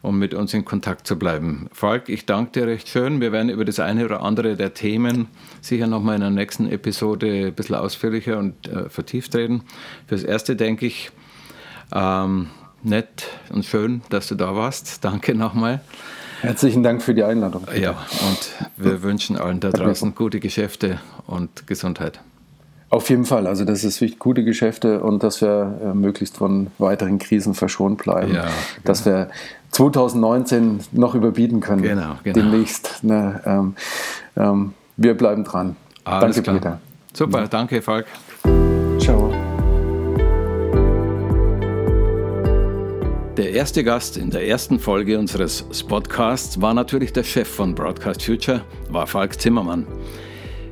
um 0.03 0.21
mit 0.21 0.35
uns 0.35 0.55
in 0.55 0.65
Kontakt 0.65 1.05
zu 1.05 1.19
bleiben. 1.19 1.69
Falk, 1.73 2.09
ich 2.09 2.27
danke 2.27 2.53
dir 2.53 2.69
recht 2.69 2.89
schön. 2.89 3.21
Wir 3.21 3.33
werden 3.33 3.51
über 3.51 3.65
das 3.65 3.81
eine 3.81 4.05
oder 4.05 4.23
andere 4.23 4.57
der 4.57 4.73
Themen 4.73 5.27
sicher 5.61 5.89
nochmal 5.89 6.15
in 6.15 6.21
der 6.21 6.31
nächsten 6.31 6.71
Episode 6.71 7.49
ein 7.49 7.55
bisschen 7.55 7.75
ausführlicher 7.75 8.39
und 8.39 8.69
äh, 8.69 8.89
vertieft 8.89 9.35
reden. 9.35 9.65
Fürs 10.07 10.23
Erste 10.23 10.55
denke 10.55 10.87
ich, 10.87 11.11
ähm, 11.93 12.51
nett 12.85 13.27
und 13.51 13.65
schön, 13.65 14.03
dass 14.11 14.29
du 14.29 14.37
da 14.37 14.55
warst. 14.55 15.05
Danke 15.05 15.35
nochmal. 15.35 15.81
Herzlichen 16.41 16.85
Dank 16.85 17.03
für 17.03 17.15
die 17.15 17.25
Einladung. 17.25 17.67
Ja, 17.79 17.91
und 17.91 18.69
wir 18.77 19.03
wünschen 19.03 19.37
allen 19.37 19.59
da 19.59 19.71
draußen 19.71 20.15
gute 20.15 20.39
Geschäfte 20.39 21.01
und 21.27 21.67
Gesundheit. 21.67 22.21
Auf 22.91 23.09
jeden 23.09 23.25
Fall. 23.25 23.47
Also 23.47 23.65
das 23.65 23.85
ist 23.85 24.01
wichtig, 24.01 24.19
gute 24.19 24.43
Geschäfte 24.43 25.01
und 25.01 25.23
dass 25.23 25.41
wir 25.41 25.79
äh, 25.83 25.95
möglichst 25.95 26.37
von 26.37 26.67
weiteren 26.79 27.21
Krisen 27.21 27.55
verschont 27.55 28.03
bleiben. 28.03 28.35
Ja, 28.35 28.43
genau. 28.43 28.53
Dass 28.85 29.07
wir 29.07 29.31
2019 29.71 30.81
noch 30.91 31.15
überbieten 31.15 31.61
können. 31.61 31.83
Genau, 31.83 32.17
genau. 32.25 32.35
Demnächst. 32.35 33.05
Ne, 33.05 33.41
ähm, 33.47 33.77
ähm, 34.37 34.75
wir 34.97 35.17
bleiben 35.17 35.45
dran. 35.45 35.77
Alles 36.03 36.37
danke, 36.37 36.43
klar. 36.43 36.57
Peter. 36.57 36.81
Super, 37.13 37.47
danke, 37.47 37.81
Falk. 37.81 38.07
Ciao. 38.99 39.33
Der 43.37 43.53
erste 43.53 43.85
Gast 43.85 44.17
in 44.17 44.31
der 44.31 44.49
ersten 44.49 44.81
Folge 44.81 45.17
unseres 45.17 45.63
Podcasts 45.87 46.61
war 46.61 46.75
natürlich 46.75 47.13
der 47.13 47.23
Chef 47.23 47.49
von 47.49 47.77
Broadcast 47.77 48.25
Future, 48.25 48.63
war 48.89 49.07
Falk 49.07 49.41
Zimmermann. 49.41 49.87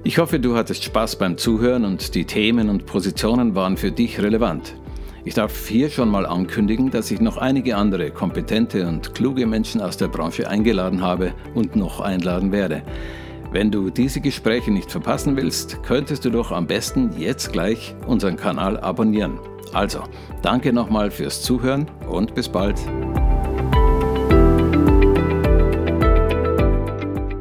Ich 0.04 0.18
hoffe, 0.18 0.38
du 0.38 0.56
hattest 0.56 0.84
Spaß 0.84 1.16
beim 1.16 1.36
Zuhören 1.36 1.84
und 1.84 2.14
die 2.14 2.24
Themen 2.24 2.70
und 2.70 2.86
Positionen 2.86 3.54
waren 3.54 3.76
für 3.76 3.90
dich 3.90 4.20
relevant. 4.22 4.74
Ich 5.24 5.34
darf 5.34 5.66
hier 5.66 5.90
schon 5.90 6.08
mal 6.08 6.24
ankündigen, 6.24 6.90
dass 6.90 7.10
ich 7.10 7.20
noch 7.20 7.36
einige 7.36 7.76
andere 7.76 8.10
kompetente 8.10 8.86
und 8.86 9.14
kluge 9.14 9.44
Menschen 9.46 9.80
aus 9.80 9.96
der 9.96 10.08
Branche 10.08 10.48
eingeladen 10.48 11.02
habe 11.02 11.34
und 11.54 11.74
noch 11.74 12.00
einladen 12.00 12.52
werde. 12.52 12.82
Wenn 13.50 13.70
du 13.70 13.90
diese 13.90 14.20
Gespräche 14.20 14.70
nicht 14.70 14.90
verpassen 14.90 15.36
willst, 15.36 15.82
könntest 15.82 16.24
du 16.24 16.30
doch 16.30 16.52
am 16.52 16.66
besten 16.66 17.10
jetzt 17.18 17.52
gleich 17.52 17.94
unseren 18.06 18.36
Kanal 18.36 18.78
abonnieren. 18.78 19.40
Also, 19.72 20.04
danke 20.42 20.72
nochmal 20.72 21.10
fürs 21.10 21.42
Zuhören 21.42 21.90
und 22.08 22.34
bis 22.34 22.48
bald. 22.48 22.78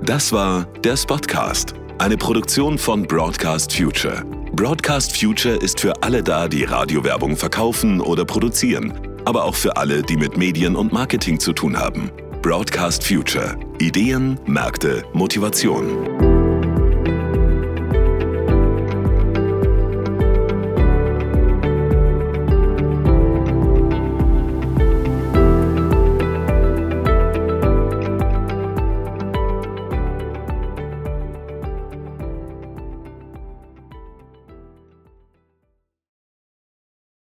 Das 0.03 0.33
war 0.33 0.65
der 0.83 0.97
Spotcast 0.97 1.75
eine 1.99 2.17
Produktion 2.17 2.77
von 2.77 3.03
Broadcast 3.03 3.75
Future. 3.75 4.23
Broadcast 4.53 5.17
Future 5.17 5.55
ist 5.55 5.79
für 5.79 5.93
alle 6.01 6.23
da, 6.23 6.47
die 6.47 6.63
Radiowerbung 6.63 7.35
verkaufen 7.35 8.01
oder 8.01 8.25
produzieren, 8.25 8.93
aber 9.25 9.43
auch 9.43 9.55
für 9.55 9.77
alle, 9.77 10.01
die 10.03 10.17
mit 10.17 10.37
Medien 10.37 10.75
und 10.75 10.93
Marketing 10.93 11.39
zu 11.39 11.53
tun 11.53 11.77
haben. 11.77 12.11
Broadcast 12.41 13.05
Future. 13.05 13.57
Ideen, 13.79 14.39
Märkte, 14.45 15.03
Motivation. 15.13 16.26